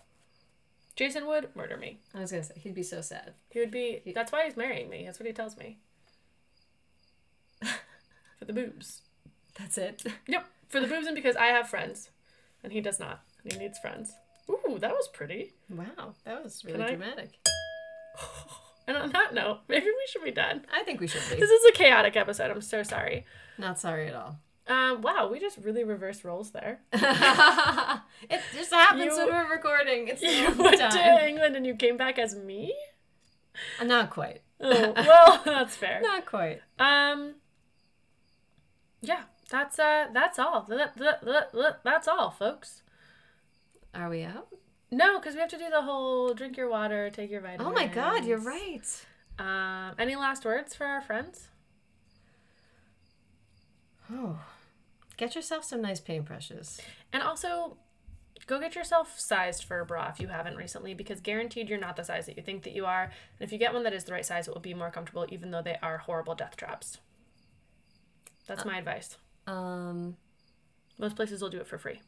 Jason 0.95 1.25
would 1.27 1.55
murder 1.55 1.77
me. 1.77 1.99
I 2.13 2.19
was 2.19 2.31
gonna 2.31 2.43
say 2.43 2.55
he'd 2.57 2.75
be 2.75 2.83
so 2.83 3.01
sad. 3.01 3.33
He 3.49 3.59
would 3.59 3.71
be. 3.71 4.01
That's 4.13 4.31
why 4.31 4.43
he's 4.45 4.57
marrying 4.57 4.89
me. 4.89 5.05
That's 5.05 5.19
what 5.19 5.27
he 5.27 5.33
tells 5.33 5.55
me. 5.57 5.77
For 7.61 8.45
the 8.45 8.53
boobs. 8.53 9.01
That's 9.57 9.77
it. 9.77 10.03
Yep, 10.27 10.47
for 10.69 10.79
the 10.79 10.87
boobs 10.87 11.05
and 11.05 11.15
because 11.15 11.35
I 11.35 11.47
have 11.47 11.69
friends, 11.69 12.09
and 12.63 12.71
he 12.73 12.81
does 12.81 12.99
not. 12.99 13.21
And 13.43 13.51
he 13.53 13.59
needs 13.59 13.77
friends. 13.77 14.13
Ooh, 14.51 14.77
that 14.79 14.91
was 14.91 15.07
pretty. 15.07 15.53
Wow, 15.69 16.13
that 16.25 16.43
was 16.43 16.63
really 16.65 16.77
Can 16.79 16.87
I- 16.87 16.89
dramatic. 16.95 17.31
And 18.87 18.97
on 18.97 19.11
that 19.11 19.33
note, 19.33 19.59
maybe 19.69 19.85
we 19.85 20.05
should 20.09 20.23
be 20.23 20.31
done. 20.31 20.65
I 20.73 20.83
think 20.83 20.99
we 20.99 21.07
should 21.07 21.21
be. 21.29 21.35
This 21.39 21.51
is 21.51 21.65
a 21.69 21.71
chaotic 21.71 22.17
episode. 22.17 22.49
I'm 22.51 22.61
so 22.61 22.81
sorry. 22.81 23.25
Not 23.59 23.79
sorry 23.79 24.07
at 24.07 24.15
all. 24.15 24.39
Um, 24.67 25.01
wow, 25.01 25.29
we 25.31 25.39
just 25.39 25.59
really 25.59 25.83
reversed 25.83 26.23
roles 26.25 26.49
there. 26.51 26.79
it 26.91 28.41
just 28.53 28.73
happens 28.73 29.05
You- 29.05 29.17
when 29.17 29.27
we're 29.27 29.49
recording. 29.51 30.07
It's 30.07 30.21
You 30.23 30.53
the 30.55 30.63
went 30.63 30.79
time. 30.79 30.91
to 30.91 31.27
England 31.27 31.55
and 31.55 31.65
you 31.65 31.75
came 31.75 31.95
back 31.95 32.17
as 32.17 32.35
me. 32.35 32.73
Uh, 33.79 33.83
Not 33.85 34.09
quite. 34.09 34.41
Oh, 34.59 34.93
well, 34.95 35.41
that's 35.45 35.75
fair. 35.75 36.01
Not 36.01 36.25
quite. 36.25 36.61
Um. 36.79 37.35
Yeah, 39.01 39.21
that's 39.49 39.77
uh, 39.79 40.07
that's 40.11 40.37
all. 40.39 40.63
Th- 40.63 40.79
th- 40.97 41.15
th- 41.23 41.51
th- 41.53 41.73
That's 41.83 42.07
all, 42.07 42.31
folks. 42.31 42.81
Are 43.93 44.09
we 44.09 44.23
out? 44.23 44.47
No, 44.91 45.19
because 45.19 45.35
we 45.35 45.39
have 45.41 45.49
to 45.49 45.57
do 45.57 45.69
the 45.69 45.81
whole 45.81 46.33
drink 46.33 46.57
your 46.57 46.69
water, 46.69 47.09
take 47.09 47.31
your 47.31 47.41
vitamins. 47.41 47.67
Oh 47.69 47.73
my 47.73 47.87
god, 47.87 48.25
you're 48.25 48.37
right. 48.37 49.05
Um, 49.39 49.95
any 49.97 50.15
last 50.15 50.43
words 50.45 50.75
for 50.75 50.85
our 50.85 51.01
friends? 51.01 51.47
Oh. 54.11 54.39
Get 55.17 55.35
yourself 55.35 55.63
some 55.63 55.81
nice 55.81 56.01
paintbrushes. 56.01 56.79
And 57.13 57.23
also, 57.23 57.77
go 58.47 58.59
get 58.59 58.75
yourself 58.75 59.19
sized 59.19 59.63
for 59.63 59.79
a 59.79 59.85
bra 59.85 60.09
if 60.09 60.19
you 60.19 60.27
haven't 60.27 60.57
recently, 60.57 60.93
because 60.93 61.21
guaranteed 61.21 61.69
you're 61.69 61.79
not 61.79 61.95
the 61.95 62.03
size 62.03 62.25
that 62.25 62.35
you 62.35 62.43
think 62.43 62.63
that 62.63 62.73
you 62.73 62.85
are. 62.85 63.03
And 63.03 63.11
if 63.39 63.51
you 63.51 63.57
get 63.57 63.73
one 63.73 63.83
that 63.83 63.93
is 63.93 64.03
the 64.03 64.13
right 64.13 64.25
size, 64.25 64.47
it 64.47 64.53
will 64.53 64.61
be 64.61 64.73
more 64.73 64.91
comfortable, 64.91 65.25
even 65.29 65.51
though 65.51 65.61
they 65.61 65.77
are 65.81 65.99
horrible 65.99 66.35
death 66.35 66.55
traps. 66.57 66.97
That's 68.47 68.65
my 68.65 68.77
advice. 68.79 69.17
Um 69.47 70.17
Most 70.97 71.15
places 71.15 71.41
will 71.41 71.49
do 71.49 71.59
it 71.59 71.67
for 71.67 71.77
free. 71.77 72.01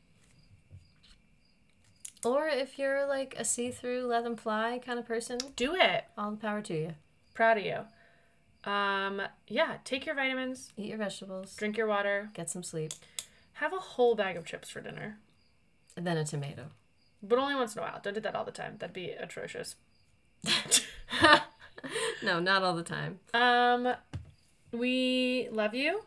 Or 2.25 2.47
if 2.47 2.77
you're 2.79 3.05
like 3.07 3.35
a 3.37 3.45
see-through 3.45 4.05
let 4.05 4.23
them 4.23 4.35
fly 4.35 4.79
kind 4.85 4.99
of 4.99 5.05
person, 5.05 5.37
Do 5.55 5.75
it. 5.75 6.05
all 6.17 6.31
the 6.31 6.37
power 6.37 6.61
to 6.61 6.73
you. 6.73 6.93
Proud 7.33 7.57
of 7.57 7.65
you. 7.65 7.79
Um, 8.71 9.21
yeah, 9.47 9.77
take 9.83 10.05
your 10.05 10.15
vitamins, 10.15 10.71
Eat 10.77 10.87
your 10.87 10.97
vegetables, 10.97 11.55
drink 11.55 11.77
your 11.77 11.87
water, 11.87 12.29
get 12.33 12.49
some 12.49 12.63
sleep, 12.63 12.93
have 13.53 13.73
a 13.73 13.77
whole 13.79 14.15
bag 14.15 14.37
of 14.37 14.45
chips 14.45 14.69
for 14.69 14.79
dinner. 14.81 15.17
and 15.97 16.07
then 16.07 16.17
a 16.17 16.23
tomato. 16.25 16.67
But 17.21 17.39
only 17.39 17.55
once 17.55 17.75
in 17.75 17.79
a 17.79 17.85
while. 17.85 17.99
Don't 18.01 18.13
do 18.15 18.19
that 18.21 18.35
all 18.35 18.43
the 18.45 18.51
time. 18.51 18.75
That'd 18.79 18.93
be 18.93 19.11
atrocious. 19.11 19.75
No, 22.23 22.39
not 22.39 22.63
all 22.63 22.75
the 22.75 22.83
time. 22.83 23.19
Um, 23.33 23.93
we 24.71 25.49
love 25.51 25.73
you. 25.73 26.03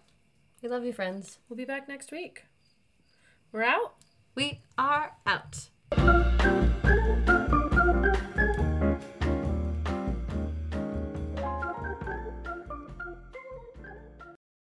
We 0.63 0.69
love 0.71 0.85
you, 0.85 0.93
friends. 0.95 1.39
We'll 1.49 1.59
be 1.59 1.67
back 1.67 1.87
next 1.89 2.11
week. 2.11 2.45
We're 3.53 3.63
out. 3.65 3.95
We 4.35 4.63
are 4.79 5.13
out. 5.27 5.69
Thank 5.91 6.43
you. 6.45 6.56